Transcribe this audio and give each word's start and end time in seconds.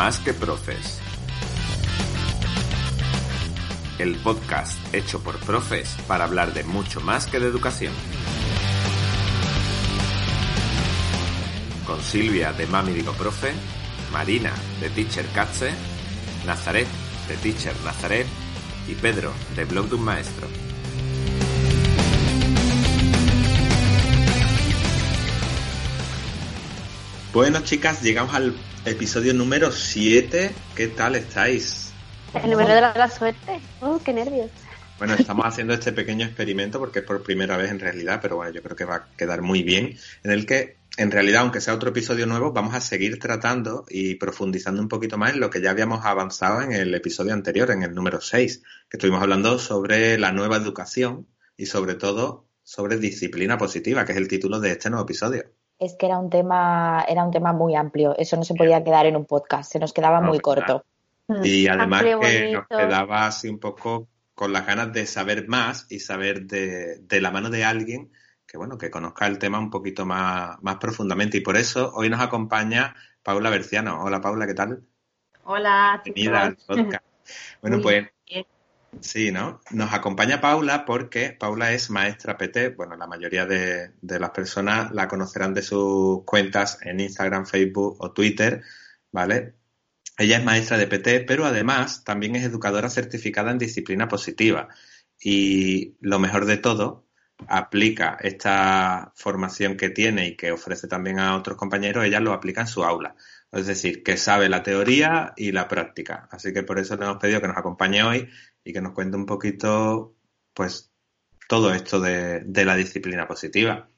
Más 0.00 0.18
que 0.18 0.32
profes. 0.32 0.98
El 3.98 4.16
podcast 4.16 4.78
hecho 4.94 5.22
por 5.22 5.38
profes 5.40 5.94
para 6.08 6.24
hablar 6.24 6.54
de 6.54 6.64
mucho 6.64 7.02
más 7.02 7.26
que 7.26 7.38
de 7.38 7.46
educación. 7.46 7.92
Con 11.86 12.00
Silvia 12.00 12.54
de 12.54 12.66
Mami 12.66 12.94
Digo 12.94 13.12
Profe, 13.12 13.52
Marina 14.10 14.54
de 14.80 14.88
Teacher 14.88 15.26
Katze, 15.34 15.70
Nazaret 16.46 16.88
de 17.28 17.36
Teacher 17.36 17.74
Nazaret 17.84 18.26
y 18.88 18.94
Pedro 18.94 19.34
de 19.54 19.66
Blog 19.66 19.90
de 19.90 19.96
un 19.96 20.04
Maestro. 20.04 20.69
Bueno, 27.32 27.60
chicas, 27.62 28.02
llegamos 28.02 28.34
al 28.34 28.56
episodio 28.84 29.32
número 29.32 29.70
7. 29.70 30.50
¿Qué 30.74 30.88
tal 30.88 31.14
estáis? 31.14 31.92
El 32.34 32.50
número 32.50 32.74
de 32.74 32.80
la 32.80 33.08
suerte. 33.08 33.60
¡Oh, 33.80 34.00
qué 34.04 34.12
nervios! 34.12 34.50
Bueno, 34.98 35.14
estamos 35.14 35.46
haciendo 35.46 35.72
este 35.72 35.92
pequeño 35.92 36.26
experimento 36.26 36.80
porque 36.80 36.98
es 36.98 37.04
por 37.04 37.22
primera 37.22 37.56
vez 37.56 37.70
en 37.70 37.78
realidad, 37.78 38.18
pero 38.20 38.34
bueno, 38.34 38.50
yo 38.52 38.60
creo 38.64 38.74
que 38.74 38.84
va 38.84 38.96
a 38.96 39.08
quedar 39.16 39.42
muy 39.42 39.62
bien, 39.62 39.96
en 40.24 40.30
el 40.32 40.44
que, 40.44 40.78
en 40.96 41.12
realidad, 41.12 41.42
aunque 41.42 41.60
sea 41.60 41.74
otro 41.74 41.90
episodio 41.90 42.26
nuevo, 42.26 42.52
vamos 42.52 42.74
a 42.74 42.80
seguir 42.80 43.20
tratando 43.20 43.84
y 43.88 44.16
profundizando 44.16 44.82
un 44.82 44.88
poquito 44.88 45.16
más 45.16 45.32
en 45.32 45.38
lo 45.38 45.50
que 45.50 45.60
ya 45.60 45.70
habíamos 45.70 46.04
avanzado 46.04 46.62
en 46.62 46.72
el 46.72 46.92
episodio 46.96 47.32
anterior, 47.32 47.70
en 47.70 47.84
el 47.84 47.94
número 47.94 48.20
6, 48.20 48.62
que 48.88 48.96
estuvimos 48.96 49.22
hablando 49.22 49.56
sobre 49.60 50.18
la 50.18 50.32
nueva 50.32 50.56
educación 50.56 51.28
y 51.56 51.66
sobre 51.66 51.94
todo 51.94 52.48
sobre 52.64 52.98
disciplina 52.98 53.56
positiva, 53.56 54.04
que 54.04 54.12
es 54.12 54.18
el 54.18 54.26
título 54.26 54.58
de 54.58 54.72
este 54.72 54.90
nuevo 54.90 55.04
episodio. 55.04 55.44
Es 55.80 55.96
que 55.96 56.06
era 56.06 56.18
un 56.18 56.30
tema, 56.30 57.04
era 57.08 57.24
un 57.24 57.32
tema 57.32 57.52
muy 57.52 57.74
amplio. 57.74 58.14
Eso 58.16 58.36
no 58.36 58.44
se 58.44 58.54
podía 58.54 58.84
quedar 58.84 59.06
en 59.06 59.16
un 59.16 59.24
podcast, 59.24 59.72
se 59.72 59.78
nos 59.80 59.92
quedaba 59.92 60.20
No, 60.20 60.28
muy 60.28 60.40
¿verdad? 60.44 60.66
corto. 60.66 60.84
Y 61.42 61.66
además 61.66 62.00
Amplio, 62.00 62.20
que 62.20 62.52
nos 62.52 62.66
quedaba 62.68 63.26
así 63.26 63.48
un 63.48 63.58
poco 63.58 64.08
con 64.34 64.52
las 64.52 64.66
ganas 64.66 64.92
de 64.92 65.06
saber 65.06 65.48
más 65.48 65.86
y 65.88 66.00
saber 66.00 66.42
de, 66.46 66.98
de 67.00 67.20
la 67.20 67.30
mano 67.30 67.50
de 67.50 67.64
alguien 67.64 68.12
que 68.50 68.58
bueno, 68.58 68.76
que 68.78 68.90
conozca 68.90 69.28
el 69.28 69.38
tema 69.38 69.60
un 69.60 69.70
poquito 69.70 70.04
más, 70.04 70.60
más 70.62 70.76
profundamente. 70.76 71.38
Y 71.38 71.40
por 71.40 71.56
eso 71.56 71.92
hoy 71.94 72.10
nos 72.10 72.20
acompaña 72.20 72.96
Paula 73.22 73.48
Berciano. 73.48 74.02
Hola 74.02 74.20
Paula, 74.20 74.44
¿qué 74.46 74.54
tal? 74.54 74.82
Hola, 75.44 76.02
Bienvenida 76.04 76.42
al 76.42 76.56
podcast. 76.56 77.04
Bueno, 77.62 77.76
Muy 77.76 77.84
pues 77.84 77.94
bien. 77.94 78.10
Sí, 79.00 79.30
¿no? 79.30 79.60
Nos 79.70 79.92
acompaña 79.92 80.40
Paula 80.40 80.84
porque 80.84 81.30
Paula 81.38 81.72
es 81.72 81.90
maestra 81.90 82.36
PT. 82.36 82.70
Bueno, 82.70 82.96
la 82.96 83.06
mayoría 83.06 83.46
de, 83.46 83.92
las 84.02 84.30
personas 84.30 84.92
la 84.92 85.08
conocerán 85.08 85.54
de 85.54 85.62
sus 85.62 86.24
cuentas 86.24 86.78
en 86.82 87.00
Instagram, 87.00 87.46
Facebook 87.46 87.96
o 88.00 88.12
Twitter, 88.12 88.62
¿vale? 89.12 89.54
Ella 90.18 90.38
es 90.38 90.44
maestra 90.44 90.76
de 90.76 90.86
PT, 90.86 91.20
pero 91.20 91.46
además 91.46 92.04
también 92.04 92.36
es 92.36 92.44
educadora 92.44 92.90
certificada 92.90 93.50
en 93.50 93.58
disciplina 93.58 94.08
positiva. 94.08 94.68
Y 95.20 95.96
lo 96.00 96.18
mejor 96.18 96.46
de 96.46 96.58
todo, 96.58 97.06
aplica 97.48 98.18
esta 98.20 99.12
formación 99.16 99.76
que 99.76 99.90
tiene 99.90 100.28
y 100.28 100.36
que 100.36 100.52
ofrece 100.52 100.88
también 100.88 101.18
a 101.18 101.36
otros 101.36 101.56
compañeros, 101.56 102.04
ella 102.04 102.20
lo 102.20 102.32
aplica 102.32 102.62
en 102.62 102.66
su 102.66 102.84
aula. 102.84 103.14
Es 103.52 103.66
decir, 103.66 104.02
que 104.02 104.16
sabe 104.16 104.48
la 104.48 104.62
teoría 104.62 105.32
y 105.36 105.52
la 105.52 105.66
práctica. 105.66 106.28
Así 106.30 106.52
que 106.52 106.62
por 106.62 106.78
eso 106.78 106.96
le 106.96 107.04
hemos 107.04 107.18
pedido 107.18 107.40
que 107.40 107.48
nos 107.48 107.56
acompañe 107.56 108.02
hoy 108.02 108.28
y 108.64 108.72
que 108.72 108.80
nos 108.80 108.92
cuente 108.92 109.16
un 109.16 109.26
poquito, 109.26 110.14
pues, 110.54 110.90
todo 111.48 111.74
esto 111.74 112.00
de, 112.00 112.40
de 112.40 112.64
la 112.64 112.76
disciplina 112.76 113.26
positiva. 113.26 113.88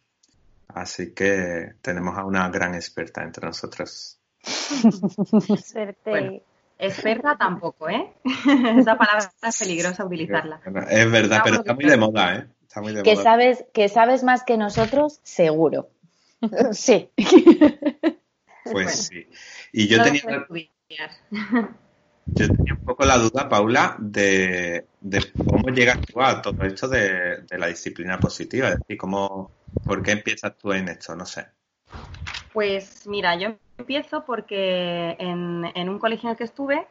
Así 0.68 1.12
que 1.12 1.74
tenemos 1.82 2.16
a 2.16 2.24
una 2.24 2.48
gran 2.48 2.74
experta 2.74 3.22
entre 3.22 3.46
nosotros. 3.46 4.18
Suerte. 4.42 6.10
Bueno. 6.10 6.40
Experta 6.78 7.36
tampoco, 7.38 7.88
¿eh? 7.88 8.12
Esa 8.24 8.98
palabra 8.98 9.32
es 9.40 9.58
peligrosa 9.58 10.04
utilizarla. 10.04 10.60
Bueno, 10.64 10.88
es 10.88 11.10
verdad, 11.10 11.42
pero 11.44 11.56
está 11.56 11.74
muy 11.74 11.84
de 11.84 11.96
moda, 11.96 12.36
¿eh? 12.36 12.46
Está 12.62 12.80
muy 12.80 12.92
de 12.92 13.04
que 13.04 13.12
moda. 13.12 13.22
sabes, 13.22 13.64
que 13.72 13.88
sabes 13.88 14.24
más 14.24 14.42
que 14.42 14.56
nosotros, 14.56 15.20
seguro. 15.22 15.90
sí. 16.72 17.08
Pues 18.72 18.84
Bueno. 18.84 18.90
sí. 18.90 19.26
Y 19.72 19.88
yo 19.88 20.02
tenía, 20.02 20.22
yo 22.34 22.46
tenía 22.52 22.74
un 22.74 22.84
poco 22.84 23.04
la 23.04 23.18
duda, 23.18 23.48
Paula, 23.48 23.96
de, 23.98 24.86
de 25.00 25.32
cómo 25.46 25.68
llegas 25.68 26.00
tú 26.06 26.20
a 26.20 26.40
todo 26.40 26.56
esto 26.64 26.88
de, 26.88 27.42
de 27.42 27.58
la 27.58 27.66
disciplina 27.68 28.18
positiva. 28.18 28.68
Es 28.68 28.78
decir, 28.80 28.96
cómo, 28.96 29.50
¿por 29.86 30.02
qué 30.02 30.12
empiezas 30.12 30.56
tú 30.56 30.72
en 30.72 30.88
esto? 30.88 31.14
No 31.14 31.26
sé. 31.26 31.46
Pues 32.52 33.06
mira, 33.06 33.34
yo 33.36 33.56
empiezo 33.78 34.24
porque 34.24 35.16
en, 35.18 35.64
en 35.74 35.88
un 35.88 35.98
colegio 35.98 36.28
en 36.28 36.32
el 36.32 36.36
que 36.36 36.44
estuve 36.44 36.86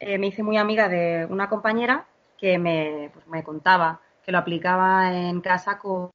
eh, 0.00 0.18
me 0.18 0.28
hice 0.28 0.42
muy 0.42 0.56
amiga 0.56 0.88
de 0.88 1.26
una 1.28 1.48
compañera 1.48 2.06
que 2.38 2.58
me, 2.58 3.10
pues, 3.12 3.26
me 3.26 3.42
contaba 3.42 4.00
que 4.24 4.32
lo 4.32 4.38
aplicaba 4.38 5.12
en 5.14 5.40
casa 5.40 5.78
con, 5.78 6.10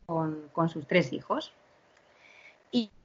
con 0.52 0.70
sus 0.70 0.86
tres 0.86 1.14
hijos. 1.14 1.54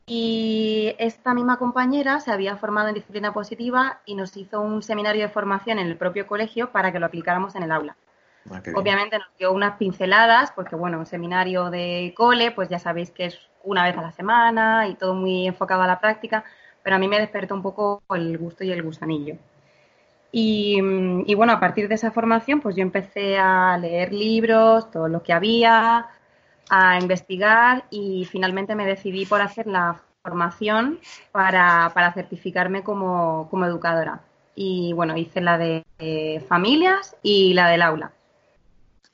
Y, 0.09 0.95
esta 0.99 1.35
misma 1.35 1.59
compañera 1.59 2.21
se 2.21 2.31
había 2.31 2.57
formado 2.57 2.89
en 2.89 2.95
disciplina 2.95 3.33
positiva 3.33 4.01
y 4.07 4.15
nos 4.15 4.37
hizo 4.37 4.61
un 4.61 4.83
seminario 4.83 5.23
de 5.23 5.29
formación 5.29 5.81
en 5.81 5.89
el 5.89 5.97
propio 5.97 6.29
colegio 6.29 6.71
para 6.71 6.93
que 6.93 7.01
lo 7.01 7.07
aplicáramos 7.07 7.57
en 7.57 7.65
el 7.65 7.73
aula. 7.73 7.97
Ah. 8.49 8.63
Obviamente 8.77 9.19
nos 9.19 9.37
dio 9.37 9.53
unas 9.53 9.77
pinceladas, 9.79 10.53
porque 10.53 10.77
bueno, 10.77 11.01
un 11.01 11.07
seminario 11.07 11.71
de 11.71 12.15
cole, 12.17 12.53
pues 12.53 12.69
ya 12.69 12.79
sabéis 12.79 13.11
que 13.11 13.27
es 13.27 13.39
una 13.65 13.83
vez 13.83 13.97
a 13.97 14.03
la 14.03 14.13
semana 14.13 14.87
y 14.87 14.95
todo 14.95 15.15
muy 15.15 15.49
enfocado 15.49 15.83
a 15.83 15.89
la 15.89 15.99
práctica, 15.99 16.45
pero 16.85 16.95
a 16.95 16.99
mí 17.01 17.09
me 17.09 17.19
despertó 17.19 17.55
un 17.57 17.63
poco 17.63 18.03
el 18.15 18.39
gusto 18.39 18.63
y 18.63 18.71
el 18.71 18.85
gusanillo. 18.85 19.35
Y, 20.31 20.79
y 21.27 21.35
bueno, 21.35 21.53
a 21.53 21.59
partir 21.59 21.89
de 21.89 21.97
esa 21.97 22.13
formación, 22.13 22.61
pues 22.61 22.77
yo 22.77 22.83
empecé 22.83 23.39
a 23.39 23.77
leer 23.79 24.13
libros, 24.13 24.89
todo 24.93 25.09
lo 25.09 25.23
que 25.23 25.33
había, 25.33 26.07
a 26.69 26.99
investigar 26.99 27.85
y 27.91 28.25
finalmente 28.31 28.75
me 28.75 28.87
decidí 28.87 29.27
por 29.27 29.41
hacer 29.41 29.67
la 29.67 30.01
formación 30.23 30.99
para, 31.33 31.91
para 31.95 32.13
certificarme 32.13 32.83
como, 32.83 33.49
como 33.51 33.67
educadora. 33.67 34.21
Y 34.55 34.93
bueno, 34.95 35.17
hice 35.17 35.41
la 35.41 35.59
de 35.59 35.85
eh, 35.99 36.41
familias 36.49 37.17
y 37.23 37.55
la 37.55 37.69
del 37.69 37.83
aula. 37.83 38.13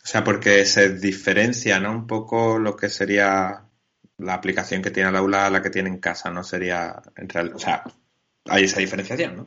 O 0.04 0.06
sea, 0.06 0.24
porque 0.24 0.64
se 0.64 0.98
diferencia, 0.98 1.78
¿no? 1.80 1.90
Un 1.92 2.06
poco 2.06 2.58
lo 2.58 2.76
que 2.76 2.88
sería 2.88 3.64
la 4.18 4.34
aplicación 4.34 4.82
que 4.82 4.90
tiene 4.90 5.08
el 5.10 5.16
aula 5.16 5.46
a 5.46 5.50
la 5.50 5.62
que 5.62 5.70
tiene 5.70 5.88
en 5.90 5.98
casa, 5.98 6.30
¿no? 6.30 6.42
Sería, 6.44 7.00
en 7.16 7.28
real- 7.28 7.52
o 7.54 7.58
sea, 7.58 7.84
hay 8.46 8.64
esa 8.64 8.80
diferenciación, 8.80 9.36
¿no? 9.36 9.46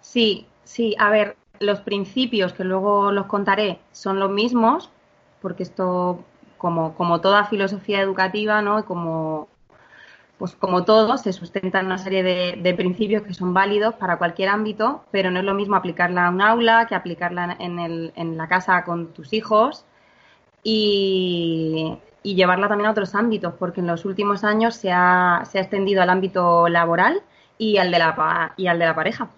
Sí, 0.00 0.46
sí, 0.64 0.94
a 0.98 1.10
ver, 1.10 1.36
los 1.58 1.80
principios 1.80 2.52
que 2.52 2.64
luego 2.64 3.12
los 3.12 3.26
contaré 3.26 3.78
son 3.92 4.18
los 4.18 4.30
mismos, 4.30 4.90
porque 5.40 5.62
esto, 5.62 6.24
como, 6.60 6.94
como 6.96 7.20
toda 7.22 7.46
filosofía 7.46 8.02
educativa, 8.02 8.62
¿no? 8.62 8.80
Y 8.80 8.84
como, 8.84 9.48
pues 10.38 10.54
como 10.56 10.84
todo, 10.84 11.18
se 11.18 11.32
sustenta 11.32 11.80
en 11.80 11.86
una 11.86 11.98
serie 11.98 12.22
de, 12.22 12.58
de 12.62 12.74
principios 12.74 13.22
que 13.24 13.34
son 13.34 13.54
válidos 13.54 13.94
para 13.96 14.18
cualquier 14.18 14.48
ámbito, 14.50 15.04
pero 15.10 15.30
no 15.30 15.40
es 15.40 15.44
lo 15.44 15.54
mismo 15.54 15.76
aplicarla 15.76 16.26
a 16.26 16.30
un 16.30 16.40
aula 16.42 16.86
que 16.88 16.94
aplicarla 16.94 17.56
en, 17.60 17.78
el, 17.78 18.12
en 18.16 18.36
la 18.38 18.48
casa 18.48 18.84
con 18.84 19.12
tus 19.12 19.32
hijos 19.34 19.84
y, 20.64 21.98
y 22.22 22.34
llevarla 22.36 22.68
también 22.68 22.88
a 22.88 22.92
otros 22.92 23.14
ámbitos, 23.14 23.54
porque 23.58 23.80
en 23.80 23.86
los 23.88 24.04
últimos 24.04 24.44
años 24.44 24.74
se 24.76 24.92
ha, 24.92 25.42
se 25.50 25.58
ha 25.58 25.62
extendido 25.62 26.02
al 26.02 26.10
ámbito 26.10 26.68
laboral 26.68 27.22
y 27.58 27.78
al 27.78 27.90
de 27.90 27.98
la, 27.98 28.14
pa- 28.16 28.54
y 28.56 28.66
al 28.68 28.78
de 28.78 28.86
la 28.86 28.94
pareja. 28.94 29.30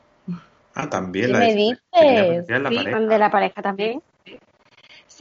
Ah, 0.75 0.89
también 0.91 1.33
¿Qué 1.33 1.33
la 1.33 1.39
me 1.39 1.55
dices? 1.55 2.47
la 2.61 2.71
Sí, 2.71 2.75
pareja. 2.75 3.07
De 3.09 3.19
la 3.19 3.31
pareja 3.31 3.63
también. 3.63 4.03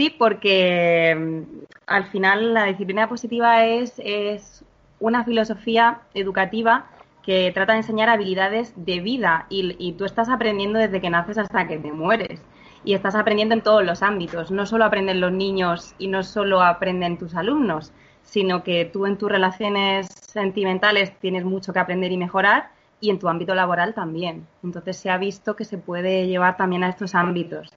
Sí, 0.02 0.10
porque 0.10 1.16
mm, 1.16 1.66
al 1.86 2.06
final 2.06 2.56
la 2.56 2.66
disciplina 2.66 3.08
positiva 3.08 3.66
es, 3.68 4.66
una 5.00 5.24
filosofía 5.24 6.02
educativa 6.16 6.88
que 7.22 7.52
trata 7.54 7.74
de 7.74 7.80
enseñar 7.80 8.10
habilidades 8.10 8.74
de 8.76 9.00
vida 9.00 9.46
y, 9.52 9.76
y 9.78 9.94
tú 9.94 10.06
estás 10.06 10.28
aprendiendo 10.30 10.80
desde 10.80 11.02
que 11.02 11.12
naces 11.12 11.38
hasta 11.38 11.68
que 11.68 11.78
te 11.78 11.92
mueres. 11.92 12.42
Y 12.84 12.96
estás 12.96 13.14
aprendiendo 13.14 13.54
en 13.54 13.62
todos 13.62 13.86
los 13.86 14.02
ámbitos. 14.02 14.50
No 14.50 14.66
solo 14.66 14.86
aprenden 14.86 15.22
los 15.22 15.32
niños 15.32 15.94
y 16.00 16.08
no 16.08 16.24
solo 16.24 16.64
aprenden 16.64 17.20
tus 17.20 17.36
alumnos, 17.36 17.94
sino 18.24 18.64
que 18.64 18.86
tú 18.86 19.06
en 19.06 19.20
tus 19.20 19.30
relaciones 19.32 20.08
sentimentales 20.08 21.16
tienes 21.20 21.46
mucho 21.46 21.74
que 21.74 21.80
aprender 21.80 22.12
y 22.12 22.18
mejorar 22.18 22.72
y 23.00 23.12
en 23.12 23.20
tu 23.20 23.30
ámbito 23.30 23.54
laboral 23.54 23.94
también. 23.94 24.48
Entonces 24.64 24.98
se 24.98 25.12
ha 25.12 25.20
visto 25.20 25.56
que 25.56 25.66
se 25.66 25.78
puede 25.78 26.26
llevar 26.26 26.58
también 26.58 26.84
a 26.84 26.90
estos 26.90 27.14
ámbitos. 27.14 27.70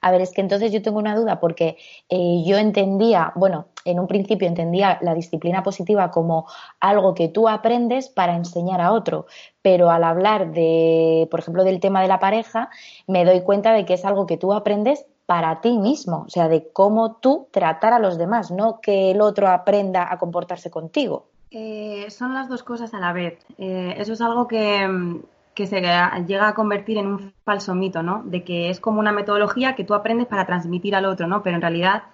A 0.00 0.10
ver, 0.10 0.20
es 0.20 0.32
que 0.32 0.40
entonces 0.40 0.72
yo 0.72 0.82
tengo 0.82 0.98
una 0.98 1.16
duda 1.16 1.40
porque 1.40 1.76
eh, 2.08 2.42
yo 2.44 2.56
entendía, 2.56 3.32
bueno, 3.34 3.66
en 3.84 3.98
un 3.98 4.06
principio 4.06 4.46
entendía 4.46 4.98
la 5.02 5.14
disciplina 5.14 5.62
positiva 5.62 6.10
como 6.10 6.46
algo 6.80 7.14
que 7.14 7.28
tú 7.28 7.48
aprendes 7.48 8.08
para 8.08 8.36
enseñar 8.36 8.80
a 8.80 8.92
otro, 8.92 9.26
pero 9.62 9.90
al 9.90 10.04
hablar 10.04 10.52
de, 10.52 11.26
por 11.30 11.40
ejemplo, 11.40 11.64
del 11.64 11.80
tema 11.80 12.02
de 12.02 12.08
la 12.08 12.20
pareja, 12.20 12.70
me 13.06 13.24
doy 13.24 13.42
cuenta 13.42 13.72
de 13.72 13.84
que 13.84 13.94
es 13.94 14.04
algo 14.04 14.26
que 14.26 14.36
tú 14.36 14.52
aprendes 14.52 15.04
para 15.26 15.60
ti 15.60 15.76
mismo, 15.76 16.24
o 16.26 16.30
sea, 16.30 16.48
de 16.48 16.70
cómo 16.72 17.16
tú 17.16 17.48
tratar 17.50 17.92
a 17.92 17.98
los 17.98 18.16
demás, 18.16 18.50
no 18.50 18.80
que 18.80 19.10
el 19.10 19.20
otro 19.20 19.48
aprenda 19.48 20.10
a 20.10 20.18
comportarse 20.18 20.70
contigo. 20.70 21.26
Eh, 21.50 22.06
son 22.10 22.34
las 22.34 22.48
dos 22.48 22.62
cosas 22.62 22.94
a 22.94 22.98
la 22.98 23.12
vez. 23.12 23.38
Eh, 23.58 23.94
eso 23.98 24.12
es 24.14 24.20
algo 24.20 24.48
que, 24.48 25.20
que 25.58 25.66
se 25.66 25.80
llega 25.80 26.48
a 26.48 26.54
convertir 26.54 26.98
en 26.98 27.08
un 27.08 27.32
falso 27.44 27.74
mito, 27.74 28.00
¿no? 28.00 28.22
De 28.24 28.44
que 28.44 28.70
es 28.70 28.78
como 28.78 29.00
una 29.00 29.10
metodología 29.10 29.74
que 29.74 29.82
tú 29.82 29.92
aprendes 29.94 30.28
para 30.28 30.46
transmitir 30.46 30.94
al 30.94 31.04
otro, 31.04 31.26
¿no? 31.26 31.42
Pero 31.42 31.56
en 31.56 31.62
realidad 31.62 32.04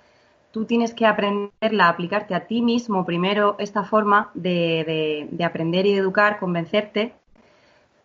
tú 0.50 0.64
tienes 0.64 0.94
que 0.94 1.04
aprenderla, 1.04 1.90
aplicarte 1.90 2.34
a 2.34 2.46
ti 2.46 2.62
mismo 2.62 3.04
primero 3.04 3.56
esta 3.58 3.84
forma 3.84 4.30
de, 4.32 5.28
de, 5.30 5.44
aprender 5.44 5.84
y 5.84 5.92
de 5.92 5.98
educar, 5.98 6.38
convencerte, 6.38 7.12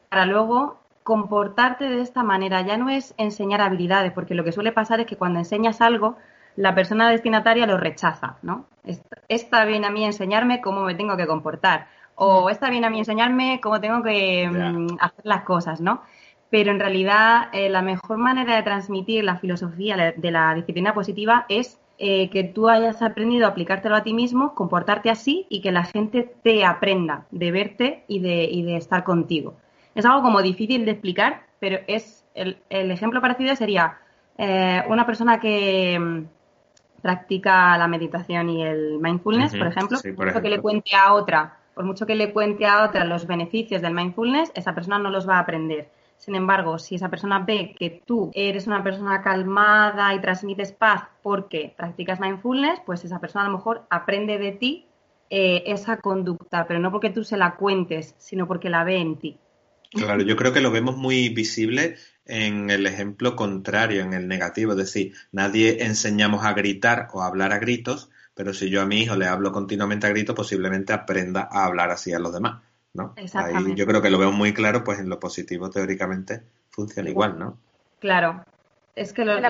para 0.10 0.26
luego 0.26 0.82
comportarte 1.04 1.86
de 1.86 2.02
esta 2.02 2.22
manera. 2.22 2.60
Ya 2.64 2.76
no 2.76 2.90
es 2.90 3.14
enseñar 3.18 3.62
habilidades, 3.62 4.12
porque 4.12 4.36
lo 4.36 4.44
que 4.44 4.52
suele 4.52 4.74
pasar 4.74 5.00
es 5.00 5.06
que 5.06 5.16
cuando 5.16 5.40
enseñas 5.40 5.80
algo, 5.80 6.18
la 6.58 6.76
persona 6.76 7.10
destinataria 7.10 7.66
lo 7.66 7.78
rechaza, 7.78 8.36
¿no? 8.42 8.66
Está 9.30 9.64
bien 9.64 9.86
a 9.86 9.90
mí 9.90 10.04
enseñarme 10.04 10.60
cómo 10.60 10.82
me 10.82 10.96
tengo 10.96 11.16
que 11.16 11.28
comportar 11.28 11.88
o 12.20 12.50
está 12.50 12.70
bien 12.70 12.84
a 12.84 12.90
mí 12.90 13.00
enseñarme 13.00 13.60
cómo 13.62 13.80
tengo 13.80 14.04
que 14.04 14.48
mm, 14.48 14.98
hacer 15.00 15.26
las 15.26 15.44
cosas, 15.44 15.80
¿no? 15.80 16.02
Pero 16.50 16.72
en 16.72 16.80
realidad 16.80 17.48
eh, 17.54 17.70
la 17.70 17.82
mejor 17.82 18.18
manera 18.18 18.56
de 18.56 18.64
transmitir 18.64 19.24
la 19.24 19.38
filosofía 19.38 20.14
de 20.16 20.32
la 20.32 20.54
disciplina 20.54 20.94
positiva 20.94 21.46
es 21.48 21.80
eh, 21.98 22.30
que 22.30 22.44
tú 22.44 22.68
hayas 22.68 23.02
aprendido 23.02 23.46
a 23.46 23.50
aplicártelo 23.50 23.96
a 23.96 24.04
ti 24.04 24.14
mismo, 24.14 24.54
comportarte 24.54 25.10
así 25.10 25.46
y 25.50 25.62
que 25.62 25.72
la 25.72 25.86
gente 25.86 26.34
te 26.44 26.66
aprenda 26.66 27.26
de 27.32 27.52
verte 27.52 28.04
y 28.08 28.20
de, 28.20 28.44
y 28.46 28.64
de 28.64 28.76
estar 28.76 29.04
contigo. 29.04 29.54
Es 29.96 30.06
algo 30.06 30.22
como 30.22 30.42
difícil 30.42 30.86
de 30.86 30.92
explicar, 30.92 31.44
pero 31.60 31.80
es 31.88 32.26
el, 32.34 32.58
ejemplo 32.70 33.22
parecido 33.22 33.56
sería 33.56 33.98
eh, 34.38 34.84
una 34.90 35.06
persona 35.06 35.40
que 35.40 35.98
mm, 36.00 37.02
practica 37.02 37.78
la 37.78 37.88
meditación 37.88 38.50
y 38.50 38.66
el 38.66 39.00
mindfulness, 39.00 39.56
por 39.56 39.68
ejemplo, 39.68 39.98
por 40.16 40.42
que 40.42 40.50
le 40.50 40.60
cuente 40.60 40.96
a 40.96 41.14
otra 41.14 41.59
por 41.80 41.86
mucho 41.86 42.06
que 42.06 42.16
le 42.16 42.34
cuente 42.34 42.66
a 42.66 42.84
otra 42.84 43.06
los 43.06 43.26
beneficios 43.26 43.82
del 43.82 43.94
mindfulness, 43.94 44.52
esa 44.54 44.76
persona 44.76 45.00
no 45.00 45.10
los 45.10 45.26
va 45.26 45.38
a 45.38 45.40
aprender. 45.40 45.90
Sin 46.18 46.36
embargo, 46.36 46.78
si 46.78 46.96
esa 46.96 47.08
persona 47.08 47.40
ve 47.40 47.74
que 47.74 48.04
tú 48.06 48.32
eres 48.34 48.68
una 48.68 48.84
persona 48.84 49.22
calmada 49.22 50.14
y 50.14 50.20
transmites 50.20 50.74
paz 50.74 51.04
porque 51.24 51.74
practicas 51.78 52.20
mindfulness, 52.20 52.82
pues 52.86 53.06
esa 53.06 53.22
persona 53.22 53.46
a 53.46 53.48
lo 53.48 53.56
mejor 53.56 53.88
aprende 53.90 54.38
de 54.38 54.52
ti 54.52 54.88
eh, 55.30 55.64
esa 55.68 56.02
conducta, 56.02 56.68
pero 56.68 56.82
no 56.82 56.92
porque 56.92 57.12
tú 57.12 57.24
se 57.24 57.38
la 57.38 57.56
cuentes, 57.56 58.14
sino 58.18 58.46
porque 58.46 58.70
la 58.70 58.84
ve 58.84 58.98
en 58.98 59.16
ti. 59.18 59.38
Claro, 59.92 60.22
yo 60.22 60.36
creo 60.36 60.52
que 60.52 60.60
lo 60.60 60.72
vemos 60.72 60.98
muy 60.98 61.30
visible 61.30 61.96
en 62.26 62.72
el 62.72 62.88
ejemplo 62.88 63.38
contrario, 63.38 64.02
en 64.02 64.12
el 64.12 64.28
negativo, 64.28 64.74
es 64.74 64.80
decir, 64.80 65.14
nadie 65.32 65.86
enseñamos 65.86 66.44
a 66.44 66.52
gritar 66.52 67.08
o 67.14 67.22
a 67.22 67.28
hablar 67.28 67.54
a 67.54 67.60
gritos, 67.60 68.10
pero 68.40 68.54
si 68.54 68.70
yo 68.70 68.82
a 68.82 68.86
mi 68.86 69.02
hijo 69.02 69.18
le 69.18 69.28
hablo 69.28 69.52
continuamente 69.52 70.08
a 70.08 70.12
grito, 70.12 70.34
posiblemente 70.34 70.94
aprenda 70.94 71.50
a 71.52 71.66
hablar 71.66 71.92
así 71.92 72.14
a 72.14 72.20
los 72.20 72.32
demás, 72.32 72.64
¿no? 72.94 73.14
Ahí 73.34 73.76
yo 73.76 73.86
creo 73.86 74.02
que 74.02 74.10
lo 74.10 74.18
veo 74.18 74.32
muy 74.32 74.54
claro, 74.54 74.82
pues 74.86 74.98
en 75.00 75.10
lo 75.10 75.20
positivo 75.20 75.70
teóricamente 75.70 76.44
funciona 76.70 77.10
igual, 77.10 77.38
¿no? 77.38 77.58
Claro. 78.00 78.46
Es 78.96 79.12
que 79.12 79.26
los, 79.26 79.42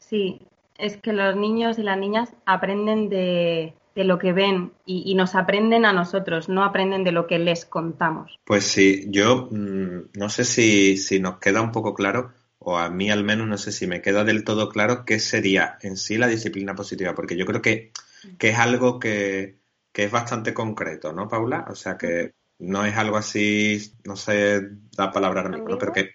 Sí, 0.00 0.40
es 0.76 0.96
que 0.96 1.12
los 1.12 1.36
niños 1.36 1.78
y 1.78 1.84
las 1.84 1.98
niñas 1.98 2.34
aprenden 2.46 3.08
de, 3.08 3.74
lo 3.94 4.18
que 4.18 4.32
ven 4.32 4.72
y, 4.84 5.14
nos 5.14 5.36
aprenden 5.36 5.84
a 5.84 5.92
nosotros, 5.92 6.48
no 6.48 6.64
aprenden 6.64 7.04
de 7.04 7.12
lo 7.12 7.28
que 7.28 7.38
les 7.38 7.64
contamos. 7.64 8.40
Pues 8.44 8.64
sí, 8.64 9.06
yo 9.06 9.46
mm, 9.52 10.18
no 10.18 10.28
sé 10.30 10.42
si, 10.42 10.96
si 10.96 11.20
nos 11.20 11.38
queda 11.38 11.62
un 11.62 11.70
poco 11.70 11.94
claro 11.94 12.32
o 12.62 12.76
a 12.76 12.90
mí 12.90 13.10
al 13.10 13.24
menos 13.24 13.48
no 13.48 13.58
sé 13.58 13.72
si 13.72 13.86
me 13.86 14.02
queda 14.02 14.22
del 14.22 14.44
todo 14.44 14.68
claro 14.68 15.04
qué 15.04 15.18
sería 15.18 15.78
en 15.80 15.96
sí 15.96 16.18
la 16.18 16.28
disciplina 16.28 16.74
positiva, 16.74 17.14
porque 17.14 17.36
yo 17.36 17.46
creo 17.46 17.62
que, 17.62 17.90
es 18.38 18.58
algo 18.58 19.00
que, 19.00 19.56
es 19.94 20.10
bastante 20.10 20.54
concreto, 20.54 21.12
¿no, 21.12 21.28
Paula? 21.28 21.66
O 21.68 21.74
sea, 21.74 21.96
que 21.96 22.34
no 22.58 22.84
es 22.84 22.96
algo 22.96 23.16
así, 23.16 23.92
no 24.04 24.14
sé 24.16 24.60
la 24.96 25.10
palabra 25.10 25.40
ahora 25.40 25.56
mismo, 25.56 25.78
pero 25.78 25.92
que, 25.92 26.14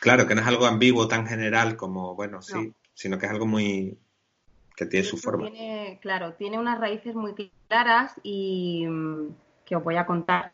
claro, 0.00 0.26
que 0.26 0.34
no 0.34 0.40
es 0.40 0.46
algo 0.46 0.66
ambiguo 0.66 1.08
tan 1.08 1.26
general 1.26 1.76
como, 1.76 2.14
bueno, 2.14 2.40
sí, 2.40 2.72
sino 2.94 3.18
que 3.18 3.26
es 3.26 3.32
algo 3.32 3.46
muy, 3.46 3.98
que 4.74 4.86
tiene 4.86 5.04
su 5.04 5.18
forma. 5.18 5.50
claro, 6.00 6.32
tiene 6.34 6.58
unas 6.58 6.80
raíces 6.80 7.14
muy 7.14 7.34
claras 7.68 8.14
y 8.22 8.86
mm, 8.86 9.28
que 9.66 9.76
os 9.76 9.84
voy 9.84 9.96
a 9.96 10.06
contar 10.06 10.52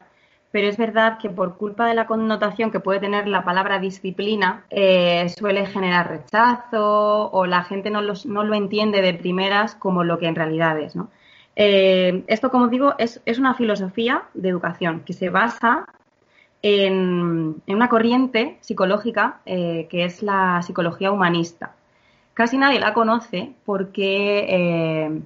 pero 0.52 0.68
es 0.68 0.76
verdad 0.76 1.18
que 1.18 1.30
por 1.30 1.56
culpa 1.56 1.86
de 1.86 1.94
la 1.94 2.06
connotación 2.06 2.70
que 2.70 2.78
puede 2.78 3.00
tener 3.00 3.26
la 3.26 3.42
palabra 3.42 3.78
disciplina, 3.78 4.66
eh, 4.68 5.26
suele 5.30 5.66
generar 5.66 6.10
rechazo 6.10 7.30
o 7.32 7.46
la 7.46 7.64
gente 7.64 7.90
no, 7.90 8.02
no, 8.02 8.44
lo 8.44 8.54
entiende 8.54 9.00
de 9.00 9.14
primeras 9.14 9.74
como 9.74 10.04
lo 10.04 10.18
que 10.18 10.26
en 10.26 10.34
realidad 10.34 10.78
es. 10.78 10.94
¿no? 10.94 11.08
Eh, 11.56 12.22
esto, 12.26 12.50
como 12.50 12.68
digo, 12.68 12.94
es, 12.98 13.20
una 13.38 13.54
filosofía 13.54 14.24
de 14.34 14.50
educación 14.50 15.00
que 15.06 15.14
se 15.14 15.30
basa 15.30 15.86
en, 16.60 17.62
una 17.66 17.88
corriente 17.88 18.58
psicológica 18.60 19.40
eh, 19.46 19.86
que 19.90 20.04
es 20.04 20.22
la 20.22 20.60
psicología 20.62 21.10
humanista. 21.12 21.74
Casi 22.34 22.58
nadie 22.58 22.78
la 22.78 22.92
conoce 22.92 23.54
porque, 23.64 25.22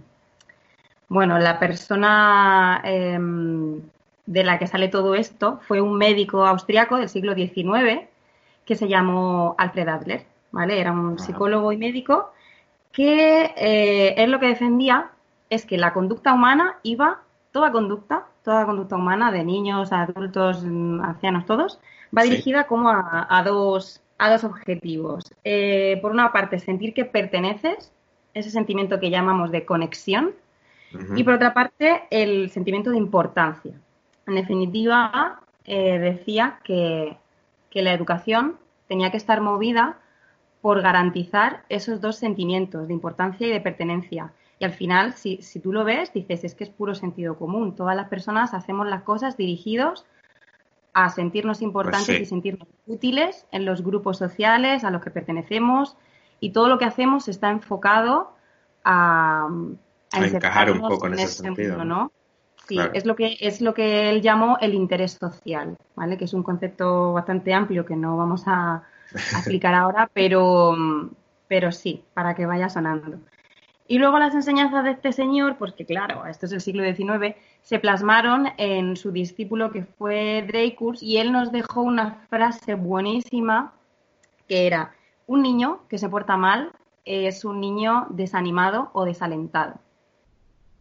bueno, 1.08 1.38
la 1.38 1.58
persona 1.60 2.80
em, 2.84 3.80
de 4.26 4.44
la 4.44 4.58
que 4.58 4.66
sale 4.66 4.88
todo 4.88 5.14
esto 5.14 5.60
fue 5.66 5.80
un 5.80 5.96
médico 5.96 6.44
austriaco 6.44 6.96
del 6.98 7.08
siglo 7.08 7.34
XIX 7.34 8.02
que 8.64 8.74
se 8.74 8.88
llamó 8.88 9.54
Alfred 9.58 9.88
Adler, 9.88 10.26
¿vale? 10.50 10.80
Era 10.80 10.92
un 10.92 11.18
psicólogo 11.18 11.72
y 11.72 11.76
médico 11.76 12.32
que 12.92 13.52
eh, 13.56 14.14
él 14.16 14.30
lo 14.30 14.40
que 14.40 14.46
defendía 14.46 15.10
es 15.50 15.64
que 15.64 15.78
la 15.78 15.92
conducta 15.92 16.32
humana 16.32 16.78
iba, 16.82 17.20
toda 17.52 17.70
conducta, 17.70 18.26
toda 18.42 18.66
conducta 18.66 18.96
humana, 18.96 19.30
de 19.30 19.44
niños, 19.44 19.92
adultos, 19.92 20.64
ancianos, 20.64 21.46
todos, 21.46 21.78
va 22.16 22.22
dirigida 22.22 22.66
como 22.66 22.88
a, 22.90 23.42
dos, 23.44 24.02
a 24.18 24.30
dos 24.30 24.44
objetivos. 24.44 25.24
Eh, 25.44 25.98
por 26.02 26.10
una 26.10 26.32
parte, 26.32 26.58
sentir 26.58 26.94
que 26.94 27.04
perteneces, 27.04 27.92
ese 28.34 28.50
sentimiento 28.50 28.98
que 28.98 29.10
llamamos 29.10 29.50
de 29.50 29.64
conexión, 29.64 30.34
y 31.14 31.24
por 31.24 31.34
otra 31.34 31.52
parte, 31.52 32.04
el 32.10 32.50
sentimiento 32.50 32.90
de 32.90 32.96
importancia. 32.96 33.74
En 34.26 34.34
definitiva, 34.34 35.40
eh, 35.64 35.98
decía 35.98 36.60
que, 36.64 37.18
la 37.72 37.92
educación 37.92 38.56
tenía 38.88 39.10
que 39.10 39.18
estar 39.18 39.42
movida 39.42 39.98
por 40.62 40.80
garantizar 40.80 41.64
esos 41.68 42.00
dos 42.00 42.16
sentimientos 42.16 42.88
de 42.88 42.94
importancia 42.94 43.46
y 43.46 43.50
de 43.50 43.60
pertenencia. 43.60 44.32
Y 44.58 44.64
al 44.64 44.72
final, 44.72 45.12
si, 45.12 45.38
tú 45.62 45.74
lo 45.74 45.84
ves, 45.84 46.10
dices, 46.14 46.42
es 46.44 46.54
que 46.54 46.64
es 46.64 46.70
puro 46.70 46.94
sentido 46.94 47.36
común. 47.36 47.76
Todas 47.76 47.94
las 47.94 48.08
personas 48.08 48.54
hacemos 48.54 48.86
las 48.86 49.02
cosas 49.02 49.36
dirigidos 49.36 50.06
a 50.94 51.10
sentirnos 51.10 51.60
importantes 51.60 52.06
pues 52.06 52.20
y 52.22 52.24
sentirnos 52.24 52.66
útiles 52.86 53.46
en 53.52 53.66
los 53.66 53.82
grupos 53.82 54.16
sociales 54.16 54.82
a 54.82 54.90
los 54.90 55.02
que 55.02 55.10
pertenecemos 55.10 55.98
y 56.40 56.52
todo 56.52 56.68
lo 56.68 56.78
que 56.78 56.86
hacemos 56.86 57.28
está 57.28 57.50
enfocado 57.50 58.32
a, 58.82 59.50
a, 60.12 60.26
encajar 60.26 60.70
un 60.70 60.80
poco 60.80 61.08
en, 61.08 61.14
ese, 61.14 61.42
sentido, 61.42 61.84
¿no? 61.84 62.10
Sí, 62.66 62.78
es 62.94 63.06
lo 63.06 63.14
que 63.14 63.36
es 63.40 63.60
lo 63.60 63.74
que 63.74 64.10
él 64.10 64.22
llamó 64.22 64.58
el 64.60 64.74
interés 64.74 65.12
social, 65.12 65.76
¿vale? 65.94 66.18
Que 66.18 66.24
es 66.24 66.34
un 66.34 66.42
concepto 66.42 67.12
bastante 67.12 67.54
amplio 67.54 67.86
que 67.86 67.94
no 67.94 68.16
vamos 68.16 68.42
a, 68.46 68.82
explicar 69.12 69.74
ahora, 69.74 70.10
pero, 70.12 70.74
pero 71.46 71.70
sí, 71.70 72.04
para 72.12 72.34
que 72.34 72.44
vaya 72.44 72.68
sonando. 72.68 73.18
Y 73.88 73.98
luego 73.98 74.18
las 74.18 74.34
enseñanzas 74.34 74.82
de 74.82 74.90
este 74.90 75.12
señor, 75.12 75.58
pues 75.58 75.72
que 75.74 75.86
claro, 75.86 76.26
esto 76.26 76.46
es 76.46 76.52
el 76.52 76.60
siglo 76.60 76.82
XIX, 76.82 77.36
se 77.62 77.78
plasmaron 77.78 78.48
en 78.56 78.96
su 78.96 79.12
discípulo 79.12 79.70
que 79.70 79.84
fue 79.84 80.44
Dreyfus 80.44 81.02
y 81.04 81.18
él 81.18 81.30
nos 81.30 81.52
dejó 81.52 81.82
una 81.82 82.26
frase 82.28 82.74
buenísima 82.74 83.74
que 84.48 84.66
era, 84.66 84.92
un 85.28 85.42
niño 85.42 85.80
que 85.88 85.98
se 85.98 86.08
porta 86.08 86.36
mal 86.36 86.72
es 87.04 87.44
un 87.44 87.60
niño 87.60 88.06
desanimado 88.10 88.90
o 88.92 89.04
desalentado. 89.04 89.78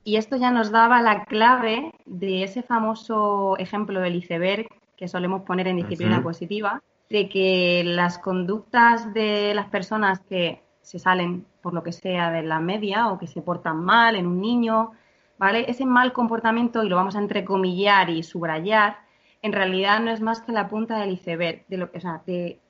Y 0.07 0.17
esto 0.17 0.37
ya 0.37 0.51
nos 0.51 0.69
daba 0.69 1.01
la 1.01 1.25
clave 1.25 1.91
de 2.05 2.43
ese 2.43 2.61
famoso 2.61 3.57
ejemplo 3.57 3.99
del 3.99 4.15
iceberg 4.15 4.67
que 4.95 5.07
solemos 5.07 5.41
poner 5.41 5.67
en 5.67 5.77
disciplina 5.77 6.21
positiva, 6.21 6.83
de 7.09 7.27
que 7.27 7.81
las 7.83 8.19
conductas 8.19 9.15
de 9.15 9.53
las 9.55 9.67
personas 9.67 10.19
que 10.19 10.61
se 10.83 10.99
salen 10.99 11.47
por 11.61 11.73
lo 11.73 11.81
que 11.81 11.91
sea 11.91 12.29
de 12.29 12.43
la 12.43 12.59
media 12.59 13.09
o 13.09 13.17
que 13.17 13.25
se 13.25 13.41
portan 13.41 13.83
mal 13.83 14.15
en 14.15 14.27
un 14.27 14.39
niño, 14.39 14.91
¿vale? 15.39 15.65
Ese 15.67 15.87
mal 15.87 16.13
comportamiento, 16.13 16.83
y 16.83 16.89
lo 16.89 16.97
vamos 16.97 17.15
a 17.15 17.19
entrecomillar 17.19 18.11
y 18.11 18.21
subrayar, 18.21 18.99
en 19.41 19.53
realidad 19.53 19.99
no 20.01 20.11
es 20.11 20.21
más 20.21 20.39
que 20.39 20.51
la 20.51 20.69
punta 20.69 20.99
del 20.99 21.13
iceberg, 21.13 21.65
de 21.67 21.77
lo 21.77 21.89
que, 21.89 21.97
o 21.97 22.01
sea, 22.01 22.21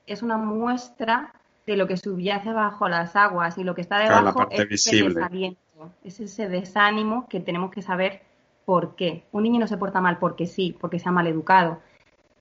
es 0.06 0.22
una 0.22 0.38
muestra 0.38 1.34
de 1.66 1.76
lo 1.76 1.86
que 1.86 1.98
subyace 1.98 2.52
bajo 2.54 2.88
las 2.88 3.14
aguas 3.14 3.58
y 3.58 3.64
lo 3.64 3.74
que 3.74 3.82
está 3.82 3.98
debajo 3.98 4.48
es 4.50 4.86
ese 4.86 5.04
es 6.04 6.20
ese 6.20 6.48
desánimo 6.48 7.28
que 7.28 7.40
tenemos 7.40 7.70
que 7.70 7.82
saber 7.82 8.22
por 8.64 8.96
qué. 8.96 9.24
Un 9.32 9.44
niño 9.44 9.60
no 9.60 9.66
se 9.66 9.76
porta 9.76 10.00
mal 10.00 10.18
porque 10.18 10.46
sí, 10.46 10.76
porque 10.80 10.98
se 10.98 11.08
ha 11.08 11.12
mal 11.12 11.26
educado. 11.26 11.78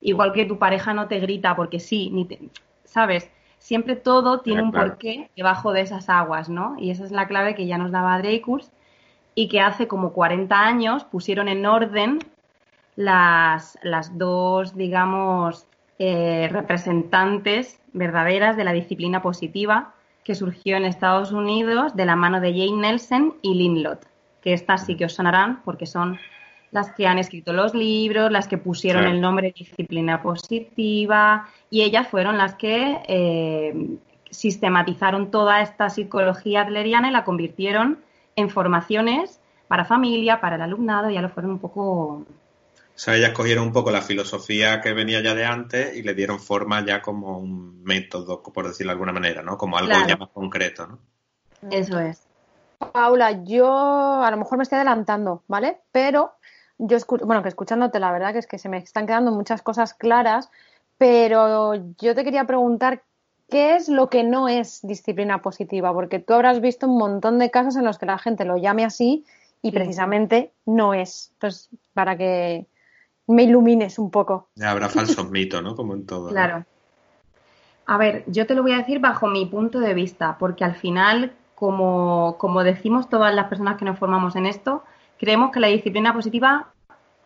Igual 0.01 0.33
que 0.33 0.45
tu 0.45 0.57
pareja 0.57 0.93
no 0.93 1.07
te 1.07 1.19
grita 1.19 1.55
porque 1.55 1.79
sí, 1.79 2.09
ni 2.11 2.25
te, 2.25 2.39
¿sabes? 2.83 3.29
Siempre 3.59 3.95
todo 3.95 4.41
tiene 4.41 4.61
un 4.61 4.71
porqué 4.71 5.29
debajo 5.35 5.71
de 5.73 5.81
esas 5.81 6.09
aguas, 6.09 6.49
¿no? 6.49 6.75
Y 6.77 6.91
esa 6.91 7.05
es 7.05 7.11
la 7.11 7.27
clave 7.27 7.55
que 7.55 7.65
ya 7.65 7.77
nos 7.77 7.91
daba 7.91 8.17
Dreykus 8.17 8.69
y 9.33 9.47
que 9.47 9.61
hace 9.61 9.87
como 9.87 10.13
40 10.13 10.59
años 10.59 11.03
pusieron 11.03 11.47
en 11.47 11.65
orden 11.65 12.19
las, 12.95 13.77
las 13.81 14.17
dos, 14.17 14.75
digamos, 14.75 15.67
eh, 15.97 16.49
representantes 16.51 17.79
verdaderas 17.93 18.57
de 18.57 18.63
la 18.65 18.73
disciplina 18.73 19.21
positiva 19.21 19.93
que 20.25 20.35
surgió 20.35 20.75
en 20.75 20.85
Estados 20.85 21.31
Unidos 21.31 21.95
de 21.95 22.05
la 22.05 22.15
mano 22.15 22.41
de 22.41 22.51
Jane 22.51 22.81
Nelson 22.81 23.35
y 23.43 23.53
Lynn 23.53 23.83
Lott, 23.83 24.07
que 24.41 24.53
estas 24.53 24.85
sí 24.85 24.97
que 24.97 25.05
os 25.05 25.13
sonarán 25.13 25.61
porque 25.63 25.85
son 25.85 26.19
las 26.71 26.91
que 26.91 27.07
han 27.07 27.19
escrito 27.19 27.53
los 27.53 27.75
libros, 27.75 28.31
las 28.31 28.47
que 28.47 28.57
pusieron 28.57 29.05
el 29.05 29.21
nombre 29.21 29.53
disciplina 29.55 30.21
positiva 30.23 31.47
y 31.69 31.83
ellas 31.83 32.07
fueron 32.07 32.39
las 32.39 32.55
que 32.55 32.97
eh, 33.07 33.97
sistematizaron 34.31 35.29
toda 35.29 35.61
esta 35.61 35.91
psicología 35.91 36.61
adleriana 36.61 37.09
y 37.09 37.11
la 37.11 37.23
convirtieron 37.23 37.99
en 38.35 38.49
formaciones 38.49 39.39
para 39.67 39.85
familia, 39.85 40.41
para 40.41 40.55
el 40.55 40.63
alumnado, 40.63 41.09
ya 41.11 41.21
lo 41.21 41.29
fueron 41.29 41.51
un 41.51 41.59
poco 41.59 42.25
o 42.95 42.97
sea, 42.97 43.17
ellas 43.17 43.33
cogieron 43.33 43.65
un 43.65 43.73
poco 43.73 43.91
la 43.91 44.01
filosofía 44.01 44.79
que 44.79 44.93
venía 44.93 45.21
ya 45.21 45.35
de 45.35 45.43
antes 45.43 45.97
y 45.97 46.01
le 46.01 46.13
dieron 46.13 46.39
forma 46.39 46.85
ya 46.85 47.01
como 47.01 47.37
un 47.37 47.83
método, 47.83 48.41
por 48.41 48.67
decirlo 48.67 48.91
de 48.91 48.93
alguna 48.93 49.11
manera, 49.11 49.41
¿no? 49.41 49.57
Como 49.57 49.77
algo 49.77 49.91
ya 50.07 50.15
más 50.15 50.29
concreto, 50.29 50.87
¿no? 50.87 50.99
Eso 51.69 51.99
es. 51.99 52.25
Paula, 52.93 53.43
yo 53.43 54.23
a 54.23 54.31
lo 54.31 54.37
mejor 54.37 54.57
me 54.57 54.63
estoy 54.63 54.77
adelantando, 54.77 55.43
¿vale? 55.47 55.79
Pero 55.91 56.35
yo 56.77 56.95
escucho, 56.95 57.25
bueno, 57.25 57.43
que 57.43 57.49
escuchándote, 57.49 57.99
la 57.99 58.13
verdad 58.13 58.31
que 58.31 58.39
es 58.39 58.47
que 58.47 58.59
se 58.59 58.69
me 58.69 58.77
están 58.77 59.07
quedando 59.07 59.31
muchas 59.31 59.61
cosas 59.61 59.93
claras, 59.93 60.49
pero 60.97 61.73
yo 61.99 62.15
te 62.15 62.23
quería 62.23 62.45
preguntar 62.45 63.03
qué 63.49 63.75
es 63.75 63.89
lo 63.89 64.09
que 64.09 64.23
no 64.23 64.47
es 64.47 64.79
disciplina 64.83 65.41
positiva, 65.41 65.93
porque 65.93 66.19
tú 66.19 66.33
habrás 66.33 66.61
visto 66.61 66.87
un 66.87 66.97
montón 66.97 67.39
de 67.39 67.51
casos 67.51 67.75
en 67.75 67.83
los 67.83 67.97
que 67.97 68.05
la 68.05 68.17
gente 68.17 68.45
lo 68.45 68.55
llame 68.55 68.85
así 68.85 69.25
y 69.61 69.71
precisamente 69.71 70.53
no 70.65 70.93
es. 70.93 71.31
Entonces, 71.33 71.69
para 71.93 72.15
que 72.15 72.67
me 73.27 73.43
ilumines 73.43 73.99
un 73.99 74.11
poco. 74.11 74.49
Ya 74.55 74.71
habrá 74.71 74.89
falsos 74.89 75.29
mitos, 75.29 75.61
¿no? 75.63 75.75
Como 75.75 75.93
en 75.93 76.05
todo. 76.05 76.29
Claro. 76.29 76.65
A 77.85 77.97
ver, 77.97 78.23
yo 78.27 78.47
te 78.47 78.55
lo 78.55 78.63
voy 78.63 78.71
a 78.73 78.77
decir 78.77 78.99
bajo 78.99 79.27
mi 79.27 79.45
punto 79.45 79.79
de 79.79 79.93
vista, 79.93 80.37
porque 80.39 80.63
al 80.63 80.75
final, 80.75 81.33
como, 81.53 82.37
como 82.39 82.63
decimos 82.63 83.09
todas 83.09 83.33
las 83.33 83.47
personas 83.47 83.77
que 83.77 83.85
nos 83.85 83.99
formamos 83.99 84.35
en 84.35 84.45
esto, 84.45 84.83
creemos 85.19 85.51
que 85.51 85.59
la 85.59 85.67
disciplina 85.67 86.13
positiva, 86.13 86.69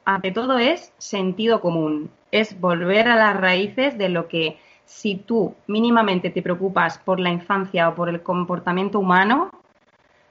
ante 0.03 0.31
todo, 0.31 0.57
es 0.57 0.91
sentido 0.97 1.61
común. 1.61 2.09
Es 2.31 2.59
volver 2.59 3.07
a 3.07 3.15
las 3.15 3.37
raíces 3.37 3.97
de 3.97 4.09
lo 4.09 4.27
que 4.27 4.57
si 4.85 5.15
tú 5.15 5.55
mínimamente 5.67 6.29
te 6.29 6.41
preocupas 6.41 6.97
por 6.97 7.19
la 7.19 7.29
infancia 7.29 7.87
o 7.87 7.95
por 7.95 8.09
el 8.09 8.23
comportamiento 8.23 8.99
humano, 8.99 9.51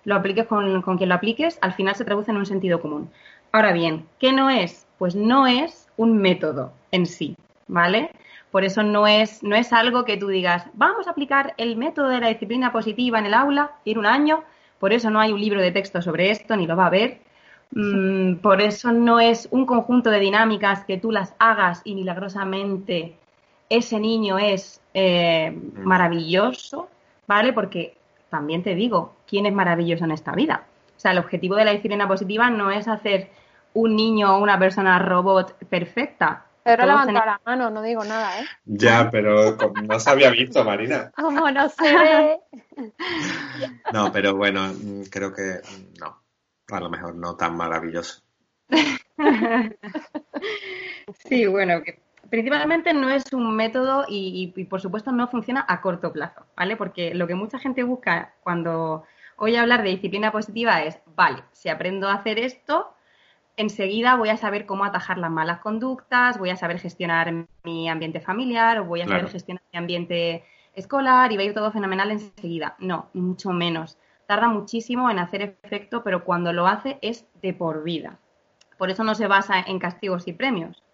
lo 0.04 0.16
apliques 0.16 0.46
con, 0.46 0.82
con 0.82 0.96
quien 0.96 1.08
lo 1.08 1.14
apliques, 1.14 1.58
al 1.60 1.74
final 1.74 1.94
se 1.94 2.04
traduce 2.04 2.30
en 2.30 2.38
un 2.38 2.46
sentido 2.46 2.80
común. 2.80 3.10
Ahora 3.52 3.72
bien, 3.72 4.06
¿qué 4.18 4.32
no 4.32 4.50
es? 4.50 4.87
Pues 4.98 5.14
no 5.14 5.46
es 5.46 5.88
un 5.96 6.18
método 6.18 6.72
en 6.90 7.06
sí, 7.06 7.36
¿vale? 7.66 8.10
Por 8.50 8.64
eso 8.64 8.82
no 8.82 9.06
es, 9.06 9.42
no 9.42 9.56
es 9.56 9.72
algo 9.72 10.04
que 10.04 10.16
tú 10.16 10.28
digas, 10.28 10.66
vamos 10.74 11.06
a 11.06 11.10
aplicar 11.10 11.54
el 11.58 11.76
método 11.76 12.08
de 12.08 12.20
la 12.20 12.28
disciplina 12.28 12.72
positiva 12.72 13.18
en 13.18 13.26
el 13.26 13.34
aula, 13.34 13.72
ir 13.84 13.98
un 13.98 14.06
año, 14.06 14.42
por 14.78 14.92
eso 14.92 15.10
no 15.10 15.20
hay 15.20 15.32
un 15.32 15.40
libro 15.40 15.60
de 15.60 15.72
texto 15.72 16.00
sobre 16.00 16.30
esto, 16.30 16.56
ni 16.56 16.66
lo 16.66 16.76
va 16.76 16.84
a 16.84 16.88
haber. 16.88 17.20
Mm, 17.72 18.36
por 18.36 18.62
eso 18.62 18.92
no 18.92 19.20
es 19.20 19.48
un 19.50 19.66
conjunto 19.66 20.10
de 20.10 20.20
dinámicas 20.20 20.84
que 20.84 20.96
tú 20.96 21.12
las 21.12 21.34
hagas 21.38 21.82
y 21.84 21.94
milagrosamente 21.94 23.14
ese 23.68 24.00
niño 24.00 24.38
es 24.38 24.80
eh, 24.94 25.50
mm. 25.50 25.80
maravilloso, 25.82 26.88
¿vale? 27.26 27.52
Porque 27.52 27.96
también 28.30 28.62
te 28.62 28.74
digo, 28.74 29.14
¿quién 29.26 29.46
es 29.46 29.52
maravilloso 29.52 30.04
en 30.04 30.12
esta 30.12 30.32
vida? 30.32 30.64
O 30.96 31.00
sea, 31.00 31.12
el 31.12 31.18
objetivo 31.18 31.56
de 31.56 31.64
la 31.64 31.72
disciplina 31.72 32.08
positiva 32.08 32.50
no 32.50 32.70
es 32.70 32.88
hacer 32.88 33.28
un 33.78 33.94
niño 33.94 34.36
o 34.36 34.42
una 34.42 34.58
persona 34.58 34.98
robot 34.98 35.56
perfecta. 35.68 36.44
Pero 36.64 36.84
levanta 36.84 37.24
la 37.24 37.40
mano, 37.46 37.70
no 37.70 37.80
digo 37.80 38.04
nada, 38.04 38.40
¿eh? 38.40 38.44
Ya, 38.64 39.08
pero 39.10 39.56
no 39.56 40.00
se 40.00 40.10
había 40.10 40.30
visto, 40.30 40.64
Marina. 40.64 41.10
¿Cómo 41.16 41.50
no 41.50 41.68
se 41.68 41.82
ve? 41.96 42.40
No, 43.92 44.12
pero 44.12 44.34
bueno, 44.36 44.72
creo 45.10 45.32
que 45.32 45.60
no. 46.00 46.22
A 46.70 46.80
lo 46.80 46.90
mejor 46.90 47.14
no 47.14 47.36
tan 47.36 47.56
maravilloso. 47.56 48.22
Sí, 51.24 51.46
bueno, 51.46 51.82
que 51.82 52.02
principalmente 52.28 52.92
no 52.92 53.08
es 53.08 53.32
un 53.32 53.56
método 53.56 54.04
y, 54.06 54.52
y, 54.54 54.64
por 54.64 54.82
supuesto 54.82 55.10
no 55.10 55.26
funciona 55.28 55.64
a 55.66 55.80
corto 55.80 56.12
plazo, 56.12 56.44
¿vale? 56.54 56.76
Porque 56.76 57.14
lo 57.14 57.26
que 57.26 57.34
mucha 57.34 57.58
gente 57.58 57.82
busca 57.82 58.34
cuando 58.42 59.04
oye 59.36 59.58
hablar 59.58 59.82
de 59.82 59.88
disciplina 59.88 60.30
positiva 60.30 60.82
es, 60.82 60.98
vale, 61.16 61.42
si 61.52 61.70
aprendo 61.70 62.08
a 62.08 62.14
hacer 62.14 62.38
esto, 62.38 62.94
enseguida 63.58 64.16
voy 64.16 64.30
a 64.30 64.36
saber 64.36 64.64
cómo 64.64 64.84
atajar 64.84 65.18
las 65.18 65.30
malas 65.30 65.58
conductas, 65.58 66.38
voy 66.38 66.50
a 66.50 66.56
saber 66.56 66.78
gestionar 66.78 67.46
mi 67.64 67.88
ambiente 67.88 68.20
familiar 68.20 68.78
o 68.78 68.84
voy 68.84 69.02
a 69.02 69.08
saber 69.08 69.28
gestionar 69.28 69.62
mi 69.72 69.78
ambiente 69.78 70.44
escolar 70.74 71.32
y 71.32 71.36
va 71.36 71.42
a 71.42 71.46
ir 71.46 71.54
todo 71.54 71.72
fenomenal 71.72 72.12
enseguida. 72.12 72.76
No, 72.78 73.10
mucho 73.12 73.50
menos. 73.50 73.98
Tarda 74.26 74.48
muchísimo 74.48 75.10
en 75.10 75.18
hacer 75.18 75.42
efecto, 75.62 76.04
pero 76.04 76.24
cuando 76.24 76.52
lo 76.52 76.66
hace 76.66 76.98
es 77.02 77.26
de 77.42 77.52
por 77.52 77.82
vida. 77.82 78.18
Por 78.78 78.90
eso 78.90 79.02
no 79.02 79.14
se 79.16 79.26
basa 79.26 79.60
en 79.60 79.80
castigos 79.80 80.28
y 80.28 80.32
premios, 80.32 80.84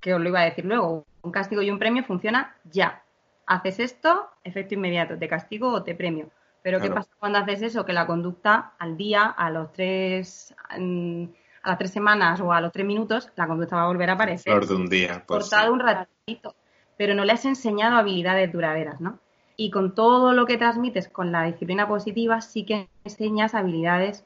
que 0.00 0.14
os 0.14 0.20
lo 0.20 0.28
iba 0.28 0.40
a 0.40 0.44
decir 0.44 0.64
luego. 0.64 1.04
Un 1.22 1.32
castigo 1.32 1.62
y 1.62 1.70
un 1.70 1.80
premio 1.80 2.04
funciona 2.04 2.56
ya. 2.70 3.02
Haces 3.46 3.80
esto, 3.80 4.30
efecto 4.44 4.74
inmediato, 4.74 5.18
te 5.18 5.28
castigo 5.28 5.72
o 5.72 5.82
te 5.82 5.94
premio. 5.96 6.30
Pero 6.62 6.80
¿qué 6.80 6.90
pasa 6.90 7.10
cuando 7.18 7.38
haces 7.38 7.60
eso? 7.60 7.84
Que 7.84 7.92
la 7.92 8.06
conducta 8.06 8.72
al 8.78 8.96
día, 8.96 9.24
a 9.26 9.50
los 9.50 9.72
tres, 9.72 10.54
mm, 10.78 11.24
a 11.64 11.70
las 11.70 11.78
tres 11.78 11.92
semanas 11.92 12.40
o 12.40 12.52
a 12.52 12.60
los 12.60 12.70
tres 12.70 12.86
minutos, 12.86 13.30
la 13.36 13.46
conducta 13.46 13.76
va 13.76 13.84
a 13.84 13.86
volver 13.86 14.10
a 14.10 14.12
aparecer. 14.12 14.52
Flor 14.52 14.66
de 14.66 14.74
un 14.74 14.88
día. 14.88 15.24
Pues 15.26 15.48
cortado 15.48 15.72
un 15.72 15.80
ratito. 15.80 16.54
Pero 16.96 17.14
no 17.14 17.24
le 17.24 17.32
has 17.32 17.44
enseñado 17.44 17.96
habilidades 17.96 18.52
duraderas, 18.52 19.00
¿no? 19.00 19.18
Y 19.56 19.70
con 19.70 19.94
todo 19.94 20.32
lo 20.32 20.46
que 20.46 20.58
transmites 20.58 21.08
con 21.08 21.32
la 21.32 21.44
disciplina 21.44 21.88
positiva, 21.88 22.40
sí 22.40 22.64
que 22.64 22.88
enseñas 23.04 23.54
habilidades 23.54 24.24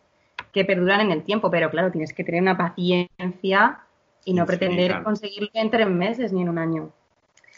que 0.52 0.64
perduran 0.64 1.00
en 1.00 1.12
el 1.12 1.22
tiempo. 1.22 1.50
Pero 1.50 1.70
claro, 1.70 1.92
tienes 1.92 2.12
que 2.12 2.24
tener 2.24 2.42
una 2.42 2.56
paciencia 2.56 3.80
y 4.24 4.34
no 4.34 4.44
pretender 4.44 5.02
conseguirlo 5.02 5.50
en 5.54 5.70
tres 5.70 5.88
meses 5.88 6.32
ni 6.32 6.42
en 6.42 6.48
un 6.48 6.58
año. 6.58 6.92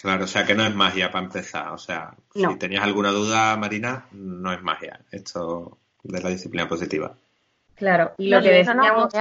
Claro, 0.02 0.24
o 0.24 0.26
sea 0.26 0.44
que 0.44 0.54
no 0.54 0.64
es 0.64 0.74
magia 0.74 1.10
para 1.10 1.24
empezar. 1.24 1.68
O 1.72 1.78
sea, 1.78 2.14
si 2.34 2.56
tenías 2.56 2.84
alguna 2.84 3.10
duda, 3.10 3.56
Marina, 3.56 4.06
no 4.12 4.52
es 4.52 4.62
magia 4.62 5.00
esto 5.10 5.78
de 6.02 6.20
la 6.20 6.28
disciplina 6.28 6.68
positiva. 6.68 7.14
Claro, 7.76 8.12
y 8.18 8.28
lo 8.28 8.42
que 8.42 8.50
decíamos... 8.50 9.12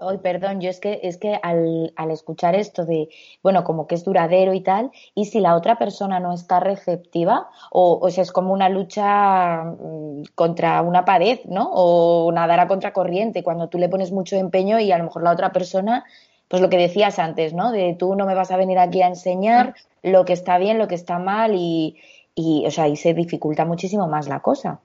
Ay, 0.00 0.18
perdón, 0.18 0.60
yo 0.60 0.70
es 0.70 0.80
que, 0.80 1.00
es 1.04 1.18
que 1.18 1.38
al, 1.42 1.92
al, 1.96 2.10
escuchar 2.10 2.56
esto 2.56 2.84
de, 2.84 3.08
bueno, 3.42 3.62
como 3.62 3.86
que 3.86 3.94
es 3.94 4.04
duradero 4.04 4.52
y 4.52 4.60
tal, 4.60 4.90
y 5.14 5.26
si 5.26 5.40
la 5.40 5.54
otra 5.54 5.78
persona 5.78 6.18
no 6.18 6.32
está 6.32 6.58
receptiva, 6.58 7.48
o, 7.70 8.00
o 8.02 8.08
es 8.08 8.32
como 8.32 8.52
una 8.52 8.68
lucha 8.68 9.62
mm, 9.62 10.24
contra 10.34 10.82
una 10.82 11.04
pared, 11.04 11.38
¿no? 11.44 11.70
O 11.72 12.32
nadar 12.32 12.60
a 12.60 12.66
contracorriente, 12.68 13.44
cuando 13.44 13.68
tú 13.68 13.78
le 13.78 13.88
pones 13.88 14.10
mucho 14.10 14.36
empeño 14.36 14.80
y 14.80 14.90
a 14.90 14.98
lo 14.98 15.04
mejor 15.04 15.22
la 15.22 15.30
otra 15.30 15.52
persona, 15.52 16.04
pues 16.48 16.60
lo 16.60 16.68
que 16.68 16.76
decías 16.76 17.18
antes, 17.20 17.54
¿no? 17.54 17.70
De 17.70 17.94
tú 17.98 18.16
no 18.16 18.26
me 18.26 18.34
vas 18.34 18.50
a 18.50 18.56
venir 18.56 18.78
aquí 18.78 19.00
a 19.00 19.06
enseñar 19.06 19.74
lo 20.02 20.24
que 20.24 20.32
está 20.32 20.58
bien, 20.58 20.78
lo 20.78 20.88
que 20.88 20.96
está 20.96 21.18
mal, 21.20 21.54
y, 21.54 21.96
y 22.34 22.66
o 22.66 22.70
sea, 22.72 22.84
ahí 22.84 22.96
se 22.96 23.14
dificulta 23.14 23.64
muchísimo 23.64 24.08
más 24.08 24.28
la 24.28 24.40
cosa. 24.40 24.80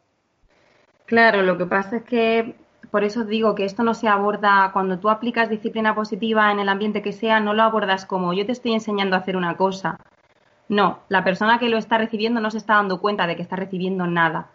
Claro, 1.07 1.41
lo 1.41 1.57
que 1.57 1.65
pasa 1.65 1.97
es 1.97 2.03
que 2.03 2.53
por 2.91 3.03
eso 3.03 3.24
digo 3.24 3.55
que 3.55 3.65
esto 3.65 3.83
no 3.83 3.93
se 3.93 4.07
aborda 4.07 4.71
cuando 4.74 5.00
tú 5.00 5.09
aplicas 5.09 5.50
disciplina 5.50 5.95
positiva 5.95 6.51
en 6.51 6.59
el 6.59 6.69
ambiente 6.69 7.01
que 7.01 7.13
sea, 7.13 7.39
no 7.39 7.53
lo 7.53 7.63
abordas 7.63 8.05
como 8.05 8.33
yo 8.33 8.45
te 8.45 8.51
estoy 8.51 8.74
enseñando 8.74 9.15
a 9.15 9.19
hacer 9.19 9.38
una 9.38 9.57
cosa. 9.57 10.00
No, 10.67 11.00
la 11.09 11.24
persona 11.24 11.59
que 11.59 11.69
lo 11.69 11.77
está 11.77 11.98
recibiendo 11.98 12.41
no 12.41 12.51
se 12.51 12.57
está 12.57 12.75
dando 12.75 13.01
cuenta 13.01 13.27
de 13.27 13.36
que 13.36 13.41
está 13.41 13.55
recibiendo 13.55 14.05
nada. 14.07 14.48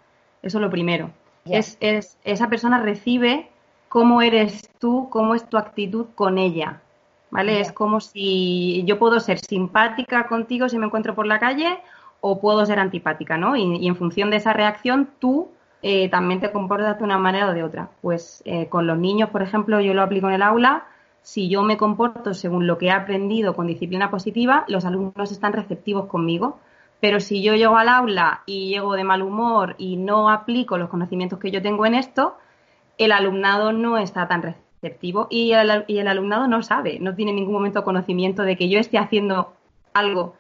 Eso 0.42 0.58
es 0.58 0.62
lo 0.62 0.70
primero. 0.70 1.10
Es, 1.44 1.76
es, 1.80 2.18
esa 2.24 2.48
persona 2.48 2.80
recibe 2.80 3.50
cómo 3.88 4.22
eres 4.22 4.70
tú, 4.78 5.08
cómo 5.10 5.34
es 5.34 5.48
tu 5.48 5.56
actitud 5.56 6.06
con 6.14 6.38
ella. 6.38 6.80
¿Vale? 7.30 7.60
Es 7.60 7.72
como 7.72 8.00
si 8.00 8.84
yo 8.86 8.98
puedo 8.98 9.18
ser 9.18 9.40
simpática 9.40 10.28
contigo 10.28 10.68
si 10.68 10.78
me 10.78 10.86
encuentro 10.86 11.16
por 11.16 11.26
la 11.26 11.40
calle 11.40 11.80
o 12.20 12.40
puedo 12.40 12.64
ser 12.64 12.78
antipática, 12.78 13.36
¿no? 13.36 13.54
Y, 13.54 13.86
en 13.86 13.96
función 13.96 14.30
de 14.30 14.38
esa 14.38 14.52
reacción, 14.52 15.10
tú 15.18 15.48
eh, 15.86 16.08
también 16.08 16.40
te 16.40 16.50
comportas 16.50 16.96
de 16.96 17.04
una 17.04 17.18
manera 17.18 17.50
o 17.50 17.52
de 17.52 17.62
otra. 17.62 17.90
Pues 18.00 18.42
eh, 18.46 18.70
con 18.70 18.86
los 18.86 18.96
niños, 18.96 19.28
por 19.28 19.42
ejemplo, 19.42 19.82
yo 19.82 19.92
lo 19.92 20.00
aplico 20.00 20.28
en 20.28 20.34
el 20.36 20.42
aula. 20.42 20.86
Si 21.20 21.50
yo 21.50 21.62
me 21.62 21.76
comporto 21.76 22.32
según 22.32 22.66
lo 22.66 22.78
que 22.78 22.86
he 22.86 22.90
aprendido 22.90 23.54
con 23.54 23.66
disciplina 23.66 24.10
positiva, 24.10 24.64
los 24.66 24.86
alumnos 24.86 25.30
están 25.30 25.52
receptivos 25.52 26.06
conmigo. 26.06 26.58
Pero 27.00 27.20
si 27.20 27.42
yo 27.42 27.54
llego 27.54 27.76
al 27.76 27.90
aula 27.90 28.44
y 28.46 28.70
llego 28.70 28.94
de 28.94 29.04
mal 29.04 29.20
humor 29.20 29.74
y 29.76 29.98
no 29.98 30.30
aplico 30.30 30.78
los 30.78 30.88
conocimientos 30.88 31.38
que 31.38 31.50
yo 31.50 31.60
tengo 31.60 31.84
en 31.84 31.96
esto, 31.96 32.38
el 32.96 33.12
alumnado 33.12 33.74
no 33.74 33.98
está 33.98 34.26
tan 34.26 34.40
receptivo 34.40 35.26
y 35.28 35.52
el, 35.52 35.84
y 35.86 35.98
el 35.98 36.08
alumnado 36.08 36.48
no 36.48 36.62
sabe, 36.62 36.98
no 36.98 37.14
tiene 37.14 37.32
en 37.32 37.36
ningún 37.36 37.52
momento 37.52 37.84
conocimiento 37.84 38.42
de 38.42 38.56
que 38.56 38.70
yo 38.70 38.78
esté 38.78 38.96
haciendo 38.96 39.52
algo 39.92 40.34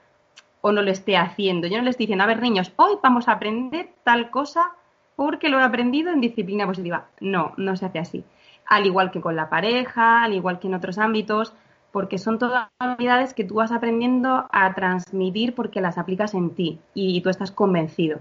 o 0.62 0.72
no 0.72 0.80
lo 0.80 0.90
esté 0.90 1.18
haciendo. 1.18 1.66
Yo 1.66 1.76
no 1.76 1.84
le 1.84 1.90
estoy 1.90 2.06
diciendo, 2.06 2.24
a 2.24 2.28
ver, 2.28 2.40
niños, 2.40 2.72
hoy 2.76 2.94
vamos 3.02 3.28
a 3.28 3.32
aprender 3.32 3.90
tal 4.04 4.30
cosa 4.30 4.72
porque 5.16 5.48
lo 5.48 5.58
he 5.58 5.62
aprendido 5.62 6.10
en 6.10 6.20
disciplina 6.20 6.66
positiva. 6.66 7.06
No, 7.20 7.52
no 7.56 7.76
se 7.76 7.86
hace 7.86 7.98
así. 7.98 8.24
Al 8.66 8.86
igual 8.86 9.10
que 9.10 9.20
con 9.20 9.36
la 9.36 9.48
pareja, 9.48 10.22
al 10.22 10.32
igual 10.32 10.58
que 10.58 10.68
en 10.68 10.74
otros 10.74 10.98
ámbitos, 10.98 11.54
porque 11.92 12.18
son 12.18 12.38
todas 12.38 12.68
habilidades 12.78 13.34
que 13.34 13.44
tú 13.44 13.56
vas 13.56 13.70
aprendiendo 13.70 14.46
a 14.50 14.74
transmitir 14.74 15.54
porque 15.54 15.80
las 15.80 15.96
aplicas 15.96 16.34
en 16.34 16.50
ti 16.50 16.80
y 16.92 17.20
tú 17.20 17.30
estás 17.30 17.52
convencido. 17.52 18.18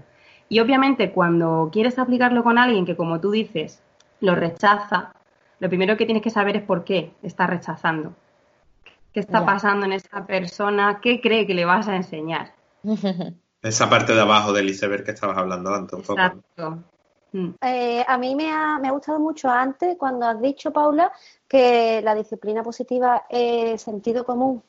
Y 0.48 0.60
obviamente 0.60 1.10
cuando 1.10 1.70
quieres 1.72 1.98
aplicarlo 1.98 2.44
con 2.44 2.58
alguien 2.58 2.86
que, 2.86 2.96
como 2.96 3.20
tú 3.20 3.30
dices, 3.32 3.82
lo 4.20 4.34
rechaza, 4.36 5.12
lo 5.58 5.68
primero 5.68 5.96
que 5.96 6.04
tienes 6.04 6.22
que 6.22 6.30
saber 6.30 6.56
es 6.56 6.62
por 6.62 6.84
qué 6.84 7.12
está 7.22 7.46
rechazando. 7.46 8.14
¿Qué 9.12 9.20
está 9.20 9.44
pasando 9.44 9.86
en 9.86 9.92
esa 9.92 10.26
persona? 10.26 11.00
¿Qué 11.00 11.20
cree 11.20 11.46
que 11.46 11.54
le 11.54 11.64
vas 11.64 11.88
a 11.88 11.96
enseñar? 11.96 12.52
Esa 13.64 13.88
parte 13.88 14.14
de 14.14 14.20
abajo 14.20 14.52
del 14.52 14.68
iceberg 14.68 15.04
que 15.04 15.12
estabas 15.12 15.38
hablando 15.38 15.74
antes. 15.74 15.94
Un 15.98 16.02
poco. 16.02 16.20
Exacto. 16.20 16.84
Mm. 17.32 17.54
Eh, 17.62 18.04
a 18.06 18.18
mí 18.18 18.36
me 18.36 18.52
ha, 18.52 18.78
me 18.78 18.88
ha, 18.88 18.92
gustado 18.92 19.18
mucho 19.18 19.48
antes 19.48 19.96
cuando 19.96 20.26
has 20.26 20.40
dicho, 20.40 20.70
Paula, 20.70 21.10
que 21.48 22.02
la 22.02 22.14
disciplina 22.14 22.62
positiva 22.62 23.24
es 23.28 23.80
sentido 23.80 24.24
común, 24.24 24.62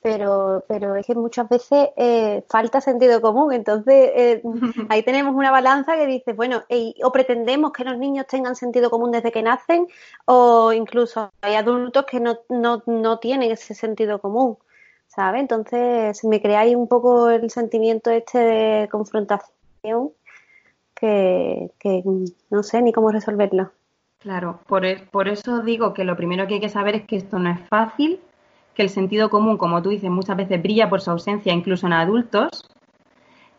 pero, 0.00 0.64
pero 0.66 0.96
es 0.96 1.06
que 1.06 1.14
muchas 1.14 1.46
veces 1.48 1.90
eh, 1.96 2.42
falta 2.48 2.80
sentido 2.80 3.20
común. 3.20 3.52
Entonces, 3.52 4.10
eh, 4.16 4.42
ahí 4.88 5.02
tenemos 5.02 5.34
una 5.34 5.50
balanza 5.50 5.94
que 5.94 6.06
dice, 6.06 6.32
bueno, 6.32 6.64
o 7.04 7.12
pretendemos 7.12 7.70
que 7.72 7.84
los 7.84 7.98
niños 7.98 8.26
tengan 8.26 8.56
sentido 8.56 8.88
común 8.88 9.12
desde 9.12 9.30
que 9.30 9.42
nacen, 9.42 9.86
o 10.24 10.72
incluso 10.72 11.30
hay 11.42 11.54
adultos 11.54 12.06
que 12.06 12.18
no, 12.18 12.38
no, 12.48 12.82
no 12.86 13.18
tienen 13.18 13.52
ese 13.52 13.74
sentido 13.74 14.20
común. 14.20 14.56
¿Sabes? 15.08 15.40
Entonces 15.40 16.22
me 16.24 16.40
crea 16.40 16.60
ahí 16.60 16.74
un 16.74 16.86
poco 16.86 17.30
el 17.30 17.50
sentimiento 17.50 18.10
este 18.10 18.38
de 18.38 18.88
confrontación 18.88 20.12
que, 20.94 21.70
no 22.50 22.62
sé 22.62 22.82
ni 22.82 22.92
cómo 22.92 23.10
resolverlo. 23.10 23.72
Claro, 24.18 24.60
por, 24.66 24.84
e, 24.84 24.98
por 25.10 25.28
eso 25.28 25.62
digo 25.62 25.94
que 25.94 26.04
lo 26.04 26.16
primero 26.16 26.46
que 26.46 26.54
hay 26.54 26.60
que 26.60 26.68
saber 26.68 26.96
es 26.96 27.06
que 27.06 27.16
esto 27.16 27.38
no 27.38 27.50
es 27.50 27.60
fácil, 27.68 28.20
que 28.74 28.82
el 28.82 28.90
sentido 28.90 29.30
común, 29.30 29.56
como 29.56 29.82
tú 29.82 29.90
dices, 29.90 30.10
muchas 30.10 30.36
veces 30.36 30.60
brilla 30.60 30.88
por 30.88 31.00
su 31.00 31.10
ausencia, 31.10 31.52
incluso 31.52 31.86
en 31.86 31.92
adultos. 31.92 32.64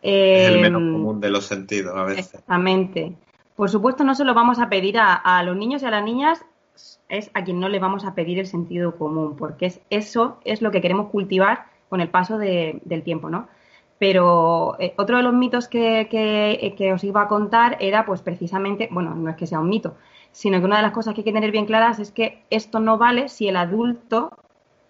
es 0.02 0.48
el 0.48 0.60
menos 0.60 0.82
em, 0.82 0.92
común 0.92 1.20
de 1.20 1.30
los 1.30 1.46
sentidos 1.46 1.96
a 1.96 2.04
veces. 2.04 2.26
Exactamente. 2.26 3.16
Por 3.56 3.68
supuesto, 3.68 4.04
no 4.04 4.14
se 4.14 4.24
lo 4.24 4.32
vamos 4.32 4.58
a 4.58 4.68
pedir 4.68 4.96
a, 4.98 5.42
los 5.42 5.56
niños 5.56 5.82
y 5.82 5.86
a 5.86 5.90
las 5.90 6.04
niñas, 6.04 6.42
es 7.08 7.30
a 7.34 7.44
quien 7.44 7.60
no 7.60 7.68
le 7.68 7.78
vamos 7.78 8.04
a 8.04 8.14
pedir 8.14 8.38
el 8.38 8.46
sentido 8.46 8.96
común, 8.96 9.36
porque 9.36 9.66
es, 9.66 9.80
eso 9.90 10.38
es 10.44 10.62
lo 10.62 10.70
que 10.70 10.80
queremos 10.80 11.08
cultivar 11.08 11.66
con 11.88 12.00
el 12.00 12.08
paso 12.08 12.38
del 12.38 13.02
tiempo, 13.02 13.28
¿no? 13.30 13.48
Pero 13.98 14.76
eh, 14.78 14.94
otro 14.96 15.18
de 15.18 15.22
los 15.22 15.34
mitos 15.34 15.68
que, 15.68 16.08
que, 16.10 16.92
os 16.92 17.04
iba 17.04 17.22
a 17.22 17.28
contar 17.28 17.76
era, 17.80 18.06
pues 18.06 18.22
precisamente, 18.22 18.88
bueno, 18.90 19.14
no 19.14 19.28
es 19.28 19.36
que 19.36 19.46
sea 19.46 19.60
un 19.60 19.68
mito, 19.68 19.96
sino 20.32 20.58
que 20.58 20.64
una 20.64 20.76
de 20.76 20.82
las 20.82 20.92
cosas 20.92 21.14
que 21.14 21.20
hay 21.20 21.24
que 21.24 21.32
tener 21.32 21.50
bien 21.50 21.66
claras 21.66 21.98
es 21.98 22.10
que 22.10 22.42
esto 22.48 22.80
no 22.80 22.96
vale 22.96 23.28
si 23.28 23.48
el 23.48 23.56
adulto 23.56 24.30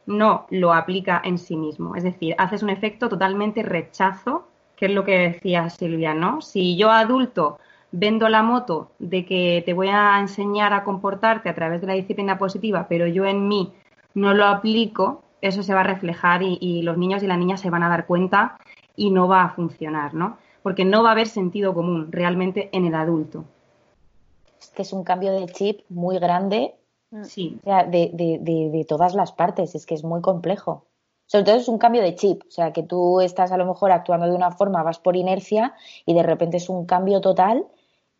no 0.07 0.47
lo 0.51 0.73
aplica 0.73 1.21
en 1.25 1.39
sí 1.39 1.57
mismo. 1.57 1.97
Es 1.97 2.05
decir, 2.05 2.35
haces 2.39 2.63
un 2.63 2.71
efecto 2.71 3.09
totalmente 3.09 3.63
rechazo, 3.63 4.47
que 4.77 4.87
es 4.87 4.93
lo 4.93 5.05
que 5.05 5.19
decía 5.19 5.69
Silvia, 5.71 6.15
¿no? 6.15 6.41
Si 6.41 6.77
yo 6.77 6.91
adulto 6.91 7.59
vendo 7.93 8.29
la 8.29 8.43
moto 8.43 8.91
de 8.99 9.25
que 9.25 9.63
te 9.65 9.73
voy 9.73 9.89
a 9.89 10.19
enseñar 10.21 10.73
a 10.73 10.85
comportarte 10.85 11.49
a 11.49 11.55
través 11.55 11.81
de 11.81 11.87
la 11.87 11.95
disciplina 11.95 12.39
positiva, 12.39 12.87
pero 12.89 13.07
yo 13.07 13.25
en 13.25 13.49
mí 13.49 13.73
no 14.15 14.35
lo 14.35 14.47
aplico, 14.47 15.23
eso 15.41 15.63
se 15.63 15.75
va 15.75 15.81
a 15.81 15.85
reflejar 15.85 16.43
y, 16.43 16.59
y 16.61 16.83
los 16.83 16.99
niños 16.99 17.23
y 17.23 17.27
las 17.27 17.39
niñas 17.39 17.61
se 17.61 17.71
van 17.71 17.83
a 17.83 17.89
dar 17.89 18.07
cuenta 18.07 18.59
y 18.97 19.11
no 19.11 19.29
va 19.29 19.45
a 19.45 19.51
funcionar, 19.51 20.15
¿no? 20.15 20.39
Porque 20.63 20.85
no 20.85 21.03
va 21.03 21.11
a 21.11 21.13
haber 21.13 21.29
sentido 21.29 21.75
común 21.75 22.13
realmente 22.13 22.69
en 22.73 22.85
el 22.85 22.95
adulto. 22.95 23.45
Es 24.61 24.69
que 24.71 24.83
es 24.83 24.93
un 24.93 25.05
cambio 25.05 25.33
de 25.33 25.47
chip 25.47 25.81
muy 25.89 26.19
grande 26.19 26.75
mm. 27.11 27.25
sí. 27.25 27.59
o 27.63 27.65
sea, 27.65 27.85
de, 27.85 28.11
de, 28.13 28.85
todas 28.87 29.15
las 29.15 29.33
partes, 29.33 29.75
es 29.75 29.87
que 29.87 29.95
es 29.95 30.05
muy 30.05 30.21
complejo. 30.21 30.85
Sobre 31.27 31.45
todo 31.45 31.57
es 31.57 31.69
un 31.69 31.79
cambio 31.79 32.03
de 32.03 32.15
chip, 32.15 32.43
o 32.47 32.51
sea, 32.51 32.73
que 32.73 32.83
tú 32.83 33.21
estás 33.21 33.53
a 33.53 33.57
lo 33.57 33.65
mejor 33.65 33.93
actuando 33.93 34.27
de 34.27 34.35
una 34.35 34.51
forma, 34.51 34.83
vas 34.83 34.99
por 34.99 35.17
inercia 35.17 35.75
y 36.05 36.13
de 36.13 36.23
repente 36.23 36.57
es 36.59 36.69
un 36.69 36.87
cambio 36.87 37.21
total 37.21 37.67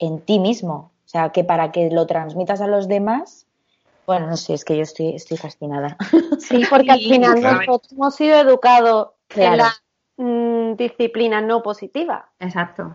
en 0.01 0.21
ti 0.21 0.41
mismo. 0.41 0.91
O 1.05 1.09
sea, 1.09 1.31
que 1.31 1.45
para 1.45 1.71
que 1.71 1.91
lo 1.91 2.07
transmitas 2.07 2.61
a 2.61 2.67
los 2.67 2.89
demás, 2.89 3.47
bueno, 4.07 4.27
no 4.27 4.37
sé, 4.37 4.55
es 4.55 4.65
que 4.65 4.77
yo 4.77 4.83
estoy, 4.83 5.15
estoy 5.15 5.37
fascinada. 5.37 5.97
Sí, 6.41 6.65
porque 6.69 6.91
al 6.91 6.99
final 6.99 7.41
nosotros 7.41 7.93
hemos 7.93 8.17
sido 8.17 8.37
educados 8.37 9.11
en 9.37 9.59
la 9.59 9.73
Mm, 10.21 10.77
disciplina 10.77 11.41
no 11.41 11.63
positiva. 11.63 12.31
Exacto. 12.39 12.93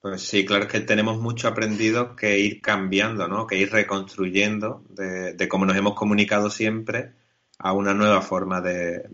Pues 0.00 0.22
sí, 0.22 0.44
claro 0.44 0.66
que 0.66 0.80
tenemos 0.80 1.18
mucho 1.18 1.46
aprendido 1.46 2.16
que 2.16 2.40
ir 2.40 2.60
cambiando, 2.60 3.28
¿no? 3.28 3.46
Que 3.46 3.56
ir 3.56 3.70
reconstruyendo 3.70 4.82
de, 4.88 5.48
cómo 5.48 5.66
nos 5.66 5.76
hemos 5.76 5.94
comunicado 5.94 6.50
siempre 6.50 7.12
a 7.58 7.72
una 7.72 7.94
nueva 7.94 8.22
forma 8.22 8.60
de, 8.60 9.08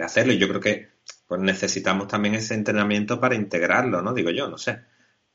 hacerlo. 0.00 0.34
Y 0.34 0.38
yo 0.38 0.46
creo 0.46 0.60
que 0.60 0.88
pues 1.26 1.40
necesitamos 1.40 2.06
también 2.06 2.36
ese 2.36 2.54
entrenamiento 2.54 3.18
para 3.18 3.34
integrarlo, 3.34 4.00
¿no? 4.00 4.14
Digo 4.14 4.30
yo, 4.30 4.48
no 4.48 4.56
sé. 4.56 4.82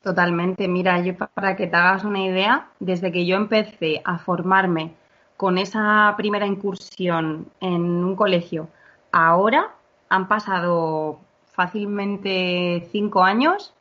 Totalmente. 0.02 0.66
Mira, 0.66 1.00
yo 1.00 1.14
para 1.16 1.54
que 1.56 1.66
te 1.68 1.76
hagas 1.76 2.04
una 2.04 2.20
idea, 2.24 2.68
desde 2.80 3.12
que 3.12 3.24
yo 3.24 3.36
empecé 3.36 4.02
a 4.04 4.18
formarme 4.18 4.94
con 5.36 5.58
esa 5.58 6.14
primera 6.16 6.46
incursión 6.46 7.46
en 7.60 7.82
un 7.82 8.16
colegio, 8.16 8.68
ahora 9.12 9.70
han 10.08 10.26
pasado 10.28 11.20
fácilmente 11.52 12.88
cinco 12.90 13.22
años 13.22 13.74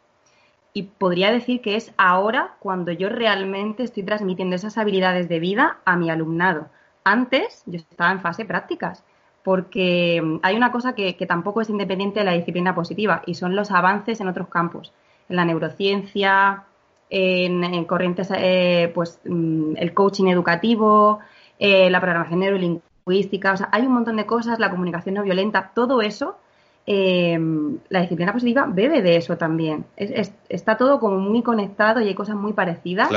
y 0.74 0.84
podría 0.84 1.32
decir 1.32 1.62
que 1.62 1.76
es 1.76 1.92
ahora 1.98 2.56
cuando 2.60 2.92
yo 2.92 3.10
realmente 3.10 3.84
estoy 3.84 4.04
transmitiendo 4.04 4.56
esas 4.56 4.78
habilidades 4.78 5.28
de 5.28 5.40
vida 5.40 5.80
a 5.86 5.98
mi 5.98 6.10
alumnado. 6.10 6.70
Antes 7.04 7.64
yo 7.66 7.78
estaba 7.78 8.12
en 8.12 8.22
fase 8.22 8.46
prácticas, 8.46 9.04
porque 9.44 10.40
hay 10.44 10.56
una 10.56 10.72
cosa 10.72 10.94
que, 10.94 11.14
tampoco 11.28 11.62
es 11.62 11.70
independiente 11.70 12.20
de 12.20 12.26
la 12.26 12.34
disciplina 12.34 12.76
positiva 12.76 13.24
y 13.26 13.34
son 13.36 13.56
los 13.56 13.72
avances 13.72 14.22
en 14.22 14.28
otros 14.28 14.48
campos, 14.50 14.94
en 15.32 15.36
la 15.38 15.46
neurociencia, 15.46 16.66
en, 17.10 17.86
corrientes, 17.86 18.30
eh, 18.36 18.92
pues 18.94 19.20
mm, 19.26 19.74
el 19.78 19.94
coaching 19.94 20.28
educativo, 20.28 21.20
eh, 21.60 21.90
la 21.90 22.00
programación 22.00 22.40
neurolingüística 22.42 23.54
o 23.54 23.58
sea, 23.58 23.70
hay 23.72 23.86
un 23.86 23.94
montón 23.94 24.16
de 24.18 24.26
cosas, 24.26 24.60
la 24.60 24.70
comunicación 24.70 25.16
no 25.16 25.24
violenta, 25.24 25.72
todo 25.74 26.02
eso, 26.02 26.38
em, 26.86 27.80
la 27.90 28.02
disciplina 28.02 28.32
positiva 28.32 28.66
bebe 28.68 29.02
de 29.02 29.18
eso 29.18 29.38
también. 29.38 29.86
está 29.96 30.78
todo 30.78 31.00
como 31.00 31.18
muy 31.18 31.42
conectado 31.44 32.00
y 32.02 32.08
hay 32.08 32.16
cosas 32.16 32.36
muy 32.36 32.54
parecidas. 32.54 33.10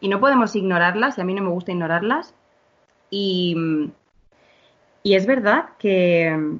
Y 0.00 0.08
no 0.08 0.20
podemos 0.20 0.54
ignorarlas, 0.54 1.18
y 1.18 1.20
a 1.20 1.24
mí 1.24 1.34
no 1.34 1.42
me 1.42 1.50
gusta 1.50 1.72
ignorarlas. 1.72 2.34
Y, 3.10 3.56
y 5.02 5.14
es 5.14 5.26
verdad 5.26 5.70
que... 5.78 6.58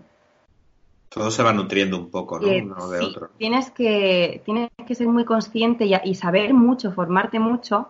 Todo 1.09 1.31
se 1.31 1.43
va 1.43 1.53
nutriendo 1.53 1.99
un 1.99 2.11
poco, 2.11 2.39
¿no? 2.39 2.49
Uno 2.49 2.89
de 2.89 3.01
otro. 3.01 3.31
Tienes 3.39 3.71
que, 3.71 4.43
tienes 4.45 4.71
que 4.87 4.95
ser 4.95 5.09
muy 5.09 5.25
consciente 5.25 5.87
y, 5.87 5.95
y 6.05 6.15
saber 6.15 6.53
mucho, 6.53 6.93
formarte 6.93 7.39
mucho 7.39 7.89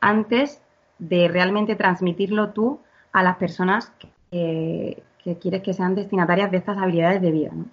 antes 0.00 0.60
de 0.98 1.28
realmente 1.28 1.76
transmitirlo 1.76 2.50
tú 2.50 2.80
a 3.12 3.22
las 3.22 3.36
personas 3.36 3.92
que, 4.30 5.02
quieres 5.40 5.62
que 5.62 5.72
sean 5.72 5.94
destinatarias 5.94 6.50
de 6.50 6.58
estas 6.58 6.76
habilidades 6.78 7.22
de 7.22 7.30
vida. 7.30 7.50
¿no? 7.52 7.64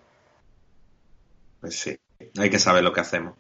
Pues 1.60 1.78
sí, 1.78 1.98
hay 2.40 2.50
que 2.50 2.60
saber 2.60 2.82
lo 2.84 2.94
que 2.94 3.02
hacemos. 3.02 3.36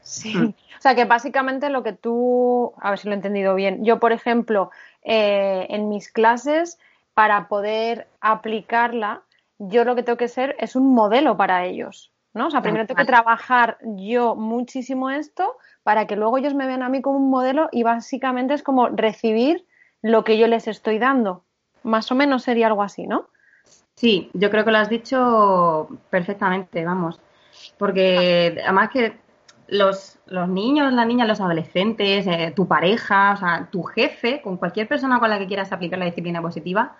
Sí, 0.00 0.36
o 0.36 0.80
sea 0.80 0.94
que 0.94 1.06
básicamente 1.06 1.70
lo 1.70 1.82
que 1.82 1.92
tú, 1.92 2.72
a 2.80 2.90
ver 2.90 2.98
si 3.00 3.08
lo 3.08 3.14
he 3.14 3.16
entendido 3.16 3.54
bien, 3.56 3.84
yo 3.84 3.98
por 3.98 4.12
ejemplo, 4.12 4.70
eh, 5.02 5.66
en 5.70 5.88
mis 5.88 6.12
clases, 6.12 6.78
para 7.14 7.48
poder 7.48 8.06
aplicarla, 8.20 9.22
yo 9.58 9.84
lo 9.84 9.94
que 9.94 10.02
tengo 10.02 10.16
que 10.16 10.28
ser 10.28 10.56
es 10.58 10.76
un 10.76 10.94
modelo 10.94 11.36
para 11.36 11.64
ellos, 11.64 12.12
¿no? 12.32 12.48
O 12.48 12.50
sea, 12.50 12.62
primero 12.62 12.86
tengo 12.86 12.98
que 12.98 13.04
trabajar 13.04 13.78
yo 13.82 14.34
muchísimo 14.34 15.10
esto 15.10 15.56
para 15.82 16.06
que 16.06 16.16
luego 16.16 16.38
ellos 16.38 16.54
me 16.54 16.66
vean 16.66 16.82
a 16.82 16.88
mí 16.88 17.02
como 17.02 17.18
un 17.18 17.30
modelo 17.30 17.68
y 17.72 17.82
básicamente 17.82 18.54
es 18.54 18.62
como 18.62 18.88
recibir 18.88 19.66
lo 20.02 20.24
que 20.24 20.38
yo 20.38 20.46
les 20.46 20.68
estoy 20.68 20.98
dando. 20.98 21.44
Más 21.82 22.10
o 22.10 22.14
menos 22.14 22.42
sería 22.42 22.66
algo 22.66 22.82
así, 22.82 23.06
¿no? 23.06 23.28
Sí, 23.94 24.30
yo 24.32 24.50
creo 24.50 24.64
que 24.64 24.72
lo 24.72 24.78
has 24.78 24.88
dicho 24.88 25.88
perfectamente, 26.10 26.84
vamos. 26.84 27.20
Porque 27.78 28.60
además 28.64 28.90
que 28.90 29.16
los, 29.68 30.18
los 30.26 30.48
niños, 30.48 30.92
las 30.92 31.06
niñas, 31.06 31.28
los 31.28 31.40
adolescentes, 31.40 32.26
eh, 32.26 32.52
tu 32.54 32.66
pareja, 32.66 33.32
o 33.32 33.36
sea, 33.36 33.68
tu 33.70 33.82
jefe, 33.82 34.42
con 34.42 34.56
cualquier 34.56 34.88
persona 34.88 35.20
con 35.20 35.30
la 35.30 35.38
que 35.38 35.46
quieras 35.46 35.72
aplicar 35.72 35.98
la 35.98 36.06
disciplina 36.06 36.42
positiva, 36.42 36.96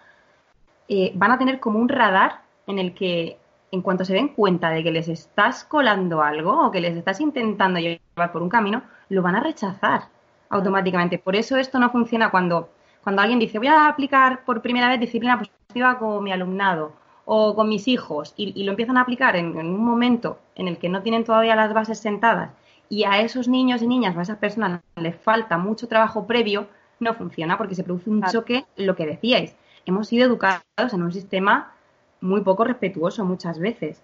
eh, 0.88 1.12
van 1.14 1.32
a 1.32 1.38
tener 1.38 1.60
como 1.60 1.78
un 1.78 1.88
radar 1.88 2.42
en 2.66 2.78
el 2.78 2.94
que 2.94 3.38
en 3.70 3.82
cuanto 3.82 4.04
se 4.04 4.14
den 4.14 4.28
cuenta 4.28 4.70
de 4.70 4.84
que 4.84 4.92
les 4.92 5.08
estás 5.08 5.64
colando 5.64 6.22
algo 6.22 6.66
o 6.66 6.70
que 6.70 6.80
les 6.80 6.96
estás 6.96 7.20
intentando 7.20 7.80
llevar 7.80 8.32
por 8.32 8.42
un 8.42 8.48
camino, 8.48 8.82
lo 9.08 9.20
van 9.20 9.34
a 9.34 9.40
rechazar 9.40 10.02
automáticamente. 10.48 11.18
Por 11.18 11.34
eso 11.34 11.56
esto 11.56 11.78
no 11.78 11.90
funciona 11.90 12.30
cuando, 12.30 12.70
cuando 13.02 13.22
alguien 13.22 13.40
dice 13.40 13.58
voy 13.58 13.66
a 13.66 13.88
aplicar 13.88 14.44
por 14.44 14.62
primera 14.62 14.88
vez 14.88 15.00
disciplina 15.00 15.38
positiva 15.38 15.98
con 15.98 16.22
mi 16.22 16.32
alumnado 16.32 16.92
o 17.24 17.54
con 17.54 17.68
mis 17.68 17.88
hijos 17.88 18.34
y, 18.36 18.62
lo 18.64 18.70
empiezan 18.70 18.96
a 18.96 19.00
aplicar 19.00 19.34
en, 19.36 19.56
un 19.56 19.84
momento 19.84 20.38
en 20.54 20.68
el 20.68 20.78
que 20.78 20.88
no 20.88 21.02
tienen 21.02 21.24
todavía 21.24 21.56
las 21.56 21.72
bases 21.72 21.98
sentadas 21.98 22.50
y 22.88 23.04
a 23.04 23.20
esos 23.20 23.48
niños 23.48 23.82
y 23.82 23.86
niñas 23.86 24.14
o 24.14 24.20
a 24.20 24.22
esas 24.22 24.38
personas 24.38 24.82
les 24.96 25.16
falta 25.16 25.58
mucho 25.58 25.88
trabajo 25.88 26.26
previo, 26.26 26.68
no 27.00 27.14
funciona 27.14 27.58
porque 27.58 27.74
se 27.74 27.82
produce 27.82 28.10
un 28.10 28.22
choque, 28.24 28.66
lo 28.76 28.94
que 28.94 29.06
decíais. 29.06 29.56
Hemos 29.86 30.08
sido 30.08 30.26
educados 30.26 30.62
en 30.92 31.02
un 31.02 31.12
sistema 31.12 31.72
muy 32.20 32.40
poco 32.40 32.64
respetuoso 32.64 33.24
muchas 33.24 33.58
veces. 33.58 34.02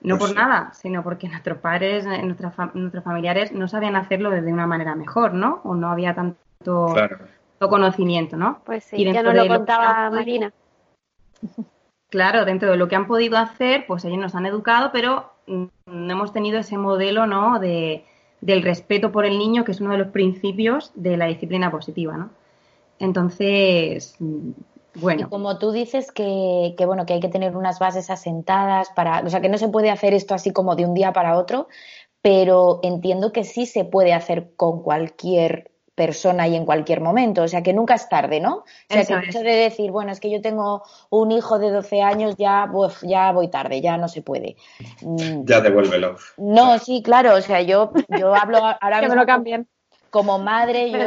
No 0.00 0.18
pues 0.18 0.32
por 0.32 0.38
nada, 0.38 0.72
sino 0.74 1.02
porque 1.02 1.28
nuestros 1.28 1.58
padres, 1.58 2.04
eh, 2.04 2.22
nuestros 2.22 3.04
familiares 3.04 3.52
no 3.52 3.68
sabían 3.68 3.96
hacerlo 3.96 4.30
de 4.30 4.52
una 4.52 4.66
manera 4.66 4.94
mejor, 4.94 5.32
¿no? 5.32 5.60
O 5.64 5.74
no 5.74 5.88
había 5.88 6.14
tanto, 6.14 6.94
conocimiento, 7.58 8.36
¿no? 8.36 8.60
Pues 8.66 8.84
sí, 8.84 9.02
ya 9.02 9.22
nos 9.22 9.34
lo 9.34 9.48
contaba 9.48 10.10
Marina. 10.10 10.52
Claro, 12.10 12.44
dentro 12.44 12.70
de 12.70 12.76
lo 12.76 12.86
que 12.86 12.96
han 12.96 13.06
podido 13.06 13.38
hacer, 13.38 13.86
pues 13.86 14.04
ellos 14.04 14.18
nos 14.18 14.34
han 14.34 14.46
educado, 14.46 14.90
pero 14.92 15.32
no 15.46 16.12
hemos 16.12 16.32
tenido 16.32 16.58
ese 16.58 16.78
modelo, 16.78 17.26
¿no? 17.26 17.58
De, 17.58 18.04
del 18.40 18.62
respeto 18.62 19.10
por 19.10 19.24
el 19.24 19.38
niño, 19.38 19.64
que 19.64 19.72
es 19.72 19.80
uno 19.80 19.92
de 19.92 19.98
los 19.98 20.08
principios 20.08 20.92
de 20.94 21.16
la 21.16 21.26
disciplina 21.26 21.70
positiva, 21.70 22.16
¿no? 22.16 22.30
Entonces, 22.98 24.16
bueno. 24.94 25.22
Y 25.22 25.24
como 25.30 25.58
tú 25.58 25.72
dices 25.72 26.12
que, 26.12 26.74
que, 26.76 26.86
bueno, 26.86 27.06
que 27.06 27.14
hay 27.14 27.20
que 27.20 27.28
tener 27.28 27.56
unas 27.56 27.78
bases 27.78 28.10
asentadas 28.10 28.90
para, 28.94 29.20
o 29.20 29.30
sea, 29.30 29.40
que 29.40 29.48
no 29.48 29.58
se 29.58 29.68
puede 29.68 29.90
hacer 29.90 30.14
esto 30.14 30.34
así 30.34 30.52
como 30.52 30.76
de 30.76 30.84
un 30.84 30.94
día 30.94 31.12
para 31.12 31.38
otro, 31.38 31.68
pero 32.22 32.80
entiendo 32.82 33.32
que 33.32 33.44
sí 33.44 33.66
se 33.66 33.84
puede 33.84 34.12
hacer 34.12 34.52
con 34.56 34.82
cualquier 34.82 35.70
persona 35.94 36.48
y 36.48 36.56
en 36.56 36.64
cualquier 36.64 37.00
momento, 37.00 37.42
o 37.42 37.48
sea 37.48 37.62
que 37.62 37.72
nunca 37.72 37.94
es 37.94 38.08
tarde, 38.08 38.40
¿no? 38.40 38.56
O 38.56 38.64
sea 38.88 39.04
que 39.04 39.12
el 39.12 39.24
hecho 39.28 39.40
de 39.40 39.54
decir, 39.54 39.90
bueno, 39.90 40.10
es 40.10 40.20
que 40.20 40.30
yo 40.30 40.40
tengo 40.40 40.82
un 41.10 41.30
hijo 41.30 41.58
de 41.58 41.70
12 41.70 42.02
años, 42.02 42.34
ya, 42.36 42.68
ya 43.02 43.32
voy 43.32 43.48
tarde, 43.48 43.80
ya 43.80 43.96
no 43.96 44.08
se 44.08 44.22
puede. 44.22 44.56
Mm. 45.02 45.44
Ya 45.44 45.60
devuélvelo. 45.60 46.16
No, 46.36 46.78
sí, 46.78 47.02
claro, 47.02 47.34
o 47.34 47.40
sea, 47.40 47.62
yo, 47.62 47.92
yo 48.08 48.34
hablo 48.34 48.58
ahora 48.80 49.00
mismo 49.02 49.14
lo 49.14 49.26
cambien. 49.26 49.68
como 50.10 50.38
madre, 50.38 50.90
yo, 50.90 50.98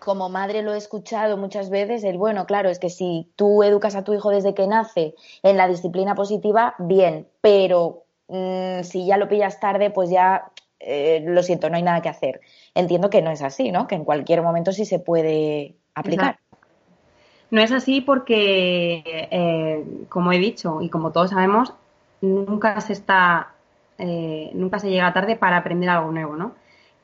como 0.00 0.28
madre 0.28 0.62
lo 0.62 0.74
he 0.74 0.78
escuchado 0.78 1.36
muchas 1.36 1.70
veces, 1.70 2.02
el 2.04 2.18
bueno, 2.18 2.46
claro, 2.46 2.70
es 2.70 2.78
que 2.78 2.90
si 2.90 3.28
tú 3.36 3.62
educas 3.62 3.94
a 3.94 4.02
tu 4.02 4.14
hijo 4.14 4.30
desde 4.30 4.54
que 4.54 4.66
nace 4.66 5.14
en 5.42 5.56
la 5.56 5.68
disciplina 5.68 6.14
positiva, 6.14 6.74
bien, 6.78 7.28
pero 7.40 8.04
mm, 8.28 8.82
si 8.82 9.06
ya 9.06 9.18
lo 9.18 9.28
pillas 9.28 9.60
tarde, 9.60 9.90
pues 9.90 10.10
ya 10.10 10.50
eh, 10.80 11.22
lo 11.26 11.42
siento, 11.42 11.68
no 11.68 11.76
hay 11.76 11.82
nada 11.82 12.00
que 12.00 12.08
hacer. 12.08 12.40
Entiendo 12.74 13.10
que 13.10 13.20
no 13.20 13.30
es 13.30 13.42
así, 13.42 13.70
¿no? 13.70 13.86
Que 13.86 13.94
en 13.94 14.04
cualquier 14.04 14.42
momento 14.42 14.72
sí 14.72 14.86
se 14.86 14.98
puede 14.98 15.74
aplicar. 15.94 16.38
No 17.50 17.60
es 17.60 17.70
así 17.70 18.00
porque, 18.00 19.02
eh, 19.04 19.84
como 20.08 20.32
he 20.32 20.38
dicho 20.38 20.80
y 20.80 20.88
como 20.88 21.10
todos 21.10 21.30
sabemos, 21.30 21.74
nunca 22.22 22.80
se 22.80 22.94
está, 22.94 23.52
eh, 23.98 24.50
nunca 24.54 24.78
se 24.78 24.88
llega 24.88 25.12
tarde 25.12 25.36
para 25.36 25.58
aprender 25.58 25.90
algo 25.90 26.10
nuevo, 26.10 26.36
¿no? 26.36 26.54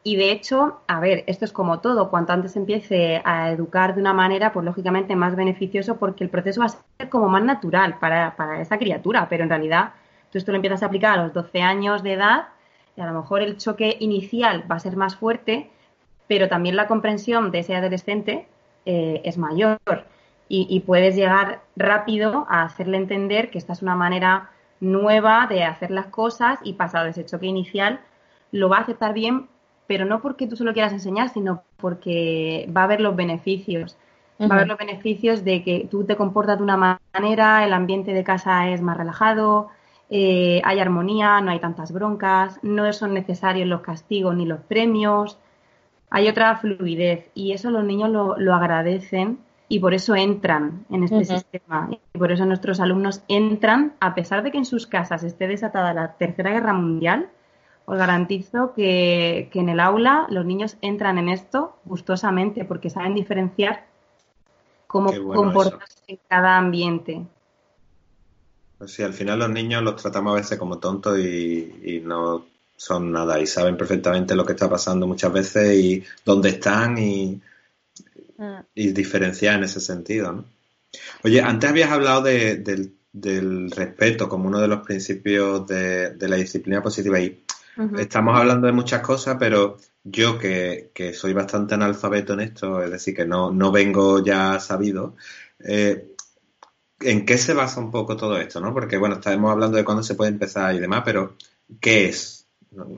Y 0.07 0.15
de 0.15 0.31
hecho, 0.31 0.83
a 0.87 1.01
ver, 1.01 1.25
esto 1.27 1.45
es 1.45 1.51
como 1.51 1.81
todo, 1.81 2.11
cuanto 2.11 2.33
antes 2.33 2.55
empiece 2.55 3.21
a 3.25 3.51
educar 3.51 3.97
de 3.97 4.01
una 4.01 4.13
manera, 4.13 4.53
pues 4.53 4.65
lógicamente 4.65 5.17
más 5.17 5.35
beneficioso 5.35 5.97
porque 5.97 6.23
el 6.23 6.31
proceso 6.31 6.61
va 6.61 6.67
a 6.67 6.69
ser 6.69 7.09
como 7.09 7.29
más 7.29 7.43
natural 7.43 7.99
para, 7.99 8.37
para 8.37 8.61
esa 8.61 8.79
criatura, 8.79 9.29
pero 9.29 9.43
en 9.43 9.49
realidad 9.49 9.95
tú 10.31 10.39
esto 10.39 10.53
lo 10.53 10.57
empiezas 10.59 10.85
a 10.85 10.87
aplicar 10.87 11.19
a 11.19 11.25
los 11.25 11.33
12 11.33 11.61
años 11.61 12.05
de 12.05 12.13
edad 12.13 12.51
y 12.97 13.01
a 13.01 13.07
lo 13.07 13.21
mejor 13.21 13.43
el 13.43 13.57
choque 13.57 13.97
inicial 13.99 14.65
va 14.71 14.77
a 14.77 14.79
ser 14.79 14.95
más 14.95 15.17
fuerte, 15.17 15.73
pero 16.29 16.49
también 16.49 16.77
la 16.77 16.87
comprensión 16.87 17.51
de 17.51 17.59
ese 17.59 17.75
adolescente 17.75 18.47
eh, 18.85 19.23
es 19.25 19.39
mayor. 19.39 19.81
Y, 20.49 20.69
y, 20.71 20.79
puedes 20.87 21.17
llegar 21.17 21.63
rápido 21.75 22.47
a 22.49 22.63
hacerle 22.63 22.99
entender 22.99 23.51
que 23.51 23.59
esta 23.59 23.73
es 23.73 23.83
una 23.83 23.97
manera 23.97 24.51
nueva 24.79 25.49
de 25.49 25.65
hacer 25.65 25.91
las 25.91 26.07
cosas 26.07 26.61
y 26.63 26.75
pasado 26.75 27.09
ese 27.09 27.27
choque 27.27 27.47
inicial 27.47 27.99
lo 28.53 28.69
va 28.69 28.77
a 28.77 28.83
aceptar 28.83 29.13
bien 29.13 29.49
pero 29.87 30.05
no 30.05 30.21
porque 30.21 30.47
tú 30.47 30.57
solo 30.57 30.73
quieras 30.73 30.93
enseñar, 30.93 31.29
sino 31.29 31.63
porque 31.77 32.69
va 32.75 32.83
a 32.83 32.85
haber 32.85 33.01
los 33.01 33.17
beneficios. 33.17 33.97
Va 34.41 34.47
a 34.47 34.55
haber 34.57 34.69
los 34.69 34.79
beneficios 34.79 35.45
de 35.45 35.63
que 35.63 35.89
tú 35.91 36.05
te 36.05 36.17
comportas 36.17 36.59
de 36.59 36.63
una 36.63 36.99
manera, 37.15 37.65
el 37.65 37.73
ambiente 37.73 38.13
de 38.13 38.23
casa 38.23 38.69
es 38.69 38.83
más 38.83 38.97
relajado, 38.99 39.69
eh, 40.11 40.61
hay 40.65 40.79
armonía, 40.79 41.41
no 41.41 41.51
hay 41.51 41.59
tantas 41.59 41.91
broncas, 41.91 42.59
no 42.63 42.93
son 42.93 43.15
necesarios 43.15 43.67
los 43.67 43.81
castigos 43.81 44.37
ni 44.37 44.45
los 44.45 44.61
premios, 44.61 45.39
hay 46.11 46.29
otra 46.29 46.57
fluidez 46.57 47.31
y 47.35 47.53
eso 47.53 47.71
los 47.71 47.85
niños 47.85 48.11
lo, 48.11 48.39
lo 48.39 48.55
agradecen 48.55 49.39
y 49.69 49.81
por 49.81 49.95
eso 49.95 50.15
entran 50.15 50.85
en 50.91 51.05
este 51.05 51.25
sistema. 51.25 51.89
Y 51.91 52.19
por 52.19 52.31
eso 52.31 52.47
nuestros 52.47 52.79
alumnos 52.79 53.23
entran 53.29 53.95
a 54.01 54.15
pesar 54.15 54.43
de 54.43 54.51
que 54.51 54.59
en 54.59 54.65
sus 54.65 54.87
casas 54.87 55.25
esté 55.25 55.49
desatada 55.49 55.93
la 55.93 56.13
Tercera 56.13 56.53
Guerra 56.53 56.73
Mundial, 56.73 57.29
os 57.87 57.97
garantizo 57.97 58.75
que, 58.75 59.49
en 59.55 59.69
el 59.69 59.81
aula 59.81 60.27
los 60.29 60.45
niños 60.45 60.77
entran 60.83 61.19
en 61.19 61.29
esto 61.29 61.79
gustosamente 61.85 62.65
porque 62.65 62.91
saben 62.91 63.15
diferenciar 63.15 63.87
cómo 64.89 65.13
comportarse 65.33 66.03
en 66.09 66.19
cada 66.29 66.59
ambiente. 66.59 67.25
Pues 68.79 68.93
sí, 68.93 69.03
al 69.03 69.15
final 69.15 69.39
los 69.39 69.51
niños 69.51 69.83
los 69.83 69.97
tratamos 69.97 70.33
a 70.33 70.37
veces 70.37 70.59
como 70.59 70.79
tontos 70.79 71.19
y, 71.19 72.03
no 72.05 72.45
son 72.77 73.11
nada 73.11 73.41
y 73.41 73.47
saben 73.47 73.77
perfectamente 73.77 74.35
lo 74.35 74.45
que 74.45 74.53
está 74.53 74.69
pasando 74.69 75.07
muchas 75.07 75.33
veces 75.33 75.79
y 75.79 76.05
dónde 76.25 76.51
están 76.51 76.99
y, 76.99 77.41
mm. 78.37 78.59
y 78.75 78.89
diferenciar 78.89 79.55
en 79.55 79.65
ese 79.65 79.81
sentido. 79.81 80.33
¿no? 80.33 80.45
Oye, 81.23 81.41
antes 81.41 81.71
habías 81.71 81.91
hablado 81.91 82.23
del, 82.23 82.93
respeto 83.71 84.29
como 84.29 84.49
uno 84.49 84.61
de 84.61 84.69
los 84.69 84.81
principios 84.81 85.67
de, 85.67 86.11
de 86.11 86.29
la 86.29 86.37
disciplina 86.37 86.83
positiva 86.83 87.19
y 87.19 87.46
Estamos 87.99 88.39
hablando 88.39 88.67
de 88.67 88.73
muchas 88.73 89.03
cosas, 89.03 89.37
pero 89.39 89.77
yo 90.03 90.39
que, 90.39 90.91
soy 91.15 91.33
bastante 91.35 91.75
analfabeto 91.75 92.33
en 92.33 92.41
esto, 92.41 92.83
es 92.83 92.91
decir, 92.91 93.15
que 93.15 93.27
no, 93.27 93.51
no 93.51 93.71
vengo 93.71 94.25
ya 94.25 94.59
sabido, 94.61 95.15
eh, 95.61 96.15
¿en 97.01 97.27
qué 97.27 97.37
se 97.37 97.53
basa 97.53 97.81
un 97.81 97.91
poco 97.91 98.17
todo 98.17 98.39
esto? 98.39 98.61
¿no? 98.61 98.73
Porque, 98.73 98.97
bueno, 98.97 99.17
estamos 99.17 99.51
hablando 99.51 99.77
de 99.77 99.85
cuándo 99.85 100.03
se 100.03 100.15
puede 100.15 100.31
empezar 100.31 100.75
y 100.75 100.79
demás, 100.79 101.03
pero 101.05 101.37
¿qué 101.81 102.07
es 102.07 102.47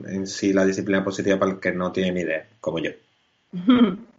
en 0.05 0.27
sí 0.27 0.53
la 0.53 0.65
disciplina 0.65 1.03
positiva 1.03 1.37
para 1.37 1.51
el 1.51 1.59
que 1.59 1.71
no 1.73 1.91
tiene 1.91 2.11
ni 2.11 2.21
idea, 2.21 2.47
como 2.59 2.79
yo? 2.79 2.91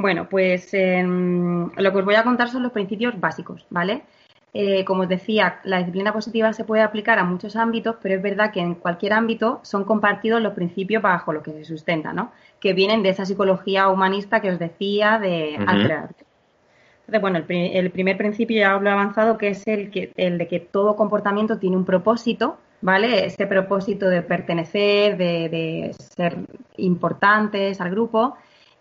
Bueno, 0.00 0.28
pues 0.28 0.72
em, 0.74 1.72
lo 1.74 1.92
que 1.92 1.98
os 1.98 2.04
voy 2.04 2.14
a 2.14 2.22
contar 2.22 2.48
son 2.48 2.62
los 2.62 2.70
principios 2.70 3.18
básicos, 3.18 3.66
¿vale? 3.68 4.04
Eh, 4.54 4.84
como 4.84 5.02
os 5.02 5.08
decía, 5.08 5.60
la 5.64 5.78
disciplina 5.78 6.12
positiva 6.12 6.52
se 6.52 6.64
puede 6.64 6.82
aplicar 6.82 7.18
a 7.18 7.24
muchos 7.24 7.54
ámbitos, 7.54 7.96
pero 8.02 8.14
es 8.14 8.22
verdad 8.22 8.50
que 8.50 8.60
en 8.60 8.74
cualquier 8.74 9.12
ámbito 9.12 9.60
son 9.62 9.84
compartidos 9.84 10.40
los 10.40 10.54
principios 10.54 11.02
bajo 11.02 11.32
los 11.32 11.42
que 11.42 11.52
se 11.52 11.64
sustenta, 11.64 12.12
¿no? 12.12 12.32
Que 12.58 12.72
vienen 12.72 13.02
de 13.02 13.10
esa 13.10 13.26
psicología 13.26 13.88
humanista 13.88 14.40
que 14.40 14.50
os 14.50 14.58
decía 14.58 15.18
de 15.18 15.54
Entonces, 15.54 17.20
bueno, 17.20 17.44
el, 17.48 17.90
primer 17.90 18.16
principio 18.16 18.58
ya 18.58 18.78
lo 18.78 18.88
he 18.88 18.92
avanzado, 18.92 19.36
que 19.36 19.48
es 19.48 19.66
el, 19.66 19.90
que, 19.90 20.12
el 20.16 20.38
de 20.38 20.48
que 20.48 20.60
todo 20.60 20.96
comportamiento 20.96 21.58
tiene 21.58 21.76
un 21.76 21.84
propósito, 21.84 22.58
¿vale? 22.80 23.26
Ese 23.26 23.46
propósito 23.46 24.08
de 24.08 24.22
pertenecer, 24.22 25.18
de, 25.18 25.48
de 25.50 25.94
ser 25.98 26.38
importantes 26.76 27.80
al 27.80 27.90
grupo 27.90 28.36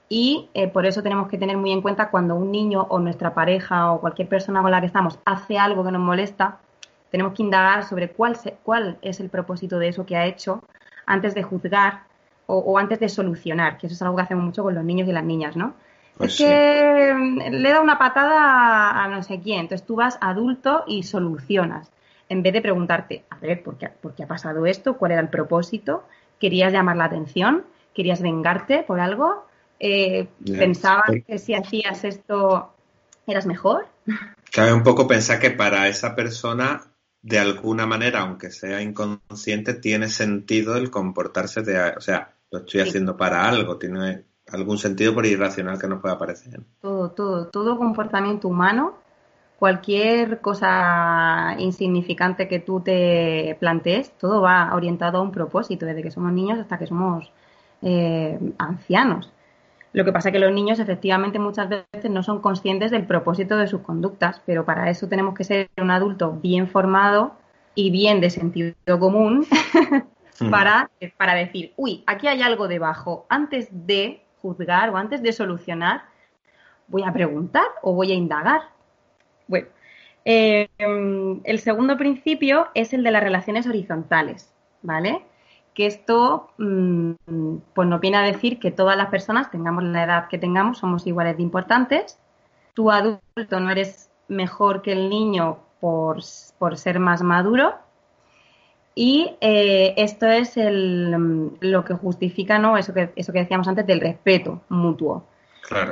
y 0.10 0.50
eh, 0.54 0.68
por 0.68 0.86
eso 0.86 1.04
tenemos 1.04 1.28
que 1.28 1.38
tener 1.38 1.58
muy 1.58 1.72
en 1.72 1.82
cuenta 1.82 2.10
cuando 2.10 2.36
un 2.36 2.52
niño 2.52 2.86
o 2.90 3.00
nuestra 3.00 3.34
pareja 3.34 3.92
o 3.92 4.00
cualquier 4.00 4.30
persona 4.30 4.62
con 4.62 4.72
la 4.72 4.80
que 4.80 4.88
estamos 4.88 5.20
hace 5.26 5.58
algo 5.58 5.84
que 5.84 5.92
nos 5.92 6.02
molesta, 6.02 6.60
tenemos 7.12 7.34
que 7.34 7.44
indagar 7.44 7.84
sobre 7.84 8.10
cuál, 8.10 8.38
cuál 8.64 8.98
es 9.02 9.20
el 9.20 9.30
propósito 9.30 9.80
de 9.80 9.90
eso 9.90 10.06
que 10.06 10.16
ha 10.16 10.26
hecho 10.26 10.64
antes 11.06 11.36
de 11.36 11.44
juzgar 11.44 12.04
o, 12.50 12.78
antes 12.78 13.02
de 13.02 13.10
solucionar, 13.10 13.78
que 13.78 13.88
eso 13.88 13.96
es 13.96 14.02
algo 14.02 14.16
que 14.16 14.22
hacemos 14.22 14.46
mucho 14.46 14.64
con 14.64 14.74
los 14.74 14.84
niños 14.84 15.10
y 15.10 15.12
las 15.12 15.24
niñas, 15.24 15.58
¿no? 15.58 15.74
Pues 16.18 16.32
es 16.32 16.38
que 16.38 17.50
le 17.52 17.70
da 17.70 17.82
una 17.82 18.00
patada 18.00 19.04
a 19.04 19.08
no 19.10 19.22
sé 19.22 19.42
quién, 19.42 19.60
entonces 19.60 19.86
tú 19.86 19.98
vas 19.98 20.18
adulto 20.22 20.86
y 20.88 21.04
solucionas, 21.04 21.92
en 22.30 22.44
vez 22.44 22.54
de 22.54 22.62
preguntarte, 22.62 23.26
a 23.30 23.38
ver, 23.40 23.64
¿por 23.64 23.78
qué, 23.78 23.90
¿por 23.90 24.16
qué 24.16 24.24
ha 24.24 24.28
pasado 24.28 24.66
esto? 24.66 24.98
¿Cuál 24.98 25.12
era 25.12 25.22
el 25.22 25.28
propósito? 25.28 26.06
¿Querías 26.40 26.72
llamar 26.72 26.96
la 26.96 27.06
atención? 27.06 27.66
¿Querías 27.94 28.22
vengarte 28.22 28.84
por 28.84 29.02
algo? 29.02 29.47
Eh, 29.80 30.28
que 31.26 31.38
si 31.38 31.54
hacías 31.54 32.04
esto 32.04 32.74
eras 33.26 33.46
mejor. 33.46 33.88
Cabe 34.52 34.74
un 34.74 34.84
poco 34.84 35.08
pensar 35.08 35.40
que 35.40 35.52
para 35.52 35.88
esa 35.88 36.16
persona 36.16 36.82
de 37.22 37.40
alguna 37.40 37.86
manera, 37.86 38.22
aunque 38.22 38.52
sea 38.52 38.82
inconsciente, 38.82 39.74
tiene 39.74 40.08
sentido 40.08 40.78
el 40.78 40.90
comportarse 40.90 41.62
de, 41.62 41.90
o 41.98 42.02
sea, 42.02 42.34
lo 42.52 42.60
estoy 42.60 42.82
haciendo 42.82 43.18
para 43.18 43.48
algo, 43.48 43.78
tiene 43.78 44.24
algún 44.50 44.78
sentido 44.78 45.14
por 45.14 45.26
irracional 45.26 45.80
que 45.80 45.88
nos 45.88 46.02
pueda 46.02 46.18
parecer. 46.18 46.62
Todo, 46.82 47.12
todo, 47.12 47.48
todo 47.48 47.78
comportamiento 47.78 48.48
humano, 48.48 48.96
cualquier 49.60 50.40
cosa 50.40 51.56
insignificante 51.60 52.48
que 52.48 52.60
tú 52.60 52.80
te 52.80 53.58
plantees, 53.60 54.12
todo 54.18 54.42
va 54.42 54.74
orientado 54.74 55.18
a 55.18 55.22
un 55.22 55.32
propósito, 55.32 55.86
desde 55.86 56.04
que 56.04 56.12
somos 56.12 56.32
niños 56.32 56.60
hasta 56.60 56.78
que 56.78 56.88
somos 56.88 57.30
eh, 57.82 58.40
ancianos. 58.58 59.34
Lo 59.94 60.06
que 60.06 60.12
pasa 60.12 60.30
es 60.30 60.34
que 60.34 60.40
los 60.40 60.52
niños 60.52 60.80
efectivamente 60.80 61.40
muchas 61.40 61.70
veces 61.70 62.12
no 62.12 62.24
son 62.24 62.42
conscientes 62.42 62.92
del 62.92 63.06
propósito 63.06 63.58
de 63.58 63.68
sus 63.68 63.82
conductas, 63.82 64.42
pero 64.46 64.66
para 64.66 64.90
eso 64.90 65.08
tenemos 65.08 65.34
que 65.34 65.44
ser 65.44 65.70
un 65.78 65.92
adulto 65.92 66.34
bien 66.34 66.68
formado 66.68 67.36
y 67.74 67.90
bien 67.92 68.22
de 68.22 68.30
sentido 68.30 68.76
común 69.00 69.46
para, 70.52 70.90
para 71.18 71.36
decir, 71.36 71.74
uy, 71.78 72.04
aquí 72.06 72.28
hay 72.28 72.42
algo 72.42 72.68
debajo. 72.68 73.26
Antes 73.30 73.70
de 73.72 74.24
juzgar 74.42 74.90
o 74.90 74.98
antes 74.98 75.22
de 75.22 75.32
solucionar, 75.32 76.04
voy 76.88 77.04
a 77.04 77.14
preguntar 77.14 77.66
o 77.82 77.94
voy 77.94 78.12
a 78.12 78.16
indagar. 78.16 78.62
Bueno, 79.48 79.68
eh, 80.26 80.68
el 80.78 81.60
segundo 81.60 81.98
principio 81.98 82.68
es 82.74 82.94
el 82.94 83.04
de 83.04 83.12
las 83.12 83.24
relaciones 83.24 83.68
horizontales, 83.68 84.54
¿vale? 84.82 85.24
Que 85.78 85.86
esto 85.86 86.50
mm, 86.58 87.12
pues 87.76 87.88
nos 87.88 88.02
viene 88.02 88.18
a 88.18 88.22
decir 88.22 88.58
que 88.58 88.72
todas 88.72 88.98
las 88.98 89.10
personas, 89.10 89.52
tengamos 89.52 89.84
la 89.84 90.04
edad 90.04 90.28
que 90.28 90.40
tengamos, 90.40 90.80
somos 90.80 91.06
iguales 91.06 91.38
de 91.38 91.44
importantes. 91.44 92.18
Tu 92.74 92.90
adulto 92.90 93.60
no 93.60 93.70
eres 93.70 94.10
mejor 94.28 94.82
que 94.82 94.94
el 94.94 95.08
niño 95.10 95.60
por, 95.80 96.18
por 96.58 96.78
ser 96.78 97.00
más 97.00 97.22
maduro, 97.22 97.76
y 99.00 99.36
eh, 99.42 99.94
esto 99.96 100.26
es 100.26 100.58
el, 100.58 101.52
lo 101.60 101.86
que 101.86 101.94
justifica 101.94 102.58
¿no? 102.58 102.80
eso, 102.80 102.96
que, 102.96 103.12
eso 103.16 103.32
que 103.32 103.38
decíamos 103.38 103.68
antes 103.68 103.86
del 103.86 104.02
respeto 104.02 104.62
mutuo. 104.70 105.24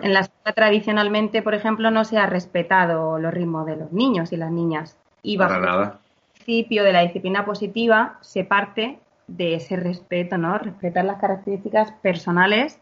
En 0.02 0.12
la 0.12 0.22
escuela 0.22 0.56
tradicionalmente, 0.56 1.44
por 1.44 1.54
ejemplo, 1.54 1.92
no 1.92 2.04
se 2.04 2.18
ha 2.18 2.26
respetado 2.26 3.20
los 3.20 3.32
ritmos 3.32 3.68
de 3.68 3.76
los 3.76 3.92
niños 3.92 4.32
y 4.32 4.38
las 4.38 4.52
niñas. 4.52 4.98
Y 5.22 5.38
bajo 5.38 5.54
el 5.54 5.92
principio 6.34 6.84
de 6.84 6.94
la 6.94 7.02
disciplina 7.02 7.46
positiva 7.46 8.18
se 8.22 8.44
parte 8.44 8.98
de 9.28 9.56
ese 9.56 9.76
respeto, 9.76 10.38
¿no? 10.38 10.58
Respetar 10.58 11.06
las 11.06 11.20
características 11.20 11.92
personales 12.02 12.80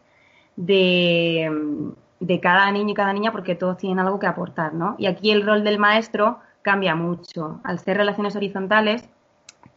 de, 0.56 1.50
de 2.20 2.40
cada 2.40 2.70
niño 2.70 2.90
y 2.90 2.94
cada 2.94 3.12
niña 3.12 3.32
porque 3.32 3.54
todos 3.54 3.76
tienen 3.76 3.98
algo 3.98 4.18
que 4.18 4.26
aportar, 4.26 4.74
¿no? 4.74 4.94
Y 4.98 5.06
aquí 5.06 5.30
el 5.30 5.44
rol 5.44 5.64
del 5.64 5.78
maestro 5.78 6.38
cambia 6.62 6.94
mucho. 6.94 7.60
Al 7.64 7.78
ser 7.78 7.96
relaciones 7.96 8.36
horizontales, 8.36 9.08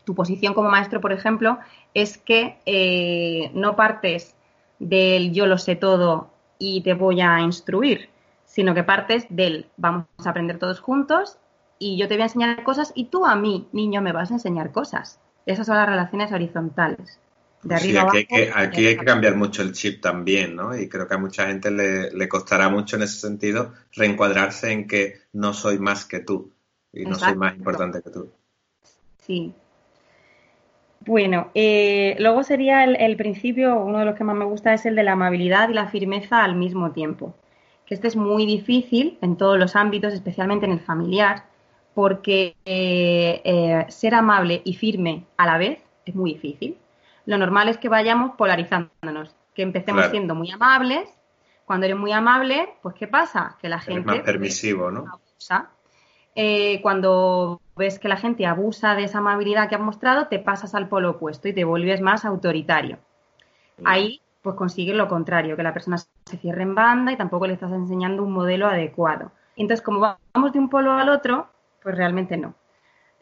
tu 0.05 0.15
posición 0.15 0.53
como 0.53 0.69
maestro, 0.69 1.01
por 1.01 1.11
ejemplo, 1.11 1.59
es 1.93 2.17
que 2.17 2.59
eh, 2.65 3.51
no 3.53 3.75
partes 3.75 4.35
del 4.79 5.33
yo 5.33 5.47
lo 5.47 5.57
sé 5.57 5.75
todo 5.75 6.29
y 6.59 6.81
te 6.81 6.93
voy 6.93 7.21
a 7.21 7.39
instruir, 7.41 8.09
sino 8.45 8.73
que 8.73 8.83
partes 8.83 9.25
del 9.29 9.67
vamos 9.75 10.05
a 10.25 10.29
aprender 10.29 10.59
todos 10.59 10.79
juntos 10.79 11.37
y 11.79 11.97
yo 11.97 12.07
te 12.07 12.15
voy 12.15 12.21
a 12.21 12.25
enseñar 12.25 12.63
cosas 12.63 12.91
y 12.95 13.05
tú 13.05 13.25
a 13.25 13.35
mí, 13.35 13.67
niño, 13.71 14.01
me 14.01 14.13
vas 14.13 14.31
a 14.31 14.35
enseñar 14.35 14.71
cosas. 14.71 15.19
Esas 15.47 15.65
son 15.65 15.77
las 15.77 15.89
relaciones 15.89 16.31
horizontales. 16.31 17.19
De 17.63 17.73
arriba 17.73 18.03
aquí, 18.03 18.17
hay 18.17 18.25
que, 18.25 18.51
aquí 18.53 18.85
hay 18.85 18.97
que 18.97 19.05
cambiar 19.05 19.35
mucho 19.35 19.63
el 19.63 19.71
chip 19.71 19.99
también, 19.99 20.55
¿no? 20.55 20.77
Y 20.77 20.87
creo 20.87 21.07
que 21.07 21.15
a 21.15 21.17
mucha 21.17 21.47
gente 21.47 21.71
le, 21.71 22.11
le 22.11 22.29
costará 22.29 22.69
mucho 22.69 22.97
en 22.97 23.01
ese 23.01 23.19
sentido 23.19 23.73
reencuadrarse 23.95 24.71
en 24.71 24.87
que 24.87 25.21
no 25.33 25.53
soy 25.53 25.79
más 25.79 26.05
que 26.05 26.19
tú 26.19 26.53
y 26.93 27.05
no 27.05 27.15
soy 27.15 27.35
más 27.35 27.55
importante 27.55 28.03
que 28.03 28.11
tú. 28.11 28.31
Sí, 29.17 29.55
bueno, 31.07 31.51
eh, 31.55 32.17
luego 32.19 32.43
sería 32.43 32.83
el, 32.83 33.15
principio, 33.15 33.79
uno 33.79 33.99
de 33.99 34.05
los 34.05 34.15
que 34.15 34.25
más 34.25 34.35
me 34.35 34.43
gusta 34.43 34.73
es 34.73 34.85
el 34.85 34.95
de 34.95 35.03
la 35.03 35.13
amabilidad 35.13 35.69
y 35.69 35.73
la 35.73 35.87
firmeza 35.87 36.43
al 36.43 36.55
mismo 36.55 36.91
tiempo. 36.91 37.33
Que 37.85 37.93
este 37.95 38.09
es 38.09 38.17
muy 38.17 38.45
difícil 38.45 39.17
en 39.21 39.37
todos 39.37 39.57
los 39.57 39.77
ámbitos, 39.77 40.13
especialmente 40.13 40.65
en 40.65 40.73
el 40.73 40.81
familiar, 40.81 41.45
porque 41.97 42.55
eh, 42.63 43.41
eh, 43.43 43.85
ser 43.89 44.13
amable 44.13 44.61
y 44.63 44.75
firme 44.75 45.25
a 45.35 45.47
la 45.47 45.57
vez 45.57 45.79
es 46.05 46.13
muy 46.13 46.33
difícil. 46.33 46.77
Lo 47.25 47.39
normal 47.39 47.69
es 47.69 47.79
que 47.79 47.89
vayamos 47.89 48.35
polarizándonos, 48.35 49.35
que 49.55 49.63
empecemos 49.63 50.05
siendo 50.11 50.35
muy 50.35 50.51
amables. 50.51 51.09
Cuando 51.65 51.87
eres 51.87 51.97
muy 51.97 52.11
amable, 52.11 52.69
pues 52.83 52.93
¿qué 52.93 53.07
pasa? 53.07 53.57
Que 53.59 53.67
la 53.67 53.79
gente... 53.79 54.01
Es 54.01 54.05
más 54.05 54.19
permisivo, 54.19 54.91
¿no? 54.91 55.05
Eh, 56.35 56.81
cuando 56.83 57.61
ves 57.75 57.97
que 57.97 58.09
la 58.09 58.17
gente 58.17 58.45
abusa 58.45 58.93
de 58.93 59.05
esa 59.05 59.17
amabilidad 59.17 59.67
que 59.67 59.73
has 59.73 59.81
mostrado, 59.81 60.27
te 60.27 60.37
pasas 60.37 60.75
al 60.75 60.89
polo 60.89 61.09
opuesto 61.09 61.47
y 61.47 61.53
te 61.53 61.63
vuelves 61.63 61.99
más 61.99 62.25
autoritario. 62.25 62.99
Ahí, 63.85 64.21
pues 64.43 64.55
consigues 64.55 64.95
lo 64.95 65.07
contrario, 65.07 65.57
que 65.57 65.63
la 65.63 65.73
persona 65.73 65.97
se 65.97 66.37
cierre 66.37 66.61
en 66.61 66.75
banda 66.75 67.11
y 67.11 67.17
tampoco 67.17 67.47
le 67.47 67.53
estás 67.53 67.71
enseñando 67.71 68.21
un 68.21 68.33
modelo 68.33 68.67
adecuado. 68.67 69.31
Entonces, 69.55 69.83
como 69.83 69.99
vamos 69.99 70.53
de 70.53 70.59
un 70.59 70.69
polo 70.69 70.93
al 70.93 71.09
otro, 71.09 71.49
pues 71.87 71.95
realmente 71.95 72.35
no. 72.35 72.53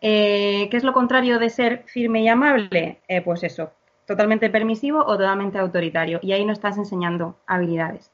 Eh, 0.01 0.69
¿Qué 0.71 0.77
es 0.77 0.83
lo 0.83 0.91
contrario 0.91 1.37
de 1.37 1.51
ser 1.51 1.83
firme 1.85 2.23
y 2.23 2.29
amable? 2.29 2.99
Eh, 3.07 3.21
pues 3.21 3.43
eso, 3.43 3.73
totalmente 4.07 4.49
permisivo 4.49 5.01
o 5.01 5.17
totalmente 5.17 5.59
autoritario. 5.59 6.17
Y 6.23 6.31
ahí 6.31 6.43
no 6.43 6.51
estás 6.51 6.75
enseñando 6.79 7.37
habilidades. 7.45 8.11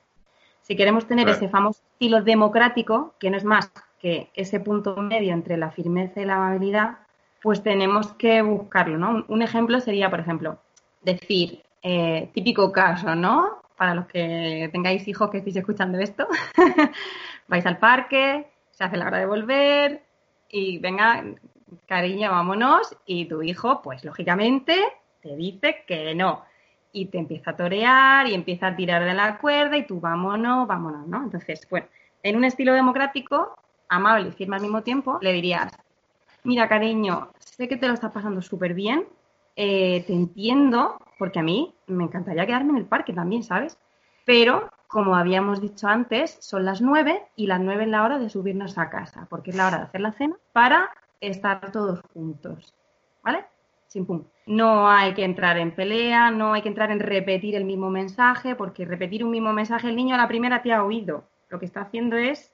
Si 0.62 0.76
queremos 0.76 1.08
tener 1.08 1.30
ese 1.30 1.48
famoso 1.48 1.82
estilo 1.94 2.22
democrático, 2.22 3.14
que 3.18 3.30
no 3.30 3.38
es 3.38 3.46
más 3.46 3.72
que 3.98 4.30
ese 4.36 4.60
punto 4.60 4.98
medio 4.98 5.32
entre 5.32 5.56
la 5.56 5.72
firmeza 5.72 6.20
y 6.20 6.26
la 6.26 6.36
amabilidad, 6.36 6.98
pues 7.42 7.64
tenemos 7.64 8.12
que 8.16 8.42
buscarlo, 8.42 8.98
¿no? 8.98 9.24
Un 9.30 9.42
ejemplo 9.44 9.80
sería, 9.80 10.10
por 10.10 10.20
ejemplo, 10.20 10.60
decir, 11.02 11.64
eh, 11.82 12.30
típico 12.34 12.74
caso, 12.74 13.16
¿no? 13.16 13.62
Para 13.78 13.96
los 13.96 14.06
que 14.08 14.68
tengáis 14.74 15.08
hijos 15.08 15.30
que 15.30 15.38
estéis 15.38 15.56
escuchando 15.56 15.98
esto, 15.98 16.28
vais 17.48 17.66
al 17.66 17.78
parque, 17.78 18.48
se 18.72 18.84
hace 18.84 18.98
la 18.98 19.08
hora 19.08 19.20
de 19.20 19.26
volver 19.26 20.11
y 20.52 20.80
venga, 20.80 21.24
cariño, 21.88 22.32
vámonos, 22.32 22.96
y 23.06 23.26
tu 23.26 23.42
hijo, 23.42 23.82
pues 23.82 24.04
lógicamente, 24.04 24.76
te 25.22 25.36
dice 25.36 25.84
que 25.88 26.14
no. 26.16 26.44
Y 26.94 27.06
te 27.06 27.18
empieza 27.18 27.52
a 27.52 27.56
torear 27.56 28.28
y 28.28 28.34
empieza 28.34 28.68
a 28.68 28.76
tirar 28.76 29.04
de 29.04 29.14
la 29.14 29.38
cuerda 29.38 29.78
y 29.78 29.88
tú 29.88 30.00
vámonos, 30.00 30.68
vámonos, 30.68 31.08
¿no? 31.08 31.24
Entonces, 31.24 31.66
bueno, 31.70 31.88
en 32.24 32.36
un 32.36 32.44
estilo 32.44 32.74
democrático 32.74 33.56
amable 33.88 34.30
y 34.30 34.32
firme 34.32 34.58
al 34.58 34.62
mismo 34.62 34.84
tiempo, 34.84 35.20
le 35.22 35.34
dirías, 35.34 35.72
mira 36.44 36.68
cariño, 36.68 37.30
sé 37.40 37.68
que 37.68 37.78
te 37.78 37.88
lo 37.88 37.94
estás 37.94 38.12
pasando 38.12 38.42
súper 38.42 38.74
bien, 38.74 39.06
eh, 39.56 40.04
te 40.06 40.14
entiendo, 40.14 40.98
porque 41.18 41.40
a 41.40 41.44
mí 41.44 41.74
me 41.88 42.06
encantaría 42.06 42.46
quedarme 42.46 42.72
en 42.72 42.78
el 42.78 42.86
parque 42.86 43.14
también, 43.14 43.44
¿sabes? 43.44 43.78
Pero, 44.26 44.70
como 44.92 45.16
habíamos 45.16 45.62
dicho 45.62 45.88
antes, 45.88 46.38
son 46.42 46.66
las 46.66 46.82
nueve 46.82 47.24
y 47.38 47.48
las 47.48 47.62
nueve 47.62 47.84
es 47.84 47.90
la 47.90 48.04
hora 48.04 48.20
de 48.20 48.30
subirnos 48.30 48.78
a 48.78 48.90
casa, 48.90 49.26
porque 49.30 49.52
es 49.52 49.56
la 49.56 49.68
hora 49.68 49.78
de 49.78 49.84
hacer 49.84 50.02
la 50.02 50.12
cena 50.12 50.36
para 50.52 50.90
estar 51.22 51.72
todos 51.72 52.02
juntos, 52.14 52.74
¿vale? 53.24 53.46
Sin 53.88 54.06
pum. 54.06 54.26
No 54.48 54.90
hay 54.90 55.14
que 55.14 55.24
entrar 55.24 55.58
en 55.58 55.72
pelea, 55.72 56.30
no 56.30 56.52
hay 56.52 56.62
que 56.62 56.68
entrar 56.68 56.92
en 56.92 57.00
repetir 57.00 57.56
el 57.56 57.64
mismo 57.64 57.90
mensaje, 57.90 58.54
porque 58.56 58.84
repetir 58.84 59.24
un 59.24 59.32
mismo 59.32 59.54
mensaje 59.54 59.88
el 59.88 59.96
niño 59.96 60.16
a 60.16 60.18
la 60.18 60.28
primera 60.28 60.62
te 60.62 60.74
ha 60.74 60.84
oído. 60.84 61.24
Lo 61.48 61.58
que 61.58 61.66
está 61.66 61.82
haciendo 61.82 62.18
es 62.18 62.52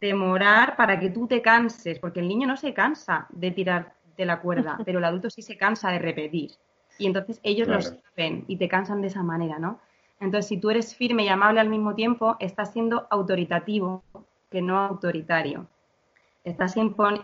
demorar 0.00 0.76
para 0.76 1.00
que 1.00 1.10
tú 1.10 1.26
te 1.26 1.42
canses, 1.42 1.98
porque 1.98 2.20
el 2.20 2.28
niño 2.28 2.46
no 2.46 2.56
se 2.56 2.74
cansa 2.74 3.26
de 3.30 3.50
tirar 3.50 3.94
de 4.16 4.24
la 4.24 4.40
cuerda, 4.40 4.78
pero 4.84 5.00
el 5.00 5.04
adulto 5.04 5.30
sí 5.30 5.42
se 5.42 5.56
cansa 5.56 5.90
de 5.90 5.98
repetir. 5.98 6.52
Y 6.96 7.06
entonces 7.06 7.40
ellos 7.42 7.66
lo 7.66 7.82
saben 7.82 8.44
y 8.46 8.56
te 8.56 8.68
cansan 8.68 9.00
de 9.00 9.08
esa 9.08 9.24
manera, 9.24 9.58
¿no? 9.58 9.80
Entonces, 10.20 10.48
si 10.48 10.56
tú 10.58 10.70
eres 10.70 10.96
firme 10.96 11.24
y 11.24 11.28
amable 11.28 11.60
al 11.60 11.68
mismo 11.68 11.94
tiempo, 11.94 12.36
estás 12.40 12.72
siendo 12.72 13.06
autoritativo, 13.10 14.02
que 14.50 14.62
no 14.62 14.78
autoritario. 14.78 15.66
Estás, 16.44 16.74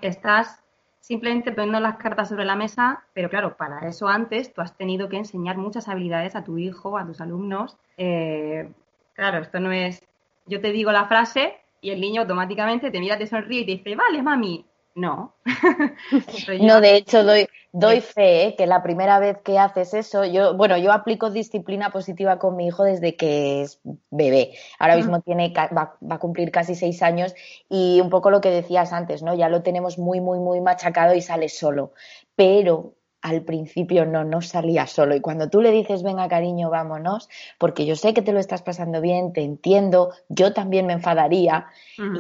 estás 0.03 0.63
simplemente 1.01 1.53
poniendo 1.53 1.81
las 1.81 1.97
cartas 1.97 2.29
sobre 2.29 2.45
la 2.45 2.57
mesa, 2.57 3.05
pero 3.15 3.31
claro, 3.31 3.57
para 3.57 3.89
eso 3.89 4.09
antes 4.09 4.53
tú 4.53 4.61
has 4.61 4.77
tenido 4.77 5.09
que 5.09 5.17
enseñar 5.17 5.57
muchas 5.57 5.89
habilidades 5.89 6.37
a 6.37 6.45
tu 6.45 6.59
hijo, 6.59 6.99
a 6.99 7.07
tus 7.07 7.21
alumnos. 7.21 7.77
Eh, 7.97 8.71
claro, 9.15 9.39
esto 9.39 9.61
no 9.61 9.73
es 9.73 10.03
yo 10.47 10.61
te 10.61 10.73
digo 10.73 10.93
la 10.93 11.07
frase 11.07 11.57
y 11.81 11.91
el 11.91 12.01
niño 12.01 12.23
automáticamente 12.23 12.91
te 12.91 13.01
mira, 13.01 13.19
te 13.19 13.27
sonríe 13.27 13.61
y 13.61 13.67
te 13.67 13.73
dice, 13.73 13.97
vale, 13.97 14.23
mami. 14.23 14.65
No. 14.95 15.35
no, 16.61 16.81
de 16.81 16.97
hecho, 16.97 17.25
doy, 17.25 17.49
doy 17.73 18.03
fe 18.03 18.47
¿eh? 18.47 18.57
que 18.57 18.67
la 18.67 18.83
primera 18.83 19.19
vez 19.19 19.39
que 19.43 19.59
haces 19.59 19.95
eso, 19.95 20.25
yo, 20.25 20.55
bueno, 20.55 20.77
yo 20.77 20.93
aplico 20.93 21.31
disciplina 21.31 21.91
positiva 21.91 22.39
con 22.39 22.55
mi 22.57 22.67
hijo 22.67 22.85
desde 22.85 23.17
que 23.17 23.63
es 23.63 23.81
bebé. 24.11 24.53
Ahora 24.79 24.97
mismo 24.97 25.21
tiene, 25.21 25.53
va, 25.57 25.97
va, 26.01 26.15
a 26.15 26.19
cumplir 26.19 26.51
casi 26.51 26.75
seis 26.75 27.03
años 27.03 27.35
y 27.69 28.01
un 28.01 28.11
poco 28.11 28.31
lo 28.31 28.41
que 28.41 28.51
decías 28.51 28.93
antes, 28.93 29.23
¿no? 29.23 29.35
Ya 29.35 29.49
lo 29.49 29.63
tenemos 29.63 29.99
muy, 29.99 30.21
muy, 30.21 30.39
muy 30.39 30.61
machacado 30.61 31.15
y 31.15 31.23
sale 31.23 31.49
solo. 31.49 31.93
Pero 32.37 32.95
al 33.23 33.43
principio 33.43 34.05
no, 34.05 34.25
no 34.25 34.43
salía 34.43 34.87
solo. 34.87 35.15
Y 35.15 35.21
cuando 35.21 35.49
tú 35.49 35.63
le 35.63 35.71
dices, 35.71 36.03
venga 36.03 36.29
cariño, 36.29 36.71
vámonos, 36.71 37.29
porque 37.59 37.87
yo 37.87 37.97
sé 37.97 38.13
que 38.13 38.23
te 38.23 38.33
lo 38.33 38.41
estás 38.41 38.63
pasando 38.63 39.01
bien, 39.01 39.33
te 39.33 39.43
entiendo, 39.43 40.13
yo 40.29 40.53
también 40.53 40.87
me 40.87 40.93
enfadaría 40.93 41.67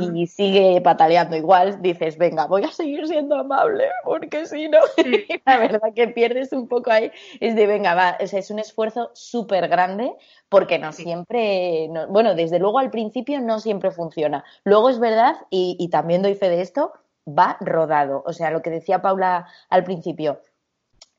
y 0.00 0.26
sigue 0.28 0.80
pataleando 0.80 1.36
igual, 1.36 1.82
dices, 1.82 2.16
venga, 2.18 2.46
voy 2.46 2.64
a 2.64 2.70
seguir 2.70 3.06
siendo 3.06 3.36
amable, 3.36 3.84
porque 4.04 4.46
si 4.46 4.68
no, 4.68 4.78
la 5.44 5.58
verdad 5.58 5.92
que 5.94 6.08
pierdes 6.08 6.52
un 6.52 6.68
poco 6.68 6.90
ahí, 6.90 7.10
es 7.40 7.56
de, 7.56 7.66
venga, 7.66 7.94
va, 7.94 8.16
o 8.20 8.26
sea, 8.26 8.38
es 8.38 8.50
un 8.50 8.60
esfuerzo 8.60 9.10
súper 9.14 9.68
grande 9.68 10.12
porque 10.48 10.78
no 10.78 10.92
siempre, 10.92 11.90
bueno, 12.10 12.34
desde 12.34 12.58
luego 12.58 12.78
al 12.78 12.90
principio 12.90 13.40
no 13.40 13.58
siempre 13.58 13.90
funciona. 13.90 14.44
Luego 14.64 14.90
es 14.90 15.00
verdad, 15.00 15.34
y, 15.50 15.76
y 15.80 15.88
también 15.88 16.22
doy 16.22 16.34
fe 16.34 16.48
de 16.48 16.60
esto, 16.60 16.92
va 17.26 17.56
rodado. 17.60 18.22
O 18.26 18.32
sea, 18.32 18.50
lo 18.50 18.62
que 18.62 18.70
decía 18.70 19.02
Paula 19.02 19.46
al 19.68 19.84
principio, 19.84 20.40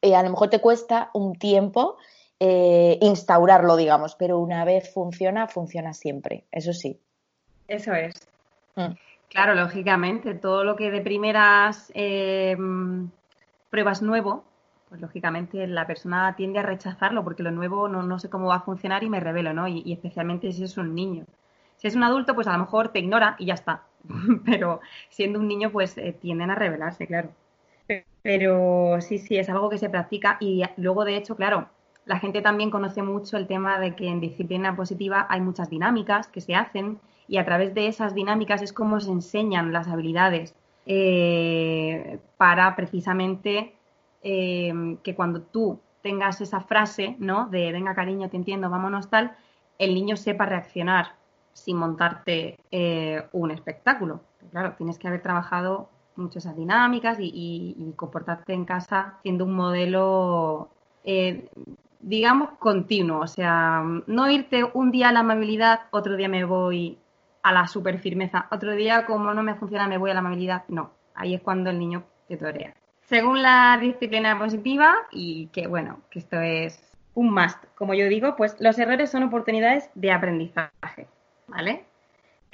eh, 0.03 0.15
a 0.15 0.21
lo 0.21 0.29
mejor 0.29 0.49
te 0.49 0.59
cuesta 0.59 1.09
un 1.13 1.35
tiempo 1.35 1.97
eh, 2.37 2.97
instaurarlo, 3.01 3.77
digamos, 3.77 4.15
pero 4.15 4.37
una 4.37 4.65
vez 4.65 4.93
funciona, 4.93 5.47
funciona 5.47 5.93
siempre, 5.93 6.43
eso 6.51 6.73
sí. 6.73 6.99
Eso 7.69 7.93
es. 7.93 8.13
Mm. 8.75 8.95
Claro, 9.29 9.55
lógicamente, 9.55 10.33
todo 10.33 10.65
lo 10.65 10.75
que 10.75 10.91
de 10.91 10.99
primeras 10.99 11.89
eh, 11.95 12.57
pruebas 13.69 14.01
nuevo, 14.01 14.43
pues 14.89 14.99
lógicamente 14.99 15.65
la 15.67 15.87
persona 15.87 16.35
tiende 16.35 16.59
a 16.59 16.63
rechazarlo 16.63 17.23
porque 17.23 17.41
lo 17.41 17.51
nuevo 17.51 17.87
no, 17.87 18.19
sé 18.19 18.29
cómo 18.29 18.47
va 18.47 18.57
a 18.57 18.61
funcionar 18.61 19.05
y 19.05 19.09
me 19.09 19.21
revelo, 19.21 19.53
¿no? 19.53 19.69
Y, 19.69 19.81
y, 19.85 19.93
especialmente 19.93 20.51
si 20.51 20.65
es 20.65 20.77
un 20.77 20.93
niño. 20.93 21.25
Si 21.77 21.87
es 21.87 21.95
un 21.95 22.03
adulto, 22.03 22.35
pues 22.35 22.47
a 22.47 22.51
lo 22.51 22.59
mejor 22.59 22.89
te 22.89 22.99
ignora 22.99 23.37
y 23.39 23.45
ya 23.45 23.53
está. 23.53 23.83
Pero 24.45 24.81
siendo 25.07 25.39
un 25.39 25.47
niño, 25.47 25.71
pues 25.71 25.95
tienden 26.19 26.51
a 26.51 26.55
revelarse, 26.55 27.07
claro. 27.07 27.29
Pero 28.21 29.01
sí, 29.01 29.17
sí, 29.17 29.37
es 29.37 29.49
algo 29.49 29.69
que 29.69 29.77
se 29.77 29.89
practica 29.89 30.37
y 30.39 30.63
luego, 30.77 31.03
de 31.03 31.17
hecho, 31.17 31.35
claro, 31.35 31.67
la 32.05 32.19
gente 32.19 32.41
también 32.41 32.71
conoce 32.71 33.01
mucho 33.01 33.37
el 33.37 33.47
tema 33.47 33.79
de 33.79 33.95
que 33.95 34.07
en 34.07 34.19
disciplina 34.19 34.75
positiva 34.75 35.25
hay 35.29 35.41
muchas 35.41 35.69
dinámicas 35.69 36.27
que 36.27 36.41
se 36.41 36.55
hacen 36.55 36.99
y 37.27 37.37
a 37.37 37.45
través 37.45 37.73
de 37.73 37.87
esas 37.87 38.13
dinámicas 38.13 38.61
es 38.61 38.73
como 38.73 38.99
se 38.99 39.11
enseñan 39.11 39.73
las 39.73 39.87
habilidades 39.87 40.55
eh, 40.85 42.19
para 42.37 42.75
precisamente 42.75 43.75
eh, 44.21 44.97
que 45.03 45.15
cuando 45.15 45.41
tú 45.41 45.79
tengas 46.01 46.41
esa 46.41 46.59
frase, 46.61 47.15
¿no? 47.19 47.47
De 47.47 47.71
venga 47.71 47.95
cariño, 47.95 48.29
te 48.29 48.37
entiendo, 48.37 48.69
vámonos 48.69 49.09
tal, 49.09 49.35
el 49.79 49.93
niño 49.93 50.17
sepa 50.17 50.45
reaccionar 50.45 51.15
sin 51.53 51.77
montarte 51.77 52.59
eh, 52.71 53.23
un 53.31 53.51
espectáculo. 53.51 54.21
Claro, 54.51 54.73
tienes 54.77 54.99
que 54.99 55.07
haber 55.07 55.21
trabajado 55.21 55.89
muchas 56.15 56.45
esas 56.45 56.57
dinámicas 56.57 57.17
y, 57.19 57.93
comportarte 57.95 58.53
en 58.53 58.65
casa 58.65 59.19
siendo 59.21 59.45
un 59.45 59.53
modelo, 59.53 60.69
eh, 61.03 61.49
digamos, 61.99 62.51
continuo. 62.59 63.21
O 63.21 63.27
sea, 63.27 63.83
no 64.07 64.29
irte 64.29 64.63
un 64.73 64.91
día 64.91 65.09
a 65.09 65.11
la 65.11 65.21
amabilidad, 65.21 65.81
otro 65.91 66.15
día 66.15 66.29
me 66.29 66.45
voy 66.45 66.97
a 67.43 67.51
la 67.51 67.67
super 67.67 67.99
firmeza, 67.99 68.47
otro 68.51 68.71
día 68.71 69.05
como 69.05 69.33
no 69.33 69.43
me 69.43 69.55
funciona 69.55 69.87
me 69.87 69.97
voy 69.97 70.11
a 70.11 70.13
la 70.13 70.21
amabilidad. 70.21 70.63
No, 70.67 70.91
ahí 71.15 71.35
es 71.35 71.41
cuando 71.41 71.69
el 71.69 71.79
niño 71.79 72.03
te 72.27 72.37
torea. 72.37 72.73
Según 73.01 73.41
la 73.41 73.77
disciplina 73.79 74.39
positiva, 74.39 74.95
y 75.11 75.47
que 75.47 75.67
bueno, 75.67 75.99
que 76.09 76.19
esto 76.19 76.39
es 76.39 76.93
un 77.15 77.33
must, 77.33 77.63
como 77.75 77.93
yo 77.93 78.07
digo, 78.07 78.35
pues 78.35 78.55
los 78.59 78.79
errores 78.79 79.11
son 79.11 79.23
oportunidades 79.23 79.89
de 79.93 80.11
aprendizaje, 80.11 81.07
¿vale? 81.47 81.85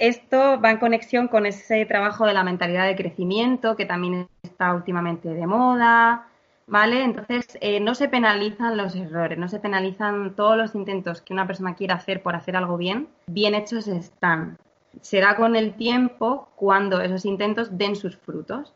Esto 0.00 0.58
va 0.58 0.70
en 0.70 0.78
conexión 0.78 1.28
con 1.28 1.44
ese 1.44 1.84
trabajo 1.84 2.24
de 2.24 2.32
la 2.32 2.42
mentalidad 2.42 2.86
de 2.86 2.96
crecimiento 2.96 3.76
que 3.76 3.84
también 3.84 4.28
está 4.42 4.74
últimamente 4.74 5.28
de 5.28 5.46
moda, 5.46 6.26
¿vale? 6.66 7.04
Entonces, 7.04 7.58
eh, 7.60 7.80
no 7.80 7.94
se 7.94 8.08
penalizan 8.08 8.78
los 8.78 8.96
errores, 8.96 9.36
no 9.38 9.46
se 9.46 9.60
penalizan 9.60 10.34
todos 10.34 10.56
los 10.56 10.74
intentos 10.74 11.20
que 11.20 11.34
una 11.34 11.46
persona 11.46 11.74
quiera 11.74 11.96
hacer 11.96 12.22
por 12.22 12.34
hacer 12.34 12.56
algo 12.56 12.78
bien, 12.78 13.08
bien 13.26 13.54
hechos 13.54 13.88
están. 13.88 14.56
Será 15.02 15.36
con 15.36 15.54
el 15.54 15.74
tiempo 15.74 16.48
cuando 16.56 17.02
esos 17.02 17.26
intentos 17.26 17.76
den 17.76 17.94
sus 17.94 18.16
frutos. 18.16 18.72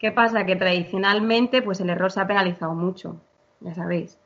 ¿Qué 0.00 0.10
pasa? 0.10 0.44
Que 0.44 0.56
tradicionalmente, 0.56 1.62
pues 1.62 1.80
el 1.80 1.90
error 1.90 2.10
se 2.10 2.18
ha 2.18 2.26
penalizado 2.26 2.74
mucho, 2.74 3.20
ya 3.60 3.76
sabéis 3.76 4.18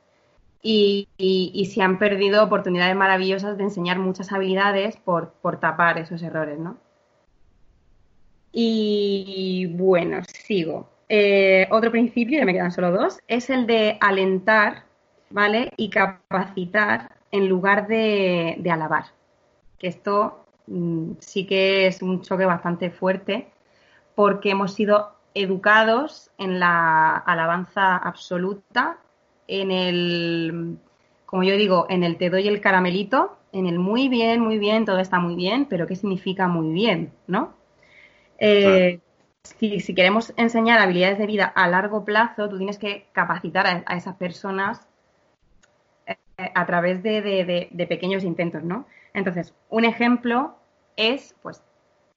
y, 0.62 1.70
se 1.72 1.82
han 1.82 1.98
perdido 1.98 2.42
oportunidades 2.42 2.96
maravillosas 2.96 3.56
de 3.56 3.64
enseñar 3.64 3.98
muchas 3.98 4.32
habilidades 4.32 4.96
por, 4.96 5.32
tapar 5.60 5.98
esos 5.98 6.22
errores, 6.22 6.58
¿no? 6.58 6.76
Y 8.52 9.66
bueno, 9.76 10.22
sigo. 10.24 10.88
Eh, 11.08 11.66
otro 11.70 11.90
principio, 11.90 12.38
ya 12.38 12.44
me 12.44 12.52
quedan 12.52 12.72
solo 12.72 12.90
dos, 12.90 13.20
es 13.28 13.50
el 13.50 13.66
de 13.66 13.98
alentar, 14.00 14.84
¿vale? 15.30 15.72
Y 15.76 15.90
capacitar 15.90 17.16
en 17.30 17.48
lugar 17.48 17.86
de, 17.86 18.60
alabar. 18.70 19.06
Que 19.78 19.88
esto 19.88 20.44
mm, 20.66 21.12
sí 21.20 21.46
que 21.46 21.86
es 21.86 22.02
un 22.02 22.22
choque 22.22 22.44
bastante 22.44 22.90
fuerte 22.90 23.48
porque 24.14 24.50
hemos 24.50 24.74
sido 24.74 25.12
educados 25.34 26.30
en 26.38 26.58
la 26.58 27.16
alabanza 27.16 27.96
absoluta 27.96 28.98
en 29.48 29.70
el, 29.70 30.78
como 31.26 31.42
yo 31.42 31.56
digo, 31.56 31.86
en 31.88 32.04
el 32.04 32.16
te 32.18 32.30
doy 32.30 32.46
el 32.46 32.60
caramelito, 32.60 33.36
en 33.52 33.66
el 33.66 33.78
muy 33.78 34.08
bien, 34.08 34.40
muy 34.40 34.58
bien, 34.58 34.84
todo 34.84 35.00
está 35.00 35.18
muy 35.18 35.34
bien, 35.34 35.66
pero 35.68 35.86
¿qué 35.86 35.96
significa 35.96 36.46
muy 36.46 36.72
bien? 36.72 37.12
¿No? 37.26 37.54
Eh, 38.38 39.00
si, 39.42 39.94
queremos 39.94 40.32
enseñar 40.36 40.78
habilidades 40.78 41.18
de 41.18 41.26
vida 41.26 41.46
a 41.46 41.66
largo 41.68 42.04
plazo, 42.04 42.48
tú 42.48 42.58
tienes 42.58 42.78
que 42.78 43.08
capacitar 43.12 43.84
a, 43.86 43.96
esas 43.96 44.16
personas 44.16 44.86
eh, 46.06 46.16
a 46.54 46.66
través 46.66 47.02
de, 47.02 47.68
de, 47.70 47.86
pequeños 47.86 48.24
intentos, 48.24 48.62
¿no? 48.62 48.86
Entonces, 49.14 49.54
un 49.70 49.84
ejemplo 49.84 50.56
es, 50.96 51.34
pues, 51.42 51.62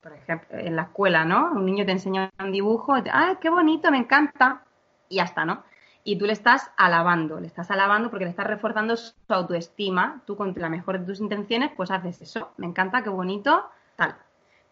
por 0.01 0.13
ejemplo, 0.13 0.59
en 0.59 0.75
la 0.75 0.83
escuela, 0.83 1.23
¿no? 1.23 1.51
Un 1.53 1.65
niño 1.65 1.85
te 1.85 1.93
enseña 1.93 2.29
un 2.39 2.51
dibujo, 2.51 2.93
¡ay, 3.11 3.35
qué 3.39 3.49
bonito, 3.49 3.89
me 3.89 3.97
encanta! 3.97 4.65
Y 5.07 5.17
ya 5.17 5.23
está, 5.23 5.45
¿no? 5.45 5.63
Y 6.03 6.17
tú 6.17 6.25
le 6.25 6.33
estás 6.33 6.71
alabando, 6.77 7.39
le 7.39 7.47
estás 7.47 7.69
alabando 7.69 8.09
porque 8.09 8.25
le 8.25 8.31
estás 8.31 8.47
reforzando 8.47 8.97
su 8.97 9.13
autoestima, 9.29 10.21
tú 10.25 10.35
con 10.35 10.53
la 10.55 10.69
mejor 10.69 10.99
de 10.99 11.05
tus 11.05 11.19
intenciones, 11.19 11.71
pues 11.75 11.91
haces 11.91 12.21
eso, 12.21 12.51
me 12.57 12.65
encanta, 12.65 13.03
qué 13.03 13.09
bonito, 13.09 13.69
tal. 13.95 14.15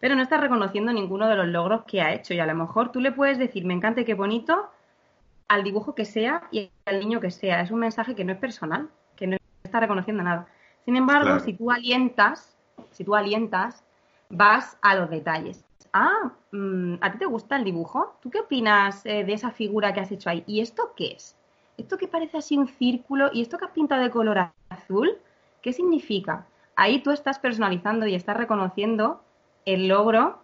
Pero 0.00 0.16
no 0.16 0.22
estás 0.22 0.40
reconociendo 0.40 0.92
ninguno 0.92 1.28
de 1.28 1.36
los 1.36 1.46
logros 1.46 1.84
que 1.84 2.00
ha 2.00 2.12
hecho 2.12 2.34
y 2.34 2.40
a 2.40 2.46
lo 2.46 2.54
mejor 2.54 2.90
tú 2.90 3.00
le 3.00 3.12
puedes 3.12 3.38
decir, 3.38 3.64
me 3.64 3.74
encanta 3.74 4.00
y 4.00 4.04
qué 4.04 4.14
bonito, 4.14 4.70
al 5.48 5.62
dibujo 5.62 5.94
que 5.94 6.04
sea 6.04 6.42
y 6.50 6.70
al 6.86 7.00
niño 7.00 7.20
que 7.20 7.30
sea. 7.30 7.60
Es 7.60 7.70
un 7.70 7.80
mensaje 7.80 8.14
que 8.14 8.24
no 8.24 8.32
es 8.32 8.38
personal, 8.38 8.88
que 9.16 9.26
no 9.26 9.36
está 9.62 9.80
reconociendo 9.80 10.22
nada. 10.22 10.46
Sin 10.84 10.96
embargo, 10.96 11.38
si 11.40 11.52
tú 11.52 11.70
alientas, 11.70 12.56
si 12.90 13.04
tú 13.04 13.14
alientas, 13.14 13.84
vas 14.30 14.78
a 14.80 14.94
los 14.94 15.10
detalles 15.10 15.64
ah, 15.92 16.32
mm, 16.52 16.94
¿a 17.00 17.12
ti 17.12 17.18
te 17.18 17.26
gusta 17.26 17.56
el 17.56 17.64
dibujo? 17.64 18.16
¿Tú 18.22 18.30
qué 18.30 18.40
opinas 18.40 19.04
eh, 19.06 19.24
de 19.24 19.32
esa 19.32 19.50
figura 19.50 19.92
que 19.92 20.00
has 20.00 20.12
hecho 20.12 20.30
ahí? 20.30 20.44
¿Y 20.46 20.60
esto 20.60 20.92
qué 20.96 21.12
es? 21.12 21.36
¿Esto 21.76 21.96
que 21.96 22.08
parece 22.08 22.38
así 22.38 22.56
un 22.56 22.68
círculo? 22.68 23.30
¿Y 23.32 23.42
esto 23.42 23.58
que 23.58 23.64
has 23.64 23.70
pintado 23.70 24.02
de 24.02 24.10
color 24.10 24.50
azul? 24.68 25.18
¿Qué 25.62 25.72
significa? 25.72 26.46
Ahí 26.76 27.02
tú 27.02 27.10
estás 27.10 27.38
personalizando 27.38 28.06
y 28.06 28.14
estás 28.14 28.36
reconociendo 28.36 29.22
el 29.64 29.88
logro 29.88 30.40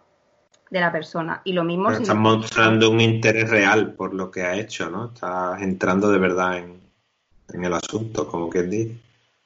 de 0.69 0.81
la 0.81 0.91
persona. 0.91 1.41
Y 1.43 1.53
lo 1.53 1.63
mismo... 1.63 1.91
estás 1.91 2.15
mostrando 2.15 2.89
un 2.89 3.01
interés 3.01 3.49
real 3.49 3.93
por 3.93 4.13
lo 4.13 4.31
que 4.31 4.43
ha 4.43 4.55
hecho, 4.55 4.89
¿no? 4.89 5.05
Estás 5.05 5.61
entrando 5.61 6.09
de 6.11 6.19
verdad 6.19 6.57
en, 6.57 6.81
en 7.49 7.65
el 7.65 7.73
asunto, 7.73 8.27
como 8.27 8.49
que 8.49 8.63
dice. 8.63 8.97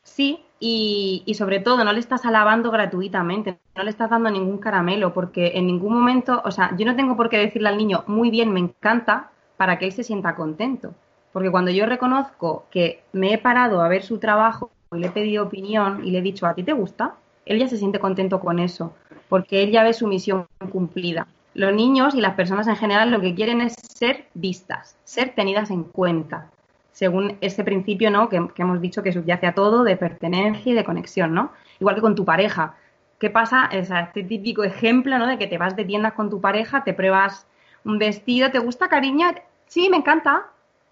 Sí, 0.04 0.44
y, 0.63 1.34
sobre 1.34 1.60
todo 1.60 1.84
no 1.84 1.91
le 1.91 2.00
estás 2.00 2.24
alabando 2.24 2.69
gratuitamente, 2.69 3.58
no 3.76 3.84
le 3.84 3.89
estás 3.89 4.12
dando 4.12 4.30
ningún 4.30 4.60
caramelo, 4.60 5.12
porque 5.12 5.54
en 5.56 5.65
ningún 5.65 5.95
momento, 5.95 6.39
o 6.45 6.52
sea, 6.52 6.76
yo 6.78 6.86
no 6.86 6.95
tengo 6.95 7.17
por 7.17 7.30
qué 7.30 7.39
decirle 7.39 7.69
al 7.69 7.78
niño, 7.78 8.04
muy 8.06 8.30
bien, 8.30 8.54
me 8.54 8.60
encanta, 8.60 9.32
para 9.58 9.80
que 9.80 9.86
él 9.86 9.91
se 9.91 10.04
sienta 10.04 10.36
contento. 10.36 10.93
Porque 11.34 11.50
cuando 11.50 11.71
yo 11.71 11.88
reconozco 11.88 12.65
que 12.69 13.04
me 13.12 13.34
he 13.34 13.39
parado 13.39 13.82
a 13.82 13.88
ver 13.88 14.04
su 14.04 14.19
trabajo 14.19 14.69
y 14.91 15.00
le 15.00 15.08
he 15.08 15.12
pedido 15.12 15.45
opinión 15.45 16.06
y 16.06 16.12
le 16.12 16.19
he 16.19 16.21
dicho, 16.21 16.45
¿a 16.45 16.54
ti 16.54 16.62
te 16.62 16.74
gusta? 16.74 17.15
Él 17.47 17.58
ya 17.58 17.67
se 17.67 17.78
siente 17.78 17.97
contento 17.97 18.39
con 18.39 18.60
eso, 18.60 18.93
porque 19.30 19.63
él 19.63 19.71
ya 19.71 19.82
ve 19.82 19.93
su 19.93 20.06
misión 20.06 20.45
cumplida. 20.71 21.28
Los 21.56 21.74
niños 21.74 22.13
y 22.13 22.21
las 22.21 22.36
personas 22.36 22.67
en 22.67 22.76
general 22.76 23.10
lo 23.10 23.19
que 23.19 23.34
quieren 23.34 23.62
es 23.62 23.74
ser 23.74 24.28
vistas, 24.36 24.95
ser 25.06 25.34
tenidas 25.34 25.71
en 25.71 25.84
cuenta 25.84 26.52
según 26.91 27.38
ese 27.41 27.63
principio 27.63 28.12
¿no? 28.12 28.30
que, 28.30 28.39
hemos 28.58 28.82
dicho 28.82 29.04
que 29.04 29.13
subyace 29.13 29.47
a 29.47 29.56
todo 29.56 29.84
de 29.84 29.97
pertenencia 29.97 30.71
y 30.71 30.75
de 30.75 30.84
conexión, 30.84 31.34
¿no? 31.34 31.51
Igual 31.80 31.95
que 31.95 32.01
con 32.01 32.15
tu 32.15 32.25
pareja. 32.25 32.76
¿Qué 33.20 33.30
pasa? 33.30 33.70
Es 33.72 33.91
este 33.91 34.24
típico 34.24 34.63
ejemplo, 34.63 35.18
¿no? 35.18 35.28
De 35.28 35.38
que 35.38 35.47
te 35.47 35.57
vas 35.57 35.76
de 35.76 35.86
tiendas 35.86 36.13
con 36.13 36.30
tu 36.30 36.41
pareja, 36.41 36.84
te 36.84 36.93
pruebas 36.93 37.47
un 37.84 37.97
vestido, 37.97 38.51
¿te 38.51 38.59
gusta, 38.59 38.89
cariño? 38.89 39.28
Sí, 39.68 39.89
me 39.89 39.97
encanta, 39.97 40.47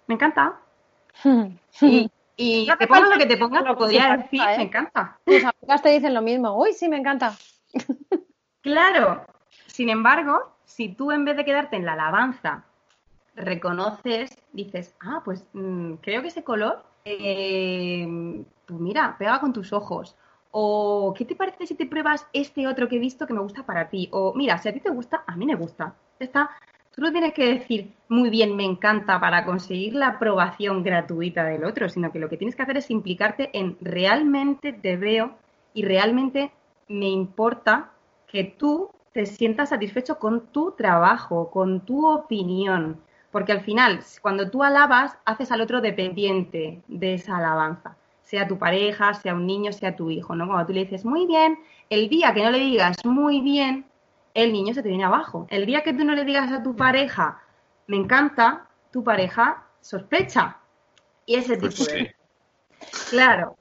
me 0.08 0.16
encanta. 0.16 0.60
y, 1.82 2.10
y 2.38 2.68
te 2.78 2.88
pongas 2.88 3.10
lo 3.10 3.18
que 3.18 3.26
te 3.26 3.38
pongas, 3.38 3.64
lo 3.64 3.78
podría 3.78 4.18
decir, 4.18 4.42
me 4.42 4.64
encanta. 4.64 5.18
Tus 5.26 5.44
amigas 5.44 5.82
te 5.82 5.90
dicen 5.90 6.14
lo 6.14 6.22
mismo, 6.22 6.58
uy, 6.58 6.74
sí, 6.74 6.88
me 6.88 6.98
encanta. 6.98 7.34
claro. 8.62 9.26
Sin 9.68 9.90
embargo, 9.90 10.56
si 10.64 10.90
tú 10.90 11.12
en 11.12 11.26
vez 11.26 11.36
de 11.36 11.46
quedarte 11.46 11.76
en 11.76 11.86
la 11.86 11.94
alabanza 11.94 12.64
reconoces, 13.40 14.38
dices, 14.54 14.96
ah, 15.02 15.22
pues 15.24 15.46
mm, 15.54 15.94
creo 15.96 16.22
que 16.22 16.28
ese 16.28 16.44
color, 16.44 16.84
eh, 17.06 18.06
pues 18.66 18.80
mira, 18.80 19.16
pega 19.18 19.40
con 19.40 19.54
tus 19.54 19.74
ojos. 19.74 20.16
O, 20.52 21.14
¿qué 21.16 21.26
te 21.26 21.36
parece 21.36 21.68
si 21.68 21.76
te 21.76 21.86
pruebas 21.86 22.28
este 22.34 22.68
otro 22.68 22.88
que 22.88 22.96
he 22.98 23.00
visto 23.00 23.28
que 23.28 23.34
me 23.34 23.42
gusta 23.42 23.64
para 23.66 23.90
ti? 23.90 24.10
O, 24.12 24.34
mira, 24.36 24.58
si 24.58 24.70
a 24.70 24.74
ti 24.74 24.80
te 24.80 24.90
gusta, 24.90 25.24
a 25.26 25.36
mí 25.36 25.46
me 25.46 25.56
gusta. 25.56 25.96
Está, 26.20 26.50
tú 26.92 27.02
no 27.02 27.12
tienes 27.12 27.34
que 27.34 27.54
decir, 27.54 27.94
muy 28.10 28.30
bien, 28.30 28.56
me 28.56 28.66
encanta 28.66 29.20
para 29.20 29.46
conseguir 29.46 29.94
la 29.94 30.08
aprobación 30.08 30.84
gratuita 30.84 31.44
del 31.46 31.64
otro, 31.66 31.88
sino 31.90 32.12
que 32.12 32.20
lo 32.20 32.30
que 32.30 32.38
tienes 32.38 32.56
que 32.56 32.64
hacer 32.64 32.78
es 32.78 32.90
implicarte 32.90 33.50
en 33.54 33.78
realmente 33.80 34.74
te 34.74 34.98
veo 34.98 35.36
y 35.74 35.84
realmente 35.84 36.52
me 36.88 37.08
importa 37.08 37.92
que 38.28 38.44
tú 38.44 38.90
te 39.14 39.26
sientas 39.26 39.70
satisfecho 39.70 40.20
con 40.20 40.48
tu 40.48 40.72
trabajo, 40.72 41.52
con 41.52 41.82
tu 41.82 42.08
opinión. 42.08 43.02
Porque 43.32 43.52
al 43.52 43.62
final, 43.62 44.02
cuando 44.22 44.50
tú 44.50 44.64
alabas, 44.64 45.18
haces 45.26 45.52
al 45.52 45.62
otro 45.62 45.82
dependiente 45.82 46.82
de 46.88 47.14
esa 47.14 47.38
alabanza. 47.38 47.96
Sea 48.24 48.48
tu 48.48 48.58
pareja, 48.58 49.14
sea 49.14 49.34
un 49.34 49.46
niño, 49.46 49.72
sea 49.72 49.96
tu 49.96 50.10
hijo, 50.10 50.36
¿no? 50.36 50.48
Cuando 50.48 50.66
tú 50.68 50.74
le 50.74 50.82
dices 50.86 51.06
muy 51.06 51.26
bien, 51.28 51.60
el 51.90 52.10
día 52.10 52.34
que 52.34 52.44
no 52.44 52.52
le 52.52 52.60
digas 52.60 52.98
muy 53.06 53.42
bien, 53.42 53.86
el 54.34 54.54
niño 54.54 54.74
se 54.74 54.84
te 54.84 54.90
viene 54.90 55.04
abajo. 55.06 55.48
El 55.50 55.66
día 55.66 55.84
que 55.84 55.94
tú 55.94 56.04
no 56.04 56.14
le 56.16 56.26
digas 56.26 56.52
a 56.52 56.64
tu 56.64 56.76
pareja, 56.76 57.40
me 57.88 57.98
encanta, 57.98 58.68
tu 58.92 59.04
pareja 59.04 59.64
sospecha. 59.82 60.58
Y 61.26 61.36
ese 61.36 61.58
Pues 61.58 61.76
tipo 61.76 61.92
de... 61.92 62.00
sí. 62.00 63.10
Claro, 63.10 63.58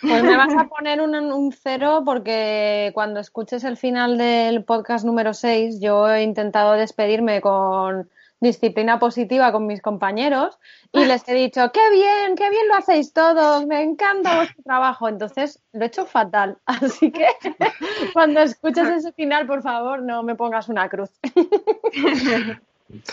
Pues 0.00 0.22
me 0.22 0.36
vas 0.36 0.54
a 0.56 0.64
poner 0.68 1.00
un, 1.00 1.14
un 1.14 1.52
cero 1.52 2.02
porque 2.04 2.90
cuando 2.94 3.20
escuches 3.20 3.64
el 3.64 3.76
final 3.76 4.18
del 4.18 4.64
podcast 4.64 5.04
número 5.04 5.34
6, 5.34 5.80
yo 5.80 6.08
he 6.10 6.22
intentado 6.22 6.72
despedirme 6.72 7.40
con 7.40 8.10
disciplina 8.40 8.98
positiva 8.98 9.50
con 9.52 9.66
mis 9.66 9.80
compañeros 9.80 10.58
y 10.92 11.04
les 11.04 11.26
he 11.28 11.34
dicho, 11.34 11.70
qué 11.72 11.90
bien, 11.90 12.36
qué 12.36 12.50
bien 12.50 12.68
lo 12.68 12.74
hacéis 12.76 13.12
todos, 13.12 13.66
me 13.66 13.82
encanta 13.82 14.36
vuestro 14.36 14.62
trabajo. 14.62 15.08
Entonces 15.08 15.62
lo 15.72 15.82
he 15.84 15.86
hecho 15.86 16.06
fatal. 16.06 16.58
Así 16.66 17.10
que 17.10 17.26
cuando 18.12 18.40
escuches 18.40 18.88
ese 18.88 19.12
final, 19.12 19.46
por 19.46 19.62
favor, 19.62 20.02
no 20.02 20.22
me 20.22 20.34
pongas 20.34 20.68
una 20.68 20.88
cruz. 20.88 21.10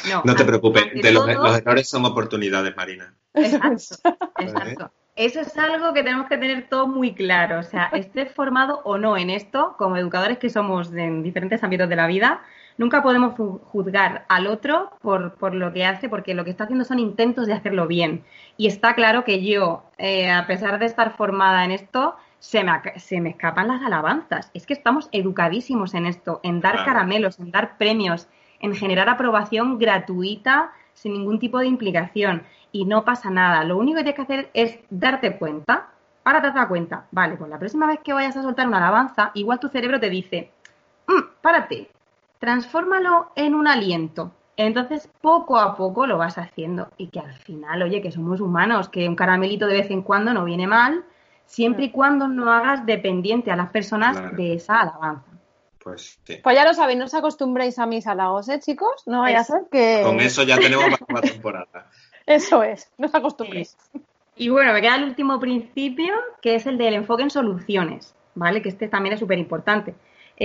no, 0.09 0.21
No 0.23 0.35
te 0.35 0.45
preocupes, 0.45 0.93
de 0.93 1.11
los, 1.11 1.25
todo- 1.25 1.43
los 1.47 1.57
errores 1.57 1.89
son 1.89 2.05
oportunidades, 2.05 2.75
Marina. 2.75 3.13
Exacto, 3.33 4.17
exacto. 4.39 4.91
Eso 5.15 5.41
es 5.41 5.55
algo 5.59 5.93
que 5.93 6.01
tenemos 6.01 6.27
que 6.27 6.37
tener 6.37 6.67
todo 6.69 6.87
muy 6.87 7.13
claro. 7.13 7.59
O 7.59 7.63
sea, 7.63 7.89
estés 7.93 8.31
formado 8.33 8.81
o 8.83 8.97
no 8.97 9.15
en 9.15 9.29
esto, 9.29 9.75
como 9.77 9.95
educadores 9.95 10.39
que 10.39 10.49
somos 10.49 10.91
en 10.91 11.21
diferentes 11.21 11.63
ámbitos 11.63 11.87
de 11.87 11.95
la 11.95 12.07
vida, 12.07 12.41
nunca 12.77 13.01
podemos 13.03 13.35
ju- 13.35 13.59
juzgar 13.65 14.25
al 14.29 14.47
otro 14.47 14.91
por, 15.01 15.33
por 15.35 15.53
lo 15.53 15.71
que 15.73 15.85
hace, 15.85 16.09
porque 16.09 16.33
lo 16.33 16.43
que 16.43 16.51
está 16.51 16.63
haciendo 16.65 16.85
son 16.85 16.99
intentos 16.99 17.47
de 17.47 17.53
hacerlo 17.53 17.87
bien. 17.87 18.23
Y 18.57 18.67
está 18.67 18.93
claro 18.95 19.23
que 19.23 19.43
yo, 19.43 19.83
eh, 19.97 20.31
a 20.31 20.45
pesar 20.47 20.79
de 20.79 20.85
estar 20.85 21.15
formada 21.15 21.63
en 21.65 21.71
esto, 21.71 22.15
se 22.39 22.63
me, 22.63 22.71
se 22.97 23.21
me 23.21 23.29
escapan 23.29 23.67
las 23.67 23.81
alabanzas. 23.81 24.51
Es 24.53 24.65
que 24.65 24.73
estamos 24.73 25.09
educadísimos 25.11 25.93
en 25.93 26.05
esto, 26.05 26.39
en 26.43 26.59
dar 26.61 26.73
Claro. 26.75 26.85
caramelos, 26.91 27.39
en 27.39 27.51
dar 27.51 27.77
premios, 27.77 28.27
en 28.59 28.75
generar 28.75 29.09
aprobación 29.09 29.77
gratuita 29.79 30.71
sin 30.93 31.13
ningún 31.13 31.39
tipo 31.39 31.59
de 31.59 31.67
implicación. 31.67 32.43
Y 32.71 32.85
no 32.85 33.05
pasa 33.05 33.29
nada. 33.29 33.63
Lo 33.63 33.77
único 33.77 33.97
que 33.97 34.03
tienes 34.03 34.15
que 34.15 34.21
hacer 34.33 34.49
es 34.53 34.79
darte 34.89 35.37
cuenta. 35.37 35.87
Ahora 36.25 36.41
te 36.41 36.51
dado 36.51 36.67
cuenta. 36.67 37.05
Vale, 37.11 37.35
pues 37.35 37.49
la 37.49 37.59
próxima 37.59 37.85
vez 37.87 37.99
que 38.03 38.13
vayas 38.13 38.35
a 38.37 38.41
soltar 38.41 38.67
una 38.67 38.77
alabanza, 38.77 39.31
igual 39.35 39.59
tu 39.59 39.67
cerebro 39.69 39.99
te 39.99 40.09
dice, 40.09 40.51
"Mm, 41.07 41.21
párate, 41.41 41.89
transfórmalo 42.43 43.31
en 43.37 43.55
un 43.55 43.69
aliento. 43.69 44.33
Entonces, 44.57 45.09
poco 45.21 45.57
a 45.57 45.77
poco 45.77 46.05
lo 46.05 46.17
vas 46.17 46.37
haciendo. 46.37 46.89
Y 46.97 47.07
que 47.07 47.21
al 47.21 47.33
final, 47.35 47.81
oye, 47.83 48.01
que 48.01 48.11
somos 48.11 48.41
humanos, 48.41 48.89
que 48.89 49.07
un 49.07 49.15
caramelito 49.15 49.65
de 49.65 49.77
vez 49.77 49.89
en 49.91 50.01
cuando 50.01 50.33
no 50.33 50.43
viene 50.43 50.67
mal, 50.67 51.05
siempre 51.45 51.85
y 51.85 51.91
cuando 51.91 52.27
no 52.27 52.51
hagas 52.51 52.85
dependiente 52.85 53.49
a 53.49 53.55
las 53.55 53.69
personas 53.69 54.19
Claro. 54.19 54.35
de 54.35 54.55
esa 54.55 54.81
alabanza. 54.81 55.31
Pues 55.81 56.19
sí. 56.25 56.39
Pues 56.43 56.53
ya 56.53 56.65
lo 56.65 56.73
sabéis, 56.73 56.99
no 56.99 57.05
os 57.05 57.13
acostumbréis 57.13 57.79
a 57.79 57.85
mis 57.85 58.05
halagos, 58.07 58.49
¿eh, 58.49 58.59
chicos? 58.59 59.03
No 59.05 59.21
vaya 59.21 59.39
a 59.39 59.43
ser 59.45 59.61
que... 59.71 60.01
Con 60.03 60.19
eso 60.19 60.43
ya 60.43 60.57
tenemos 60.57 60.99
para 60.99 61.21
la 61.21 61.21
temporada. 61.31 61.87
Eso 62.25 62.61
es, 62.61 62.91
no 62.97 63.07
os 63.07 63.15
acostumbréis. 63.15 63.77
Y 64.35 64.49
bueno, 64.49 64.73
me 64.73 64.81
queda 64.81 64.97
el 64.97 65.05
último 65.05 65.39
principio, 65.39 66.13
que 66.41 66.55
es 66.55 66.65
el 66.67 66.77
del 66.77 66.95
enfoque 66.95 67.23
en 67.23 67.29
soluciones, 67.29 68.13
¿vale? 68.35 68.61
Que 68.61 68.67
este 68.67 68.89
también 68.89 69.13
es 69.13 69.21
súper 69.21 69.39
importante. 69.39 69.95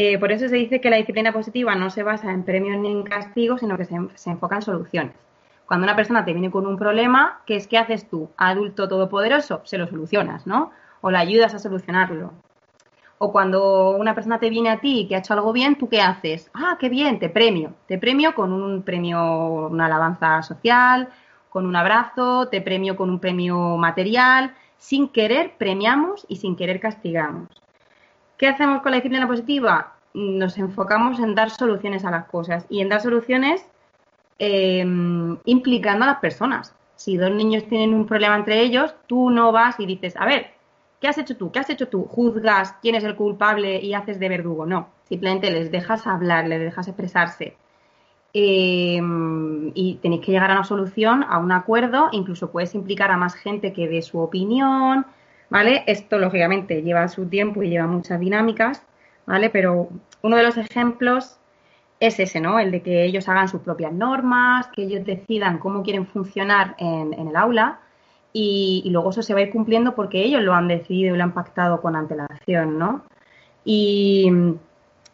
Eh, 0.01 0.17
por 0.17 0.31
eso 0.31 0.49
se 0.49 0.55
dice 0.55 0.81
que 0.81 0.91
la 0.91 0.97
disciplina 0.99 1.33
positiva 1.33 1.75
no 1.75 1.91
se 1.91 2.05
basa 2.05 2.31
en 2.31 2.45
premios 2.45 2.79
ni 2.79 2.89
en 2.89 3.03
castigos, 3.03 3.59
sino 3.59 3.77
que 3.77 3.85
se, 3.85 3.97
enfoca 4.31 4.55
en 4.55 4.63
soluciones. 4.63 5.17
Cuando 5.67 5.83
una 5.83 5.97
persona 5.97 6.25
te 6.25 6.33
viene 6.33 6.53
con 6.53 6.69
un 6.69 6.79
problema, 6.79 7.41
¿qué 7.47 7.57
es 7.57 7.67
que 7.67 7.79
haces 7.79 8.09
tú? 8.09 8.31
Adulto 8.37 8.87
todopoderoso, 8.87 9.61
se 9.65 9.77
lo 9.77 9.89
solucionas, 9.89 10.47
¿no? 10.47 10.71
O 11.01 11.11
le 11.11 11.19
ayudas 11.19 11.53
a 11.55 11.59
solucionarlo. 11.59 12.33
O 13.19 13.33
cuando 13.33 13.91
una 13.91 14.15
persona 14.15 14.39
te 14.39 14.51
viene 14.51 14.71
a 14.71 14.79
ti 14.79 15.07
que 15.09 15.17
ha 15.17 15.19
hecho 15.19 15.35
algo 15.35 15.53
bien, 15.53 15.77
¿tú 15.77 15.89
qué 15.89 16.01
haces? 16.01 16.49
Ah, 16.55 16.77
qué 16.79 16.89
bien, 16.89 17.19
te 17.19 17.29
premio. 17.29 17.75
Te 17.89 17.99
premio 17.99 18.37
con 18.37 18.53
un 18.53 18.85
premio, 18.85 19.67
una 19.67 19.87
alabanza 19.87 20.45
social, 20.45 21.09
con 21.49 21.67
un 21.67 21.75
abrazo, 21.75 22.47
te 22.47 22.61
premio 22.61 22.95
con 22.95 23.11
un 23.11 23.19
premio 23.19 23.77
material. 23.77 24.55
Sin 24.77 25.09
querer 25.09 25.55
premiamos 25.59 26.25
y 26.29 26.37
sin 26.37 26.55
querer 26.55 26.79
castigamos. 26.79 27.49
¿Qué 28.39 28.47
hacemos 28.47 28.83
con 28.83 28.93
la 28.93 28.99
disciplina 28.99 29.27
positiva? 29.27 29.95
Nos 30.15 30.57
enfocamos 30.59 31.19
en 31.19 31.35
dar 31.35 31.51
soluciones 31.51 32.05
a 32.05 32.11
las 32.13 32.27
cosas 32.27 32.65
y 32.69 32.81
en 32.81 32.89
dar 32.89 33.01
soluciones 33.01 33.67
eh, 34.39 34.85
implicando 35.45 36.05
a 36.05 36.09
las 36.09 36.19
personas. 36.19 36.73
Si 36.95 37.17
dos 37.17 37.33
niños 37.33 37.65
tienen 37.69 37.95
un 37.95 38.07
problema 38.07 38.37
entre 38.37 38.61
ellos, 38.61 38.95
tú 39.09 39.31
no 39.31 39.51
vas 39.51 39.79
y 39.81 39.87
dices, 39.87 40.17
a 40.17 40.25
ver, 40.25 40.53
¿qué 41.01 41.09
has 41.09 41.19
hecho 41.19 41.37
tú? 41.37 41.51
¿Qué 41.51 41.59
has 41.59 41.71
hecho 41.71 41.89
tú? 41.89 42.05
Juzgas 42.05 42.77
quién 42.81 42.95
es 42.95 43.03
el 43.03 43.17
culpable 43.17 43.81
y 43.81 43.95
haces 43.95 44.21
de 44.21 44.29
verdugo. 44.29 44.67
No, 44.67 44.89
simplemente 45.09 45.51
les 45.51 45.73
dejas 45.73 46.07
hablar, 46.07 46.47
les 46.47 46.61
dejas 46.61 46.87
expresarse. 46.87 47.57
Eh, 48.35 49.01
y 49.75 49.99
tenéis 50.01 50.25
que 50.25 50.33
llegar 50.33 50.51
a 50.53 50.55
una 50.55 50.65
solución, 50.65 51.25
a 51.29 51.39
un 51.39 51.51
acuerdo, 51.51 52.09
incluso 52.13 52.53
puedes 52.53 52.75
implicar 52.75 53.11
a 53.11 53.17
más 53.17 53.35
gente 53.35 53.73
que 53.73 53.89
dé 53.89 54.03
su 54.03 54.21
opinión, 54.21 55.07
¿vale? 55.51 55.85
Esto, 55.87 56.19
lógicamente, 56.19 56.83
lleva 56.83 57.09
su 57.09 57.27
tiempo 57.27 57.63
y 57.63 57.71
lleva 57.71 57.87
muchas 57.87 58.21
dinámicas, 58.21 58.83
¿vale? 59.27 59.51
Pero 59.51 59.89
uno 60.23 60.37
de 60.37 60.43
los 60.43 60.57
ejemplos 60.57 61.39
es 62.01 62.21
ese, 62.21 62.41
¿no? 62.41 62.59
El 62.59 62.71
de 62.71 62.83
que 62.83 63.05
ellos 63.05 63.29
hagan 63.29 63.49
sus 63.49 63.61
propias 63.63 63.93
normas, 63.93 64.69
que 64.69 64.83
ellos 64.83 65.05
decidan 65.05 65.59
cómo 65.59 65.83
quieren 65.83 66.07
funcionar 66.07 66.75
en, 66.79 67.13
en 67.15 67.29
el 67.29 67.37
aula 67.37 67.81
y, 68.33 68.85
luego 68.91 69.11
eso 69.11 69.23
se 69.23 69.35
va 69.35 69.41
a 69.41 69.43
ir 69.43 69.51
cumpliendo 69.51 69.95
porque 69.95 70.23
ellos 70.23 70.43
lo 70.43 70.55
han 70.55 70.69
decidido 70.69 71.15
y 71.15 71.19
lo 71.19 71.25
han 71.25 71.33
pactado 71.35 71.81
con 71.81 71.97
antelación, 71.97 72.79
¿no? 72.79 73.03
Y, 73.65 74.31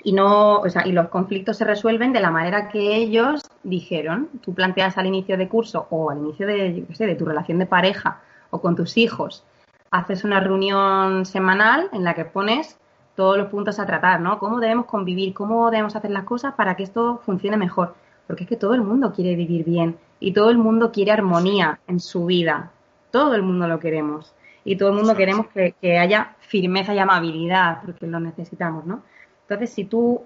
y 0.03 0.13
no, 0.13 0.59
o 0.59 0.69
sea, 0.69 0.87
y 0.87 0.93
los 0.93 1.09
conflictos 1.09 1.57
se 1.57 1.65
resuelven 1.65 2.13
de 2.13 2.21
la 2.21 2.31
manera 2.31 2.69
que 2.69 2.97
ellos 2.97 3.43
dijeron. 3.63 4.29
Tú 4.43 4.55
planteas 4.55 4.99
al 4.99 5.07
inicio 5.07 5.37
de 5.37 5.49
curso 5.49 5.87
o 5.91 6.11
al 6.11 6.19
inicio 6.19 6.47
de, 6.47 6.75
yo 6.75 6.87
qué 6.87 6.95
sé, 6.95 7.07
de 7.07 7.15
tu 7.15 7.25
relación 7.25 7.59
de 7.59 7.67
pareja 7.67 8.21
o 8.51 8.61
con 8.61 8.77
tus 8.77 8.97
hijos, 8.99 9.45
haces 9.95 10.25
una 10.25 10.41
reunión 10.41 11.25
semanal 11.25 11.89
en 11.93 12.03
la 12.03 12.15
que 12.15 12.25
pones 12.25 12.79
todos 13.15 13.39
los 13.39 13.47
puntos 13.47 13.79
a 13.79 13.87
tratar, 13.87 14.21
¿no? 14.21 14.41
Cómo 14.41 14.59
debemos 14.59 14.87
convivir, 14.87 15.33
cómo 15.33 15.71
debemos 15.71 15.95
hacer 15.95 16.11
las 16.11 16.25
cosas 16.25 16.55
para 16.55 16.75
que 16.75 16.83
esto 16.83 17.21
funcione 17.25 17.57
mejor. 17.57 17.95
Porque 18.27 18.43
es 18.43 18.49
que 18.49 18.57
todo 18.57 18.75
el 18.75 18.83
mundo 18.83 19.13
quiere 19.13 19.37
vivir 19.37 19.65
bien 19.65 19.97
y 20.19 20.33
todo 20.33 20.51
el 20.51 20.59
mundo 20.59 20.91
quiere 20.91 21.13
armonía 21.13 21.79
en 21.87 22.01
su 22.01 22.27
vida. 22.27 22.73
Todo 23.13 23.37
el 23.37 23.43
mundo 23.43 23.69
lo 23.69 23.79
queremos. 23.79 24.35
Y 24.65 24.77
todo 24.77 24.89
el 24.89 24.97
mundo 24.97 25.15
queremos 25.15 25.47
que, 25.49 25.77
que 25.81 25.99
haya 25.99 26.35
firmeza 26.41 26.93
y 26.93 26.99
amabilidad, 26.99 27.83
porque 27.85 28.09
lo 28.09 28.19
necesitamos, 28.19 28.87
¿no? 28.87 29.03
Entonces, 29.43 29.71
si 29.71 29.85
tú 29.85 30.23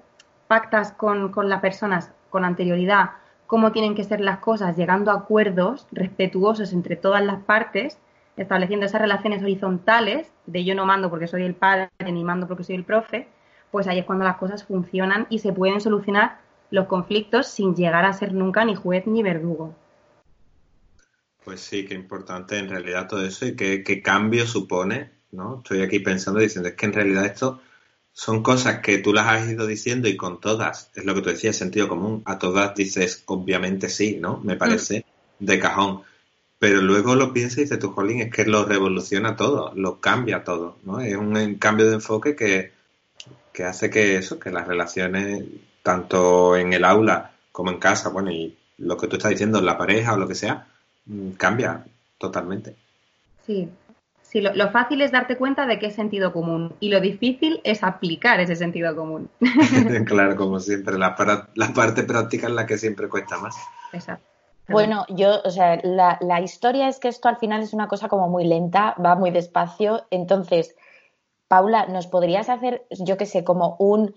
pactas 0.46 0.92
con, 0.92 1.30
con 1.30 1.50
las 1.50 1.60
personas 1.60 2.10
con 2.30 2.44
anterioridad 2.44 3.10
cómo 3.46 3.72
tienen 3.72 3.94
que 3.94 4.04
ser 4.04 4.20
las 4.20 4.38
cosas, 4.38 4.76
llegando 4.76 5.10
a 5.10 5.14
acuerdos 5.14 5.86
respetuosos 5.90 6.72
entre 6.72 6.96
todas 6.96 7.22
las 7.24 7.42
partes, 7.42 7.98
estableciendo 8.38 8.86
esas 8.86 9.00
relaciones 9.00 9.42
horizontales 9.42 10.30
de 10.46 10.64
yo 10.64 10.74
no 10.74 10.86
mando 10.86 11.10
porque 11.10 11.26
soy 11.26 11.42
el 11.42 11.54
padre 11.54 11.90
ni 12.10 12.24
mando 12.24 12.46
porque 12.46 12.64
soy 12.64 12.76
el 12.76 12.84
profe, 12.84 13.28
pues 13.70 13.86
ahí 13.86 13.98
es 13.98 14.04
cuando 14.04 14.24
las 14.24 14.36
cosas 14.36 14.64
funcionan 14.64 15.26
y 15.28 15.40
se 15.40 15.52
pueden 15.52 15.80
solucionar 15.80 16.40
los 16.70 16.86
conflictos 16.86 17.48
sin 17.48 17.74
llegar 17.74 18.04
a 18.04 18.12
ser 18.12 18.32
nunca 18.32 18.64
ni 18.64 18.74
juez 18.74 19.06
ni 19.06 19.22
verdugo. 19.22 19.74
Pues 21.44 21.60
sí, 21.60 21.84
qué 21.84 21.94
importante 21.94 22.58
en 22.58 22.68
realidad 22.68 23.08
todo 23.08 23.24
eso 23.24 23.46
y 23.46 23.56
qué, 23.56 23.82
qué 23.82 24.02
cambio 24.02 24.46
supone, 24.46 25.10
¿no? 25.32 25.58
Estoy 25.58 25.82
aquí 25.82 25.98
pensando 25.98 26.40
diciendo, 26.40 26.68
es 26.68 26.74
que 26.74 26.86
en 26.86 26.92
realidad 26.92 27.24
esto 27.24 27.60
son 28.12 28.42
cosas 28.42 28.80
que 28.80 28.98
tú 28.98 29.12
las 29.12 29.28
has 29.28 29.48
ido 29.48 29.66
diciendo 29.66 30.08
y 30.08 30.16
con 30.16 30.40
todas, 30.40 30.90
es 30.94 31.04
lo 31.04 31.14
que 31.14 31.22
tú 31.22 31.30
decías, 31.30 31.56
sentido 31.56 31.88
común, 31.88 32.22
a 32.26 32.38
todas 32.38 32.74
dices, 32.74 33.22
obviamente 33.26 33.88
sí, 33.88 34.18
¿no? 34.20 34.40
Me 34.42 34.56
parece 34.56 35.06
mm. 35.38 35.44
de 35.44 35.58
cajón. 35.58 36.02
Pero 36.58 36.80
luego 36.80 37.14
lo 37.14 37.32
piensas 37.32 37.58
y 37.58 37.62
dices 37.62 37.78
tú, 37.78 37.92
Jolín, 37.92 38.20
es 38.20 38.32
que 38.32 38.44
lo 38.44 38.64
revoluciona 38.64 39.36
todo, 39.36 39.72
lo 39.76 40.00
cambia 40.00 40.42
todo, 40.42 40.76
¿no? 40.82 41.00
Es 41.00 41.16
un 41.16 41.54
cambio 41.54 41.86
de 41.86 41.94
enfoque 41.94 42.34
que, 42.34 42.72
que 43.52 43.64
hace 43.64 43.90
que 43.90 44.16
eso, 44.16 44.40
que 44.40 44.50
las 44.50 44.66
relaciones, 44.66 45.44
tanto 45.82 46.56
en 46.56 46.72
el 46.72 46.84
aula 46.84 47.32
como 47.52 47.70
en 47.70 47.78
casa, 47.78 48.08
bueno, 48.08 48.30
y 48.32 48.56
lo 48.78 48.96
que 48.96 49.06
tú 49.06 49.16
estás 49.16 49.30
diciendo, 49.30 49.60
la 49.60 49.78
pareja 49.78 50.14
o 50.14 50.18
lo 50.18 50.26
que 50.26 50.34
sea, 50.34 50.66
mm, 51.06 51.30
cambia 51.32 51.84
totalmente. 52.18 52.74
Sí, 53.46 53.68
Sí, 54.30 54.42
lo, 54.42 54.70
fácil 54.70 55.00
es 55.00 55.10
darte 55.10 55.38
cuenta 55.38 55.66
de 55.66 55.78
que 55.78 55.86
es 55.86 55.94
sentido 55.94 56.34
común 56.34 56.74
y 56.80 56.90
lo 56.90 57.00
difícil 57.00 57.62
es 57.64 57.82
aplicar 57.82 58.40
ese 58.40 58.56
sentido 58.56 58.94
común. 58.94 59.30
claro, 60.04 60.36
como 60.36 60.60
siempre, 60.60 60.98
la, 60.98 61.16
la, 61.54 61.72
parte 61.72 62.02
práctica 62.02 62.46
es 62.48 62.52
la 62.52 62.66
que 62.66 62.76
siempre 62.76 63.08
cuesta 63.08 63.38
más. 63.38 63.56
Exacto. 63.90 64.27
Bueno, 64.68 65.04
yo, 65.08 65.40
o 65.44 65.50
sea, 65.50 65.80
la, 65.82 66.18
la 66.20 66.40
historia 66.40 66.88
es 66.88 66.98
que 66.98 67.08
esto 67.08 67.28
al 67.28 67.38
final 67.38 67.62
es 67.62 67.72
una 67.72 67.88
cosa 67.88 68.08
como 68.08 68.28
muy 68.28 68.44
lenta, 68.44 68.94
va 69.04 69.14
muy 69.14 69.30
despacio. 69.30 70.06
Entonces, 70.10 70.76
Paula, 71.48 71.86
¿nos 71.86 72.06
podrías 72.06 72.48
hacer, 72.48 72.86
yo 72.90 73.16
qué 73.16 73.26
sé, 73.26 73.44
como 73.44 73.76
un 73.78 74.14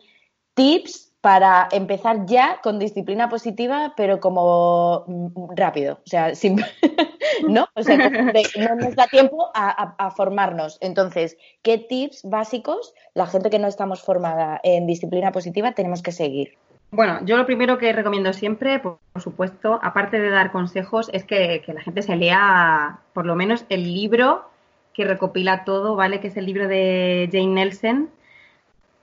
tips 0.54 1.12
para 1.22 1.70
empezar 1.72 2.26
ya 2.26 2.60
con 2.64 2.80
disciplina 2.80 3.30
positiva, 3.30 3.93
pero 3.95 4.20
como 4.20 5.06
mm, 5.08 5.56
rápido, 5.56 5.99
o 6.04 6.10
sea, 6.10 6.36
sin, 6.36 6.58
¿no? 7.47 7.68
O 7.76 7.84
sea, 7.84 7.97
no 8.58 8.76
nos 8.76 8.95
da 8.95 9.08
tiempo 9.08 9.49
a, 9.54 10.12
formarnos. 10.12 10.78
Entonces, 10.82 11.38
¿qué 11.62 11.78
tips 11.78 12.24
básicos 12.24 12.93
la 13.14 13.28
gente 13.28 13.49
que 13.49 13.60
no 13.60 13.68
estamos 13.68 14.02
formada 14.02 14.60
en 14.64 14.88
disciplina 14.88 15.32
positiva 15.32 15.74
tenemos 15.74 16.02
que 16.02 16.12
seguir? 16.12 16.58
Bueno, 16.92 17.20
yo 17.24 17.38
lo 17.38 17.46
primero 17.46 17.78
que 17.78 17.94
recomiendo 17.94 18.34
siempre, 18.34 18.80
por, 18.80 19.00
supuesto, 19.22 19.80
aparte 19.82 20.20
de 20.20 20.30
dar 20.30 20.52
consejos, 20.52 21.10
es 21.14 21.24
que, 21.24 21.62
que 21.66 21.74
la 21.74 21.82
gente 21.82 22.02
se 22.02 22.18
lea 22.18 23.00
por 23.14 23.26
lo 23.26 23.36
menos 23.36 23.66
el 23.70 23.94
libro 23.94 24.50
que 24.94 25.06
recopila 25.06 25.64
todo, 25.64 25.96
¿vale? 25.96 26.20
Que 26.20 26.28
es 26.28 26.36
el 26.38 26.46
libro 26.46 26.68
de 26.68 27.30
Jane 27.32 27.48
Nelson, 27.48 28.10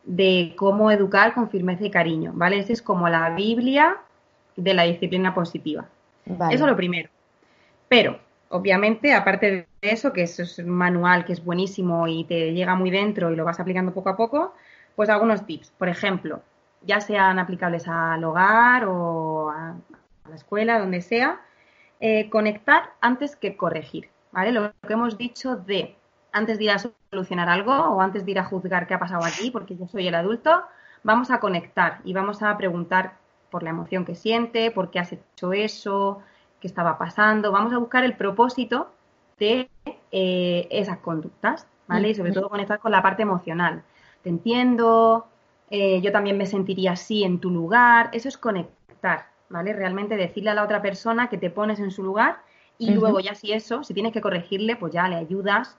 de 0.05 0.55
cómo 0.57 0.91
educar 0.91 1.35
con 1.35 1.51
firmeza 1.51 1.85
y 1.85 1.91
cariño, 1.91 2.33
¿vale? 2.35 2.59
Esa 2.59 2.73
es 2.73 2.83
como 2.83 3.09
la 3.09 3.31
Biblia 3.31 3.97
de 4.57 4.75
la 4.75 4.85
disciplina 4.85 5.35
positiva. 5.35 5.87
Eso 6.27 6.51
es 6.51 6.61
lo 6.61 6.77
primero. 6.77 7.09
Pero, 7.89 8.19
obviamente, 8.51 9.15
aparte 9.15 9.51
de 9.51 9.67
eso, 9.81 10.13
que 10.13 10.23
eso 10.23 10.43
es 10.43 10.59
un 10.59 10.69
manual 10.69 11.25
que 11.25 11.33
es 11.33 11.45
buenísimo 11.45 12.07
y 12.07 12.25
te 12.25 12.53
llega 12.53 12.75
muy 12.75 12.91
dentro 12.91 13.33
y 13.33 13.37
lo 13.37 13.45
vas 13.45 13.61
aplicando 13.61 13.95
poco 13.95 14.11
a 14.11 14.17
poco, 14.17 14.55
pues 14.95 15.09
algunos 15.09 15.47
tips. 15.47 15.71
Por 15.79 15.89
ejemplo, 15.89 16.43
ya 16.83 17.01
sean 17.01 17.39
aplicables 17.39 17.89
al 17.89 18.23
hogar 18.25 18.85
o 18.87 19.51
a, 19.51 19.77
la 20.29 20.35
escuela, 20.35 20.79
donde 20.79 21.01
sea, 21.01 21.41
eh, 22.01 22.29
conectar 22.31 22.93
antes 23.01 23.37
que 23.37 23.57
corregir, 23.57 24.11
¿vale? 24.31 24.53
Lo 24.53 24.73
que 24.87 24.93
hemos 24.93 25.17
dicho 25.17 25.57
de 25.57 25.97
antes 26.33 26.59
de 26.59 26.65
ir 26.65 26.71
a 26.71 26.79
solucionar 26.79 27.49
algo 27.49 27.73
o 27.73 28.01
antes 28.01 28.25
de 28.25 28.33
ir 28.33 28.39
a 28.39 28.45
juzgar 28.45 28.87
qué 28.87 28.95
ha 28.95 28.99
pasado 28.99 29.25
aquí, 29.25 29.51
porque 29.51 29.77
yo 29.77 29.87
soy 29.89 30.07
el 30.07 30.15
adulto, 30.15 30.63
vamos 31.03 31.31
a 31.31 31.41
conectar 31.41 32.01
y 32.05 32.13
vamos 32.13 32.43
a 32.43 32.57
preguntar 32.57 33.15
por 33.51 33.63
la 33.63 33.71
emoción 33.71 34.05
que 34.05 34.15
siente, 34.15 34.71
por 34.71 34.91
qué 34.91 34.99
has 34.99 35.13
hecho 35.13 35.53
eso, 35.53 36.21
qué 36.61 36.67
estaba 36.67 36.99
pasando. 36.99 37.53
Vamos 37.53 37.73
a 37.73 37.79
buscar 37.79 38.05
el 38.05 38.17
propósito 38.17 38.93
de 39.39 39.71
eh, 40.11 40.69
esas 40.71 40.99
conductas, 40.99 41.67
¿vale? 41.87 42.11
Y 42.11 42.15
sobre 42.15 42.33
todo 42.33 42.49
conectar 42.49 42.79
con 42.79 42.93
la 42.93 43.03
parte 43.03 43.23
emocional. 43.23 43.83
Te 44.23 44.29
entiendo, 44.29 45.27
eh, 45.71 46.01
yo 46.01 46.13
también 46.13 46.39
me 46.39 46.47
sentiría 46.47 46.93
así 46.93 47.25
en 47.25 47.41
tu 47.41 47.51
lugar. 47.51 48.11
Eso 48.13 48.29
es 48.29 48.39
conectar, 48.39 49.27
¿vale? 49.49 49.73
Realmente 49.73 50.17
decirle 50.17 50.51
a 50.51 50.55
la 50.55 50.65
otra 50.65 50.83
persona 50.83 51.29
que 51.29 51.39
te 51.39 51.51
pones 51.51 51.81
en 51.81 51.91
su 51.91 52.03
lugar 52.03 52.43
y 52.79 52.93
luego 52.93 53.19
ya 53.19 53.35
si 53.35 53.53
eso, 53.53 53.83
si 53.83 53.93
tienes 53.93 54.13
que 54.13 54.21
corregirle, 54.21 54.77
pues 54.77 54.93
ya 54.93 55.09
le 55.09 55.17
ayudas 55.17 55.77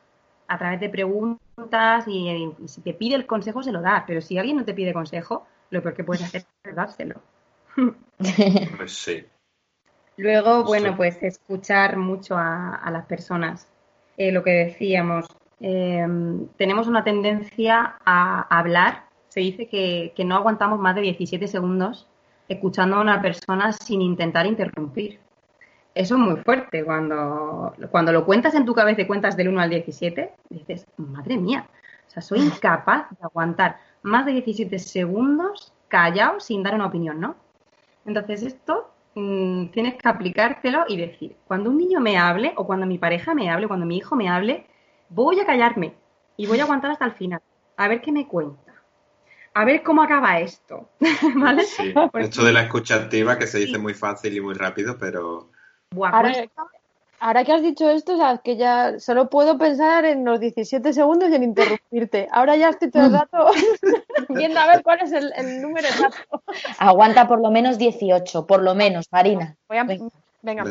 a 0.48 0.58
través 0.58 0.80
de 0.80 0.90
preguntas 0.90 2.06
y, 2.08 2.52
si 2.66 2.82
te 2.82 2.94
pide 2.94 3.16
el 3.16 3.26
consejo 3.26 3.64
se 3.64 3.72
lo 3.72 3.82
da, 3.82 4.04
pero 4.06 4.20
si 4.20 4.38
alguien 4.38 4.58
no 4.58 4.66
te 4.66 4.74
pide 4.74 4.94
consejo, 4.94 5.46
lo 5.70 5.82
peor 5.82 5.96
que 5.96 6.04
puedes 6.04 6.24
hacer 6.24 6.44
es 6.64 6.76
dárselo. 6.76 7.22
Pues 8.76 8.92
sí. 8.92 9.24
Luego, 10.18 10.66
bueno, 10.66 10.98
pues 10.98 11.24
escuchar 11.24 11.96
mucho 11.96 12.36
a, 12.38 12.90
las 12.92 13.06
personas. 13.06 13.70
Eh, 14.18 14.34
lo 14.34 14.44
que 14.44 14.52
decíamos, 14.52 15.28
em, 15.62 16.48
tenemos 16.58 16.88
una 16.88 17.06
tendencia 17.06 17.96
a 18.04 18.42
hablar. 18.58 19.06
Se 19.30 19.40
dice 19.40 19.68
que, 19.68 20.14
que 20.16 20.26
no 20.26 20.36
aguantamos 20.36 20.80
más 20.80 20.96
de 20.96 21.02
17 21.02 21.48
segundos 21.48 22.08
escuchando 22.48 22.98
a 22.98 23.02
una 23.02 23.22
persona 23.22 23.72
sin 23.72 24.02
intentar 24.02 24.46
interrumpir 24.46 25.20
eso 25.96 26.16
es 26.16 26.22
muy 26.22 26.38
fuerte. 26.38 26.84
Cuando, 26.84 27.74
cuando 27.92 28.12
lo 28.12 28.26
cuentas 28.26 28.56
en 28.56 28.66
tu 28.66 28.74
cabeza 28.74 29.02
y 29.02 29.08
cuentas 29.08 29.36
del 29.36 29.50
1 29.50 29.60
al 29.60 29.70
17, 29.70 30.32
dices, 30.50 30.86
madre 30.98 31.38
mía, 31.38 31.68
o 32.08 32.10
sea, 32.10 32.22
soy 32.22 32.40
incapaz 32.40 33.10
de 33.10 33.18
aguantar 33.22 33.78
más 34.02 34.26
de 34.26 34.34
17 34.34 34.80
segundos 34.80 35.74
callado 35.88 36.40
sin 36.40 36.64
dar 36.64 36.76
una 36.76 36.86
opinión, 36.86 37.20
¿no? 37.20 37.36
Entonces 38.06 38.44
esto 38.44 38.92
mm, 39.16 39.68
tienes 39.68 39.96
que 39.96 40.08
aplicártelo 40.08 40.86
y 40.88 40.98
decir, 40.98 41.36
cuando 41.48 41.70
un 41.70 41.78
niño 41.78 42.00
me 42.00 42.18
hable 42.18 42.54
o 42.56 42.66
cuando 42.66 42.86
mi 42.86 42.98
pareja 42.98 43.34
me 43.36 43.50
hable, 43.50 43.68
cuando 43.68 43.86
mi 43.86 43.98
hijo 43.98 44.16
me 44.16 44.30
hable, 44.30 44.68
voy 45.10 45.40
a 45.40 45.46
callarme 45.46 45.96
y 46.38 46.48
voy 46.48 46.60
a 46.60 46.64
aguantar 46.64 46.92
hasta 46.92 47.06
el 47.06 47.12
final, 47.12 47.42
a 47.76 47.88
ver 47.88 48.02
qué 48.02 48.12
me 48.12 48.28
cuenta. 48.28 48.69
A 49.54 49.66
ver 49.66 49.84
cómo 49.84 50.02
acaba 50.02 50.40
esto, 50.40 50.90
¿vale? 51.36 51.64
Sí, 51.64 51.94
esto 52.14 52.44
de 52.44 52.54
la 52.54 52.64
escucha 52.64 52.96
activa 52.96 53.38
que 53.38 53.48
se 53.48 53.60
dice 53.60 53.78
muy 53.78 53.94
fácil 53.94 54.36
y 54.36 54.42
muy 54.42 54.54
rápido, 54.54 54.98
pero 54.98 55.50
Ahora, 57.22 57.44
que 57.44 57.52
has 57.52 57.62
dicho 57.62 57.90
esto, 57.90 58.18
sabes 58.18 58.40
que 58.42 58.56
ya 58.56 58.98
solo 59.00 59.30
puedo 59.30 59.58
pensar 59.58 60.06
en 60.06 60.24
los 60.24 60.40
17 60.40 60.94
segundos 60.94 61.30
y 61.30 61.36
en 61.36 61.44
interrumpirte. 61.44 62.30
Ahora 62.32 62.56
ya 62.56 62.70
estoy 62.70 62.92
todo 62.92 63.08
el 63.08 63.14
rato 63.20 63.48
viendo 64.30 64.60
a 64.60 64.68
ver 64.68 64.84
cuál 64.84 65.00
es 65.02 65.12
el, 65.12 65.62
número 65.62 65.88
exacto. 65.88 66.42
Aguanta 66.78 67.28
por 67.28 67.42
lo 67.42 67.52
menos 67.52 67.78
18, 67.78 68.48
por 68.48 68.62
lo 68.62 68.74
menos, 68.74 69.08
Marina. 69.12 69.58
Venga, 69.68 70.64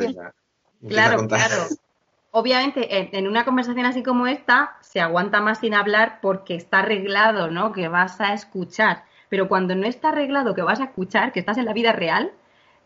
Claro, 0.88 1.26
claro. 1.26 1.64
Obviamente, 2.38 3.18
en, 3.18 3.26
una 3.26 3.44
conversación 3.44 3.84
así 3.84 4.04
como 4.04 4.28
esta, 4.28 4.76
se 4.80 5.00
aguanta 5.00 5.40
más 5.40 5.58
sin 5.58 5.74
hablar 5.74 6.20
porque 6.22 6.54
está 6.54 6.78
arreglado, 6.78 7.50
¿no? 7.50 7.72
Que 7.72 7.88
vas 7.88 8.20
a 8.20 8.32
escuchar. 8.32 9.02
Pero 9.28 9.48
cuando 9.48 9.74
no 9.74 9.88
está 9.88 10.10
arreglado 10.10 10.54
que 10.54 10.62
vas 10.62 10.78
a 10.78 10.84
escuchar, 10.84 11.32
que 11.32 11.40
estás 11.40 11.58
en 11.58 11.64
la 11.64 11.72
vida 11.72 11.90
real, 11.90 12.30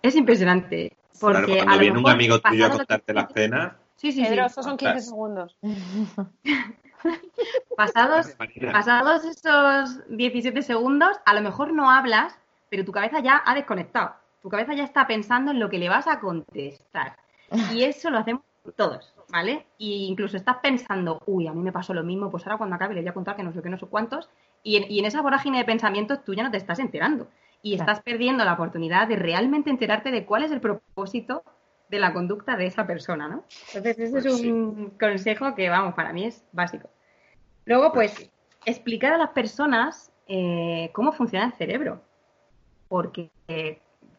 es 0.01 0.17
impresionante. 0.17 0.97
Porque 1.21 1.59
cuando 1.59 1.79
viene 1.79 1.99
un 1.99 2.09
amigo 2.09 2.41
tuyo 2.41 2.65
a 2.65 2.71
contarte 2.71 3.13
las 3.13 3.31
penas. 3.31 3.75
Sí, 3.97 4.13
sí, 4.13 4.23
sí. 4.23 4.27
Pero 4.27 4.47
esos 4.47 4.65
son 4.65 4.79
15 4.79 5.01
segundos. 5.01 5.55
pasados, 7.77 8.35
pasados 8.73 9.25
esos 9.27 10.01
17 10.09 10.63
segundos, 10.63 11.21
a 11.27 11.35
lo 11.35 11.43
mejor 11.43 11.75
no 11.75 11.91
hablas, 11.91 12.39
pero 12.71 12.87
tu 12.87 12.93
cabeza 12.93 13.21
ya 13.21 13.43
ha 13.45 13.55
desconectado. 13.55 14.15
Tu 14.41 14.49
cabeza 14.49 14.73
ya 14.73 14.85
está 14.85 15.07
pensando 15.07 15.51
en 15.51 15.61
lo 15.61 15.69
que 15.69 15.79
le 15.79 15.91
vas 15.91 16.07
a 16.07 16.21
contestar. 16.21 17.19
Y 17.71 17.85
eso 17.85 18.09
lo 18.09 18.17
hacemos 18.17 18.45
todos, 18.77 19.13
¿vale? 19.33 19.67
Y 19.79 20.07
incluso 20.07 20.37
estás 20.37 20.59
pensando, 20.63 21.21
uy, 21.27 21.49
a 21.49 21.53
mí 21.53 21.63
me 21.63 21.73
pasó 21.73 21.95
lo 21.95 22.05
mismo, 22.05 22.31
pues 22.31 22.47
ahora 22.47 22.59
cuando 22.59 22.77
acabe 22.77 22.95
le 22.95 23.01
voy 23.01 23.09
a 23.09 23.15
contar 23.15 23.35
que 23.35 23.43
no 23.43 23.53
sé 23.53 23.63
qué, 23.63 23.71
no 23.71 23.79
sé 23.79 23.87
cuántos. 23.87 24.31
Y 24.63 24.77
en, 24.77 24.89
y 24.89 25.01
en 25.01 25.07
esa 25.07 25.23
vorágine 25.23 25.59
de 25.59 25.65
pensamientos 25.65 26.23
tú 26.23 26.35
ya 26.35 26.45
no 26.45 26.51
te 26.51 26.59
estás 26.59 26.79
enterando 26.79 27.27
y 27.63 27.75
estás 27.75 28.01
perdiendo 28.01 28.45
la 28.45 28.53
oportunidad 28.55 29.09
de 29.09 29.17
realmente 29.17 29.71
enterarte 29.71 30.11
de 30.11 30.27
cuál 30.27 30.43
es 30.43 30.53
el 30.53 30.61
propósito 30.61 31.43
de 31.89 31.99
la 31.99 32.13
conducta 32.13 32.57
de 32.57 32.67
esa 32.67 32.87
persona, 32.87 33.29
¿no? 33.29 33.45
Entonces, 33.69 33.99
ese 33.99 34.19
es 34.19 34.25
pues 34.25 34.41
un 34.45 34.91
consejo 34.99 35.55
que, 35.55 35.69
vamos, 35.69 35.95
para 35.95 36.13
mí 36.13 36.25
es 36.25 36.45
básico. 36.53 36.89
Luego, 37.65 37.93
pues, 37.93 38.15
pues 38.15 38.31
explicar 38.65 39.13
a 39.13 39.19
las 39.19 39.31
personas 39.31 40.13
eh, 40.27 40.91
cómo 40.93 41.13
funciona 41.13 41.47
el 41.47 41.53
cerebro. 41.53 42.03
Porque, 42.89 43.31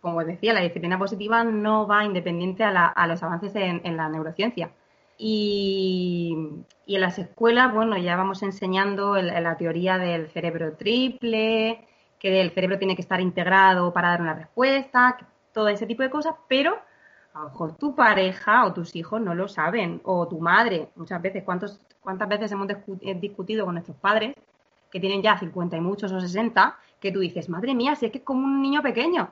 como 0.02 0.24
decía, 0.24 0.54
la 0.54 0.62
disciplina 0.62 0.98
positiva 0.98 1.44
no 1.44 1.86
va 1.86 2.06
independiente 2.06 2.64
a, 2.64 3.08
los 3.08 3.22
avances 3.24 3.54
en, 3.56 3.98
la 3.98 4.10
neurociencia. 4.10 4.72
Y, 5.18 6.36
en 6.88 7.02
las 7.02 7.20
escuelas, 7.20 7.74
bueno, 7.74 7.98
ya 7.98 8.16
vamos 8.16 8.44
enseñando 8.44 9.16
la 9.16 9.58
teoría 9.58 9.98
del 9.98 10.30
cerebro 10.30 10.76
triple, 10.76 11.88
que 12.20 12.42
el 12.42 12.52
cerebro 12.52 12.78
tiene 12.78 12.96
que 12.96 13.02
estar 13.02 13.22
integrado 13.22 13.94
para 13.94 14.10
dar 14.10 14.22
una 14.22 14.34
respuesta, 14.34 15.18
todo 15.54 15.68
ese 15.68 15.86
tipo 15.86 16.04
de 16.04 16.10
cosas, 16.10 16.36
pero 16.48 16.78
a 17.34 17.40
lo 17.40 17.50
mejor 17.50 17.76
tu 17.78 17.96
pareja 17.96 18.66
o 18.66 18.74
tus 18.74 18.96
hijos 18.96 19.22
no 19.22 19.36
lo 19.36 19.48
saben, 19.48 20.02
o 20.04 20.28
tu 20.28 20.40
madre, 20.40 20.90
muchas 20.96 21.22
veces, 21.22 21.44
¿cuántos, 21.44 21.80
¿cuántas 22.02 22.30
veces 22.30 22.52
hemos 22.52 22.70
eh, 22.70 23.16
discutido 23.16 23.66
con 23.66 23.76
nuestros 23.76 23.98
padres 23.98 24.36
que 24.92 25.00
tienen 25.00 25.22
ya 25.22 25.38
50 25.38 25.78
y 25.78 25.82
muchos 25.82 26.12
o 26.12 26.20
60, 26.20 26.78
que 27.00 27.12
tú 27.12 27.20
dices, 27.20 27.50
madre 27.50 27.74
mía, 27.74 27.96
si 27.96 28.06
es 28.06 28.12
que 28.12 28.20
es 28.20 28.24
como 28.24 28.46
un 28.46 28.62
niño 28.62 28.82
pequeño? 28.82 29.32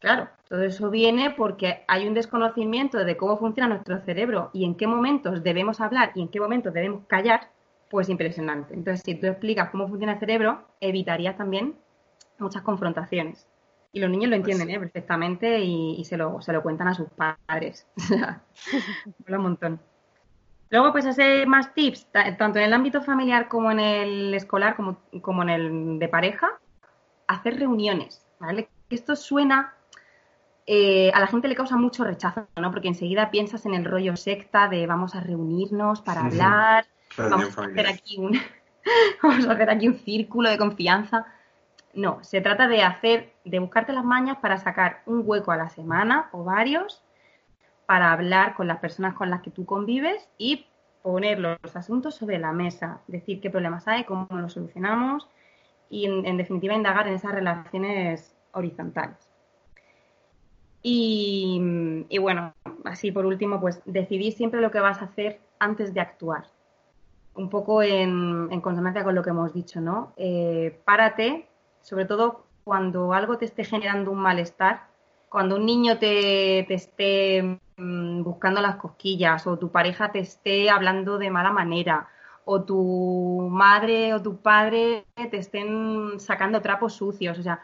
Claro, 0.00 0.28
todo 0.48 0.62
eso 0.62 0.90
viene 0.90 1.30
porque 1.30 1.84
hay 1.88 2.06
un 2.06 2.14
desconocimiento 2.14 3.04
de 3.04 3.16
cómo 3.16 3.38
funciona 3.38 3.68
nuestro 3.68 3.98
cerebro 4.00 4.50
y 4.52 4.64
en 4.64 4.74
qué 4.74 4.86
momentos 4.86 5.42
debemos 5.42 5.80
hablar 5.80 6.12
y 6.14 6.22
en 6.22 6.28
qué 6.28 6.38
momentos 6.38 6.72
debemos 6.72 7.04
callar, 7.06 7.50
pues 7.90 8.08
impresionante. 8.08 8.74
Entonces, 8.74 9.02
si 9.04 9.14
tú 9.14 9.26
explicas 9.26 9.70
cómo 9.70 9.88
funciona 9.88 10.14
el 10.14 10.20
cerebro, 10.20 10.66
evitarías 10.80 11.36
también 11.36 11.76
muchas 12.38 12.62
confrontaciones. 12.62 13.46
Y 13.92 14.00
los 14.00 14.10
niños 14.10 14.30
lo 14.30 14.36
pues 14.36 14.50
entienden 14.50 14.76
¿eh? 14.76 14.78
perfectamente 14.78 15.60
y, 15.60 16.04
se, 16.04 16.18
lo, 16.18 16.42
se 16.42 16.52
lo 16.52 16.62
cuentan 16.62 16.88
a 16.88 16.94
sus 16.94 17.08
padres. 17.10 17.86
un 19.28 19.42
montón. 19.42 19.80
Luego, 20.68 20.92
pues 20.92 21.06
hacer 21.06 21.46
más 21.46 21.72
tips, 21.74 22.08
tanto 22.12 22.58
en 22.58 22.64
el 22.64 22.72
ámbito 22.72 23.00
familiar 23.00 23.48
como 23.48 23.70
en 23.70 23.80
el 23.80 24.34
escolar, 24.34 24.76
como, 24.76 24.98
como 25.22 25.42
en 25.42 25.48
el 25.48 25.98
de 25.98 26.08
pareja, 26.08 26.58
hacer 27.28 27.58
reuniones, 27.58 28.26
¿vale? 28.40 28.68
Esto 28.90 29.16
suena 29.16 29.75
eh, 30.66 31.12
a 31.14 31.20
la 31.20 31.26
gente 31.28 31.48
le 31.48 31.54
causa 31.54 31.76
mucho 31.76 32.04
rechazo, 32.04 32.48
¿no? 32.56 32.70
Porque 32.70 32.88
enseguida 32.88 33.30
piensas 33.30 33.66
en 33.66 33.74
el 33.74 33.84
rollo 33.84 34.16
secta 34.16 34.68
de 34.68 34.86
vamos 34.86 35.14
a 35.14 35.20
reunirnos 35.20 36.00
para 36.00 36.22
hablar, 36.22 36.86
vamos 37.16 37.56
a, 37.56 37.64
hacer 37.64 37.86
aquí 37.86 38.18
un, 38.18 38.38
vamos 39.22 39.46
a 39.46 39.52
hacer 39.52 39.70
aquí 39.70 39.88
un 39.88 39.96
círculo 39.96 40.50
de 40.50 40.58
confianza. 40.58 41.26
No, 41.94 42.22
se 42.22 42.40
trata 42.40 42.68
de 42.68 42.82
hacer, 42.82 43.32
de 43.44 43.58
buscarte 43.58 43.92
las 43.92 44.04
mañas 44.04 44.38
para 44.38 44.58
sacar 44.58 45.02
un 45.06 45.22
hueco 45.24 45.52
a 45.52 45.56
la 45.56 45.68
semana 45.68 46.28
o 46.32 46.44
varios 46.44 47.02
para 47.86 48.12
hablar 48.12 48.54
con 48.54 48.66
las 48.66 48.78
personas 48.78 49.14
con 49.14 49.30
las 49.30 49.40
que 49.42 49.50
tú 49.50 49.64
convives 49.64 50.28
y 50.36 50.66
poner 51.02 51.38
los 51.38 51.76
asuntos 51.76 52.16
sobre 52.16 52.38
la 52.38 52.52
mesa, 52.52 53.00
decir 53.06 53.40
qué 53.40 53.48
problemas 53.48 53.86
hay, 53.86 54.02
cómo 54.02 54.26
los 54.30 54.54
solucionamos 54.54 55.28
y, 55.88 56.06
en, 56.06 56.36
definitiva, 56.36 56.74
indagar 56.74 57.06
en 57.06 57.14
esas 57.14 57.32
relaciones 57.32 58.36
horizontales. 58.52 59.25
Y, 60.88 62.18
bueno, 62.20 62.54
así 62.84 63.10
por 63.10 63.26
último, 63.26 63.60
pues 63.60 63.82
decidir 63.86 64.32
siempre 64.32 64.60
lo 64.60 64.70
que 64.70 64.78
vas 64.78 65.02
a 65.02 65.06
hacer 65.06 65.40
antes 65.58 65.92
de 65.92 66.00
actuar. 66.00 66.44
Un 67.34 67.50
poco 67.50 67.82
en, 67.82 68.60
consonancia 68.60 69.02
con 69.02 69.14
lo 69.14 69.22
que 69.22 69.30
hemos 69.30 69.52
dicho, 69.52 69.80
¿no? 69.80 70.12
Eh, 70.16 70.78
párate, 70.84 71.48
sobre 71.82 72.04
todo 72.04 72.44
cuando 72.62 73.12
algo 73.12 73.36
te 73.36 73.46
esté 73.46 73.64
generando 73.64 74.12
un 74.12 74.18
malestar, 74.18 74.86
cuando 75.28 75.56
un 75.56 75.66
niño 75.66 75.98
te, 75.98 76.64
te 76.68 76.74
esté 76.74 77.58
Mm, 77.78 78.22
buscando 78.22 78.62
las 78.62 78.76
cosquillas 78.76 79.46
o 79.46 79.58
tu 79.58 79.70
pareja 79.70 80.10
te 80.10 80.20
esté 80.20 80.70
hablando 80.70 81.18
de 81.18 81.30
mala 81.30 81.52
manera 81.52 82.08
o 82.46 82.62
tu 82.62 83.48
madre 83.50 84.14
o 84.14 84.22
tu 84.22 84.38
padre 84.38 85.04
te 85.14 85.36
estén 85.36 86.18
sacando 86.18 86.62
trapos 86.62 86.94
sucios. 86.94 87.38
O 87.38 87.42
sea, 87.42 87.62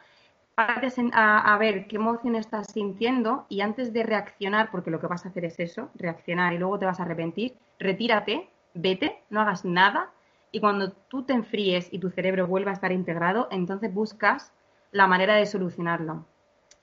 a, 1.13 1.57
ver 1.59 1.87
qué 1.87 1.97
emoción 1.97 2.37
estás 2.37 2.73
sintiendo 2.73 3.47
y 3.49 3.61
antes 3.61 3.93
de 3.93 4.03
reaccionar, 4.03 4.71
porque 4.71 4.91
lo 4.91 5.01
que 5.01 5.07
vas 5.07 5.25
a 5.25 5.29
hacer 5.29 5.45
es 5.45 5.59
eso, 5.61 5.91
reaccionar 5.95 6.53
y 6.53 6.59
luego 6.59 6.79
te 6.79 6.87
vas 6.87 7.01
a 7.01 7.05
arrepentir, 7.05 7.55
retírate, 7.79 8.49
vete, 8.75 9.23
no 9.31 9.41
hagas 9.41 9.65
nada 9.65 10.11
y 10.51 10.61
cuando 10.61 10.93
tú 10.93 11.23
te 11.25 11.33
enfríes 11.33 11.89
y 11.93 11.99
tu 11.99 12.11
cerebro 12.11 12.47
vuelva 12.47 12.71
a 12.71 12.75
estar 12.75 12.93
integrado, 12.93 13.49
entonces 13.51 13.93
buscas 13.93 14.53
la 14.91 15.07
manera 15.07 15.35
de 15.35 15.47
solucionarlo. 15.47 16.27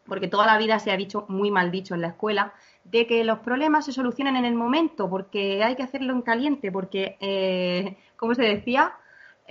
Porque 0.08 0.28
toda 0.28 0.48
la 0.48 0.58
vida 0.58 0.80
se 0.80 0.92
ha 0.92 0.98
dicho, 0.98 1.26
muy 1.28 1.52
mal 1.52 1.70
dicho 1.70 1.94
en 1.94 2.02
la 2.02 2.08
escuela, 2.08 2.54
de 2.84 3.06
que 3.06 3.24
los 3.24 3.40
problemas 3.40 3.86
se 3.86 3.92
solucionan 3.92 4.36
en 4.36 4.46
el 4.46 4.56
momento, 4.56 5.08
porque 5.08 5.64
hay 5.64 5.76
que 5.76 5.84
hacerlo 5.84 6.14
en 6.14 6.24
caliente, 6.24 6.72
porque, 6.72 7.16
eh, 7.20 7.96
como 8.16 8.34
se 8.34 8.42
decía, 8.42 8.94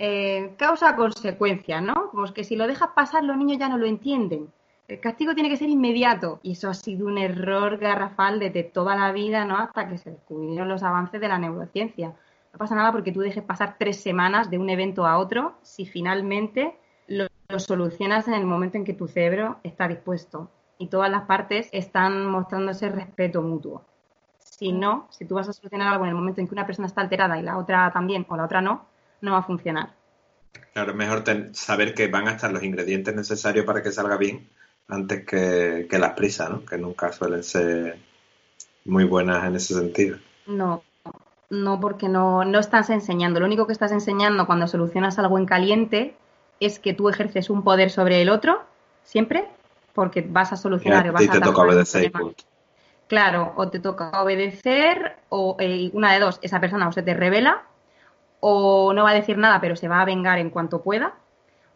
eh, 0.01 0.55
causa-consecuencia, 0.57 1.81
¿no? 1.81 2.09
Como 2.11 2.25
que 2.33 2.45
si 2.45 2.55
lo 2.55 2.67
dejas 2.67 2.91
pasar 2.95 3.21
los 3.25 3.35
niños 3.35 3.59
ya 3.59 3.67
no 3.67 3.77
lo 3.77 3.85
entienden. 3.85 4.47
El 4.87 5.01
castigo 5.01 5.33
tiene 5.33 5.49
que 5.49 5.57
ser 5.57 5.67
inmediato 5.67 6.39
y 6.41 6.53
eso 6.53 6.69
ha 6.69 6.73
sido 6.73 7.05
un 7.05 7.17
error 7.17 7.77
garrafal 7.77 8.39
desde 8.39 8.63
toda 8.63 8.95
la 8.95 9.11
vida, 9.11 9.43
¿no? 9.43 9.57
Hasta 9.57 9.89
que 9.89 9.97
se 9.97 10.11
descubrieron 10.11 10.69
los 10.69 10.83
avances 10.83 11.19
de 11.19 11.27
la 11.27 11.37
neurociencia. 11.37 12.15
No 12.53 12.57
pasa 12.57 12.75
nada 12.75 12.93
porque 12.93 13.11
tú 13.11 13.19
dejes 13.19 13.43
pasar 13.43 13.75
tres 13.77 14.01
semanas 14.01 14.49
de 14.49 14.57
un 14.57 14.69
evento 14.69 15.05
a 15.05 15.17
otro 15.17 15.55
si 15.63 15.85
finalmente 15.85 16.77
lo 17.07 17.27
solucionas 17.57 18.25
en 18.29 18.35
el 18.35 18.45
momento 18.45 18.77
en 18.77 18.85
que 18.85 18.93
tu 18.93 19.09
cerebro 19.09 19.59
está 19.63 19.89
dispuesto 19.89 20.49
y 20.77 20.87
todas 20.87 21.11
las 21.11 21.23
partes 21.23 21.67
están 21.73 22.25
mostrando 22.25 22.71
ese 22.71 22.87
respeto 22.87 23.41
mutuo. 23.41 23.83
Si 24.37 24.71
no, 24.71 25.07
si 25.09 25.25
tú 25.25 25.35
vas 25.35 25.49
a 25.49 25.53
solucionar 25.53 25.89
algo 25.89 26.05
en 26.05 26.11
el 26.11 26.15
momento 26.15 26.39
en 26.39 26.47
que 26.47 26.53
una 26.53 26.65
persona 26.65 26.87
está 26.87 27.01
alterada 27.01 27.37
y 27.37 27.41
la 27.41 27.57
otra 27.57 27.91
también 27.91 28.25
o 28.29 28.37
la 28.37 28.45
otra 28.45 28.61
no, 28.61 28.85
no 29.21 29.31
va 29.31 29.39
a 29.39 29.43
funcionar. 29.43 29.93
Claro, 30.73 30.91
es 30.91 30.97
mejor 30.97 31.23
saber 31.53 31.93
que 31.93 32.07
van 32.07 32.27
a 32.27 32.31
estar 32.31 32.51
los 32.51 32.63
ingredientes 32.63 33.15
necesarios 33.15 33.65
para 33.65 33.83
que 33.83 33.91
salga 33.91 34.17
bien 34.17 34.49
antes 34.87 35.25
que, 35.25 35.87
las 35.91 36.13
prisas, 36.13 36.49
¿no? 36.49 36.65
que 36.65 36.77
nunca 36.77 37.11
suelen 37.11 37.43
ser 37.43 37.99
muy 38.85 39.03
buenas 39.03 39.45
en 39.45 39.55
ese 39.55 39.75
sentido. 39.75 40.17
No, 40.47 40.83
no 41.49 41.79
porque 41.79 42.09
no, 42.09 42.43
no 42.43 42.59
estás 42.59 42.89
enseñando. 42.89 43.39
Lo 43.39 43.45
único 43.45 43.67
que 43.67 43.73
estás 43.73 43.91
enseñando 43.91 44.47
cuando 44.47 44.67
solucionas 44.67 45.19
algo 45.19 45.37
en 45.37 45.45
caliente 45.45 46.15
es 46.59 46.79
que 46.79 46.93
tú 46.93 47.09
ejerces 47.09 47.49
un 47.49 47.63
poder 47.63 47.91
sobre 47.91 48.21
el 48.21 48.29
otro, 48.29 48.63
siempre, 49.03 49.47
porque 49.93 50.25
vas 50.27 50.51
a 50.53 50.57
solucionar 50.57 51.05
y 51.05 51.09
vas 51.09 51.29
a 51.29 51.31
te 51.31 51.39
toca 51.39 51.61
obedecer. 51.61 52.11
Claro, 53.07 53.53
o 53.55 53.69
te 53.69 53.79
toca 53.79 54.21
obedecer, 54.21 55.17
o 55.29 55.57
eh, 55.59 55.89
una 55.93 56.13
de 56.13 56.19
dos, 56.19 56.39
esa 56.43 56.59
persona 56.59 56.87
o 56.87 56.91
se 56.91 57.01
te 57.01 57.13
revela, 57.13 57.63
o 58.39 58.93
no 58.93 59.03
va 59.03 59.11
a 59.11 59.15
decir 59.15 59.37
nada, 59.37 59.61
pero 59.61 59.75
se 59.75 59.87
va 59.87 60.01
a 60.01 60.05
vengar 60.05 60.39
en 60.39 60.49
cuanto 60.49 60.81
pueda, 60.81 61.15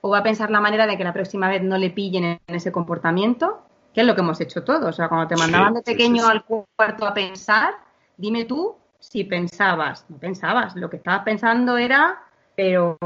o 0.01 0.09
va 0.09 0.19
a 0.19 0.23
pensar 0.23 0.49
la 0.51 0.61
manera 0.61 0.87
de 0.87 0.97
que 0.97 1.03
la 1.03 1.13
próxima 1.13 1.49
vez 1.49 1.61
no 1.61 1.77
le 1.77 1.89
pillen 1.89 2.23
en 2.25 2.55
ese 2.55 2.71
comportamiento, 2.71 3.61
que 3.93 4.01
es 4.01 4.07
lo 4.07 4.15
que 4.15 4.21
hemos 4.21 4.41
hecho 4.41 4.63
todos. 4.63 4.89
O 4.89 4.93
sea, 4.93 5.07
cuando 5.07 5.27
te 5.27 5.35
mandaban 5.35 5.73
de 5.73 5.81
pequeño 5.81 6.27
al 6.27 6.43
cuarto 6.43 7.05
a 7.05 7.13
pensar, 7.13 7.73
dime 8.17 8.45
tú 8.45 8.75
si 8.99 9.23
pensabas. 9.23 10.05
No 10.09 10.17
pensabas, 10.17 10.75
lo 10.75 10.89
que 10.89 10.97
estabas 10.97 11.23
pensando 11.23 11.77
era 11.77 12.23
pero 12.55 12.97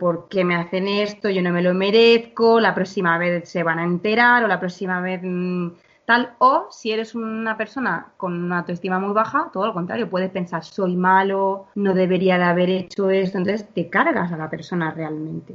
¿por 0.00 0.28
qué 0.28 0.44
me 0.44 0.56
hacen 0.56 0.88
esto? 0.88 1.30
Yo 1.30 1.42
no 1.42 1.52
me 1.52 1.62
lo 1.62 1.74
merezco, 1.74 2.60
la 2.60 2.74
próxima 2.74 3.18
vez 3.18 3.48
se 3.48 3.62
van 3.62 3.78
a 3.78 3.84
enterar 3.84 4.44
o 4.44 4.48
la 4.48 4.58
próxima 4.58 5.00
vez 5.00 5.20
mm, 5.22 5.68
tal. 6.06 6.34
O 6.38 6.68
si 6.70 6.92
eres 6.92 7.14
una 7.14 7.56
persona 7.56 8.12
con 8.16 8.32
una 8.32 8.60
autoestima 8.60 8.98
muy 8.98 9.12
baja, 9.12 9.50
todo 9.52 9.66
lo 9.66 9.74
contrario, 9.74 10.08
puedes 10.08 10.30
pensar, 10.30 10.64
soy 10.64 10.96
malo, 10.96 11.66
no 11.74 11.92
debería 11.92 12.38
de 12.38 12.44
haber 12.44 12.70
hecho 12.70 13.10
esto, 13.10 13.38
entonces 13.38 13.68
te 13.74 13.90
cargas 13.90 14.32
a 14.32 14.36
la 14.36 14.48
persona 14.48 14.90
realmente. 14.92 15.54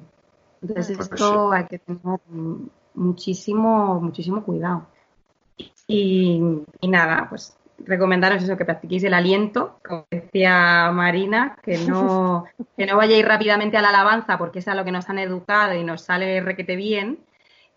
Entonces 0.61 0.97
pues 0.97 1.11
esto 1.11 1.51
hay 1.51 1.65
que 1.65 1.79
tener 1.79 2.19
muchísimo, 2.93 3.99
muchísimo 3.99 4.43
cuidado. 4.43 4.85
Y, 5.87 6.41
y 6.79 6.87
nada, 6.87 7.27
pues 7.29 7.57
recomendaros 7.85 8.43
eso, 8.43 8.57
que 8.57 8.65
practiquéis 8.65 9.03
el 9.03 9.13
aliento, 9.13 9.79
como 9.83 10.05
decía 10.09 10.91
Marina, 10.91 11.57
que 11.63 11.77
no, 11.79 12.45
que 12.77 12.85
no 12.85 12.97
vayáis 12.97 13.25
rápidamente 13.25 13.77
a 13.77 13.81
la 13.81 13.89
alabanza 13.89 14.37
porque 14.37 14.59
es 14.59 14.67
a 14.67 14.75
lo 14.75 14.85
que 14.85 14.91
nos 14.91 15.09
han 15.09 15.19
educado 15.19 15.73
y 15.75 15.83
nos 15.83 16.01
sale 16.01 16.41
requete 16.41 16.75
bien, 16.75 17.19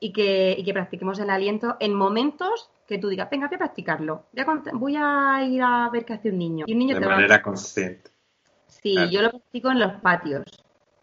y 0.05 0.13
que, 0.13 0.55
y 0.59 0.63
que 0.63 0.75
practiquemos 0.75 1.19
el 1.19 1.31
aliento 1.31 1.79
en 1.81 1.95
momentos 1.95 2.69
que 2.87 2.99
tú 2.99 3.09
digas, 3.09 3.31
venga, 3.31 3.49
voy 3.49 3.55
a 3.55 3.59
practicarlo, 3.59 4.27
voy 4.75 4.97
a, 4.99 5.43
ir 5.43 5.63
a 5.63 5.89
ver 5.89 6.05
qué 6.05 6.13
hace 6.13 6.29
un 6.29 6.37
niño. 6.37 6.67
Y 6.69 6.75
un 6.75 6.79
niño 6.79 7.01
de 7.01 7.07
manera 7.07 7.41
consciente. 7.41 8.11
Sí, 8.67 8.95
yo 9.11 9.23
lo 9.23 9.31
practico 9.31 9.71
en 9.71 9.81
los 9.81 9.93
patios. 10.03 10.45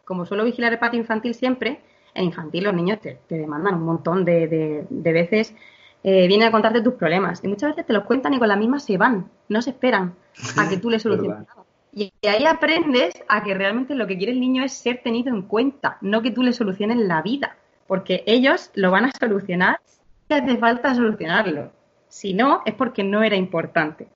Como 0.05 0.27
suelo 0.27 0.43
vigilar 0.43 0.71
el 0.73 0.77
patio 0.77 0.99
infantil 0.99 1.33
siempre, 1.33 1.81
en 2.13 2.25
infantil 2.25 2.65
los 2.65 2.75
niños 2.75 2.99
te, 3.01 3.19
demandan 3.27 3.73
un 3.73 3.85
montón 3.85 4.23
de, 4.23 4.47
de, 4.47 4.85
de 4.87 5.13
veces 5.13 5.55
eh, 6.03 6.27
vienen 6.27 6.49
a 6.49 6.51
contarte 6.51 6.83
tus 6.83 6.93
problemas. 6.93 7.43
Y 7.43 7.47
muchas 7.47 7.71
veces 7.71 7.87
te 7.87 7.93
los 7.93 8.03
cuentan 8.03 8.35
y 8.35 8.37
con 8.37 8.49
la 8.49 8.55
misma 8.55 8.79
se 8.79 8.97
van, 8.97 9.31
no 9.49 9.63
se 9.63 9.71
esperan 9.71 10.13
a 10.57 10.69
que 10.69 10.77
tú 10.77 10.91
les 10.91 11.01
soluciones. 11.01 11.47
y 11.91 12.13
ahí 12.27 12.45
aprendes 12.45 13.15
a 13.27 13.41
que 13.41 13.55
realmente 13.55 13.95
lo 13.95 14.05
que 14.05 14.19
quiere 14.19 14.33
el 14.33 14.39
niño 14.39 14.63
es 14.63 14.73
ser 14.73 15.01
tenido 15.01 15.33
en 15.33 15.41
cuenta, 15.41 15.97
no 16.01 16.21
que 16.21 16.29
tú 16.29 16.43
le 16.43 16.53
soluciones 16.53 16.97
la 16.97 17.23
vida, 17.23 17.57
porque 17.91 18.23
ellos 18.25 18.69
lo 18.73 18.89
van 18.89 19.03
a 19.03 19.11
solucionar 19.11 19.81
si 20.25 20.33
hace 20.33 20.55
falta 20.55 20.95
solucionarlo. 20.95 21.73
Si 22.07 22.33
no, 22.33 22.61
es 22.65 22.73
porque 22.73 23.03
no 23.03 23.21
era 23.21 23.35
importante. 23.35 24.07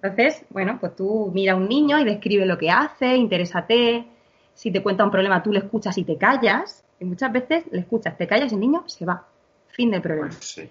Entonces, 0.00 0.44
bueno, 0.50 0.78
pues 0.78 0.94
tú 0.94 1.32
mira 1.34 1.54
a 1.54 1.56
un 1.56 1.68
niño 1.68 1.98
y 1.98 2.04
describe 2.04 2.46
lo 2.46 2.56
que 2.56 2.70
hace, 2.70 3.16
interésate. 3.16 4.06
Si 4.54 4.70
te 4.70 4.84
cuenta 4.84 5.02
un 5.02 5.10
problema, 5.10 5.42
tú 5.42 5.52
le 5.52 5.58
escuchas 5.58 5.98
y 5.98 6.04
te 6.04 6.16
callas. 6.16 6.84
Y 7.00 7.06
muchas 7.06 7.32
veces 7.32 7.64
le 7.72 7.80
escuchas, 7.80 8.16
te 8.16 8.28
callas 8.28 8.52
y 8.52 8.54
el 8.54 8.60
niño 8.60 8.84
se 8.86 9.04
va. 9.04 9.26
Fin 9.66 9.90
de 9.90 10.00
problema. 10.00 10.28
Pues 10.28 10.68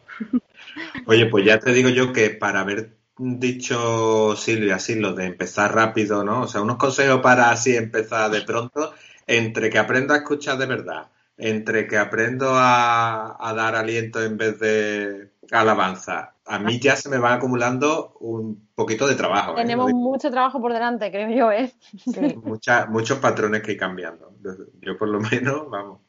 Oye, 1.05 1.25
pues 1.25 1.43
ya 1.43 1.59
te 1.59 1.73
digo 1.73 1.89
yo 1.89 2.13
que 2.13 2.29
para 2.29 2.61
haber 2.61 2.91
dicho 3.17 4.37
Silvia 4.37 4.75
así 4.75 4.95
lo 4.95 5.11
de 5.11 5.25
empezar 5.25 5.75
rápido, 5.75 6.23
¿no? 6.23 6.43
O 6.43 6.47
sea, 6.47 6.61
unos 6.61 6.77
consejos 6.77 7.19
para 7.19 7.51
así 7.51 7.75
empezar 7.75 8.31
de 8.31 8.43
pronto, 8.43 8.93
entre 9.25 9.69
que 9.69 9.79
aprendo 9.79 10.13
a 10.13 10.19
escuchar 10.19 10.57
de 10.57 10.65
verdad, 10.65 11.09
entre 11.37 11.87
que 11.87 11.97
aprendo 11.97 12.53
a, 12.55 13.53
dar 13.55 13.75
aliento 13.75 14.23
en 14.23 14.37
vez 14.37 14.59
de 14.59 15.31
alabanza, 15.51 16.35
a 16.45 16.59
mí 16.59 16.79
ya 16.79 16.95
se 16.95 17.09
me 17.09 17.17
va 17.17 17.33
acumulando 17.33 18.17
un 18.19 18.69
poquito 18.73 19.07
de 19.07 19.15
trabajo. 19.15 19.51
¿eh? 19.53 19.61
Tenemos 19.61 19.91
mucho 19.93 20.31
trabajo 20.31 20.59
por 20.59 20.73
delante, 20.73 21.11
creo 21.11 21.29
yo, 21.29 21.51
¿eh? 21.51 21.71
muchos 22.89 23.19
patrones 23.19 23.61
que 23.61 23.73
ir 23.73 23.77
cambiando. 23.77 24.33
Yo 24.81 24.97
por 24.97 25.09
lo 25.09 25.19
menos, 25.19 25.69
vamos. 25.69 26.01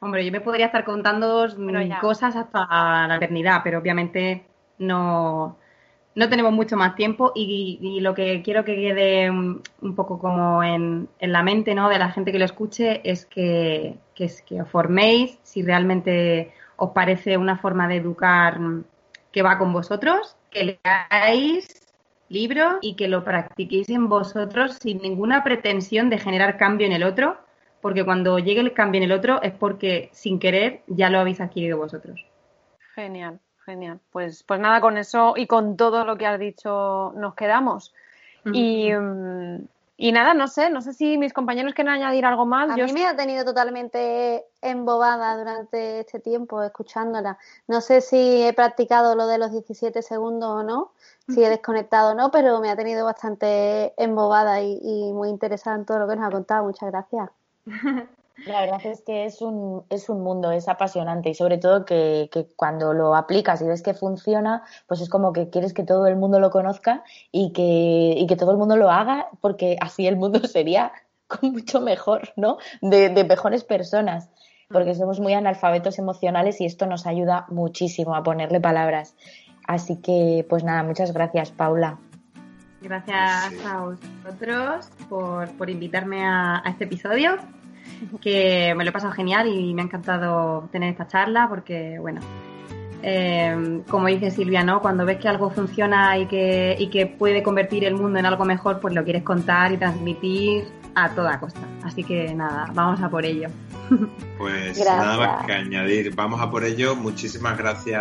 Hombre, 0.00 0.24
yo 0.24 0.30
me 0.30 0.40
podría 0.40 0.66
estar 0.66 0.84
contando 0.84 1.48
cosas 2.00 2.36
hasta 2.36 3.08
la 3.08 3.16
eternidad, 3.16 3.62
pero 3.64 3.78
obviamente 3.80 4.46
no, 4.78 5.58
no 6.18 6.28
tenemos 6.28 6.52
mucho 6.52 6.76
más 6.76 6.96
tiempo 6.96 7.30
y, 7.32 8.00
lo 8.00 8.12
que 8.12 8.42
quiero 8.42 8.64
que 8.64 8.74
quede 8.74 9.30
un, 9.30 9.62
poco 9.94 10.18
como 10.18 10.64
en, 10.64 11.08
la 11.20 11.44
mente 11.44 11.76
¿no? 11.76 11.88
de 11.88 12.00
la 12.00 12.10
gente 12.10 12.32
que 12.32 12.40
lo 12.40 12.44
escuche 12.44 13.00
es 13.08 13.24
que, 13.24 13.96
que, 14.16 14.28
que 14.44 14.62
os 14.62 14.68
forméis, 14.68 15.38
si 15.44 15.62
realmente 15.62 16.52
os 16.74 16.90
parece 16.90 17.36
una 17.36 17.56
forma 17.56 17.86
de 17.86 17.96
educar 17.98 18.58
que 19.30 19.42
va 19.42 19.58
con 19.58 19.72
vosotros, 19.72 20.36
que 20.50 20.80
leáis 20.82 21.86
libros 22.28 22.78
y 22.82 22.96
que 22.96 23.06
lo 23.06 23.22
practiquéis 23.22 23.88
en 23.88 24.08
vosotros 24.08 24.76
sin 24.80 24.98
ninguna 24.98 25.44
pretensión 25.44 26.10
de 26.10 26.18
generar 26.18 26.58
cambio 26.58 26.88
en 26.88 26.94
el 26.94 27.04
otro, 27.04 27.38
porque 27.80 28.04
cuando 28.04 28.40
llegue 28.40 28.60
el 28.60 28.72
cambio 28.72 28.98
en 28.98 29.04
el 29.04 29.12
otro 29.12 29.40
es 29.40 29.52
porque 29.52 30.10
sin 30.12 30.40
querer 30.40 30.82
ya 30.88 31.10
lo 31.10 31.20
habéis 31.20 31.40
adquirido 31.40 31.78
vosotros. 31.78 32.26
Genial, 32.96 33.38
Genial. 33.68 34.00
Pues, 34.12 34.44
pues 34.44 34.58
nada, 34.60 34.80
con 34.80 34.96
eso 34.96 35.34
y 35.36 35.46
con 35.46 35.76
todo 35.76 36.06
lo 36.06 36.16
que 36.16 36.26
has 36.26 36.40
dicho 36.40 37.12
nos 37.16 37.34
quedamos. 37.34 37.92
Y, 38.50 38.90
mm, 38.90 39.66
y 39.98 40.12
nada, 40.12 40.32
no 40.32 40.48
sé, 40.48 40.70
no 40.70 40.80
sé 40.80 40.94
si 40.94 41.18
mis 41.18 41.34
compañeros 41.34 41.74
quieren 41.74 41.92
añadir 41.92 42.24
algo 42.24 42.46
más. 42.46 42.70
A 42.70 42.76
mí 42.76 42.92
me 42.94 43.04
ha 43.04 43.14
tenido 43.14 43.44
totalmente 43.44 44.46
embobada 44.62 45.36
durante 45.36 46.00
este 46.00 46.18
tiempo 46.18 46.62
escuchándola. 46.62 47.36
No 47.66 47.82
sé 47.82 48.00
si 48.00 48.42
he 48.42 48.54
practicado 48.54 49.14
lo 49.14 49.26
de 49.26 49.36
los 49.36 49.52
17 49.52 50.00
segundos 50.00 50.48
o 50.48 50.62
no, 50.62 50.92
si 51.28 51.44
he 51.44 51.50
desconectado 51.50 52.12
o 52.12 52.14
no, 52.14 52.30
pero 52.30 52.60
me 52.60 52.70
ha 52.70 52.76
tenido 52.76 53.04
bastante 53.04 53.92
embobada 54.02 54.62
y, 54.62 54.78
y 54.82 55.12
muy 55.12 55.28
interesada 55.28 55.76
en 55.76 55.84
todo 55.84 55.98
lo 55.98 56.08
que 56.08 56.16
nos 56.16 56.26
ha 56.26 56.30
contado. 56.30 56.64
Muchas 56.64 56.90
gracias. 56.90 57.28
La 58.46 58.60
verdad 58.60 58.80
es 58.84 59.02
que 59.02 59.24
es 59.24 59.42
un, 59.42 59.84
es 59.90 60.08
un 60.08 60.22
mundo, 60.22 60.52
es 60.52 60.68
apasionante 60.68 61.30
y 61.30 61.34
sobre 61.34 61.58
todo 61.58 61.84
que, 61.84 62.30
que, 62.32 62.46
cuando 62.56 62.94
lo 62.94 63.16
aplicas 63.16 63.60
y 63.62 63.66
ves 63.66 63.82
que 63.82 63.94
funciona, 63.94 64.62
pues 64.86 65.00
es 65.00 65.08
como 65.08 65.32
que 65.32 65.50
quieres 65.50 65.74
que 65.74 65.82
todo 65.82 66.06
el 66.06 66.16
mundo 66.16 66.38
lo 66.38 66.50
conozca 66.50 67.02
y 67.32 67.52
que, 67.52 68.14
y 68.16 68.26
que 68.26 68.36
todo 68.36 68.52
el 68.52 68.56
mundo 68.56 68.76
lo 68.76 68.90
haga 68.90 69.28
porque 69.40 69.76
así 69.80 70.06
el 70.06 70.16
mundo 70.16 70.40
sería 70.46 70.92
mucho 71.42 71.80
mejor, 71.80 72.32
¿no? 72.36 72.58
De, 72.80 73.08
de 73.08 73.24
mejores 73.24 73.64
personas, 73.64 74.30
porque 74.68 74.94
somos 74.94 75.20
muy 75.20 75.34
analfabetos 75.34 75.98
emocionales 75.98 76.60
y 76.60 76.64
esto 76.64 76.86
nos 76.86 77.06
ayuda 77.06 77.44
muchísimo 77.48 78.14
a 78.14 78.22
ponerle 78.22 78.60
palabras. 78.60 79.16
Así 79.66 79.96
que, 79.96 80.46
pues 80.48 80.64
nada, 80.64 80.82
muchas 80.82 81.12
gracias, 81.12 81.50
Paula. 81.50 81.98
Gracias 82.80 83.52
a 83.66 83.80
vosotros 83.80 84.88
por, 85.08 85.50
por 85.58 85.68
invitarme 85.68 86.24
a, 86.24 86.62
a 86.64 86.70
este 86.70 86.84
episodio 86.84 87.36
que 88.20 88.74
me 88.76 88.84
lo 88.84 88.90
he 88.90 88.92
pasado 88.92 89.12
genial 89.12 89.48
y 89.48 89.74
me 89.74 89.82
ha 89.82 89.84
encantado 89.84 90.68
tener 90.72 90.90
esta 90.90 91.06
charla 91.06 91.48
porque, 91.48 91.98
bueno, 91.98 92.20
eh, 93.02 93.82
como 93.88 94.08
dice 94.08 94.30
Silvia, 94.30 94.62
¿no? 94.62 94.80
Cuando 94.80 95.04
ves 95.04 95.18
que 95.18 95.28
algo 95.28 95.50
funciona 95.50 96.18
y 96.18 96.26
que, 96.26 96.76
y 96.78 96.88
que 96.88 97.06
puede 97.06 97.42
convertir 97.42 97.84
el 97.84 97.94
mundo 97.94 98.18
en 98.18 98.26
algo 98.26 98.44
mejor, 98.44 98.80
pues 98.80 98.94
lo 98.94 99.04
quieres 99.04 99.22
contar 99.22 99.72
y 99.72 99.76
transmitir 99.76 100.64
a 100.94 101.10
toda 101.10 101.38
costa. 101.38 101.60
Así 101.84 102.02
que 102.02 102.34
nada, 102.34 102.70
vamos 102.74 103.00
a 103.00 103.08
por 103.08 103.24
ello. 103.24 103.48
Pues 104.38 104.78
nada 104.78 105.16
más 105.16 105.46
que 105.46 105.52
añadir, 105.52 106.14
vamos 106.14 106.40
a 106.40 106.48
por 106.48 106.62
ello. 106.62 106.94
Muchísimas 106.94 107.58
gracias, 107.58 108.00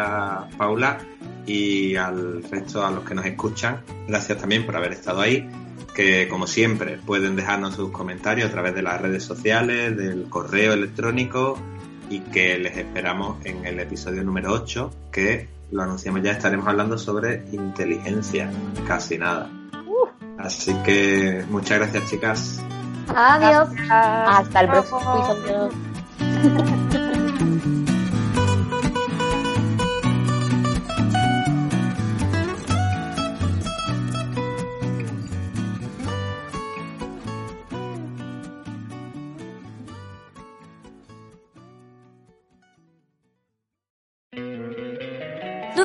Paula, 0.56 1.00
y 1.48 1.96
al 1.96 2.44
resto, 2.44 2.86
a 2.86 2.92
los 2.92 3.04
que 3.04 3.16
nos 3.16 3.26
escuchan, 3.26 3.82
gracias 4.08 4.38
también 4.38 4.64
por 4.64 4.76
haber 4.76 4.92
estado 4.92 5.22
ahí 5.22 5.50
que 5.94 6.28
como 6.28 6.48
siempre 6.48 6.98
pueden 6.98 7.36
dejarnos 7.36 7.76
sus 7.76 7.92
comentarios 7.92 8.50
a 8.50 8.52
través 8.52 8.76
de 8.76 8.82
las 8.82 9.02
redes 9.02 9.24
sociales, 9.24 9.96
del 9.98 10.30
correo 10.30 10.74
electrónico 10.74 11.58
y 12.10 12.20
que 12.20 12.58
les 12.58 12.78
esperamos 12.78 13.44
en 13.46 13.66
el 13.66 13.80
episodio 13.80 14.24
número 14.24 14.54
8 14.54 14.92
que 15.12 15.48
lo 15.72 15.84
anunciamos 15.84 16.22
ya 16.22 16.32
estaremos 16.32 16.68
hablando 16.68 16.98
sobre 16.98 17.44
inteligencia, 17.52 18.50
casi 18.88 19.18
nada. 19.18 19.50
Así 20.38 20.74
que 20.84 21.44
muchas 21.50 21.80
gracias 21.80 22.10
chicas. 22.10 22.62
Adiós. 23.14 23.70
Hasta 23.90 24.62
el 24.62 24.68
próximo 24.70 25.36
episodio. 25.36 27.08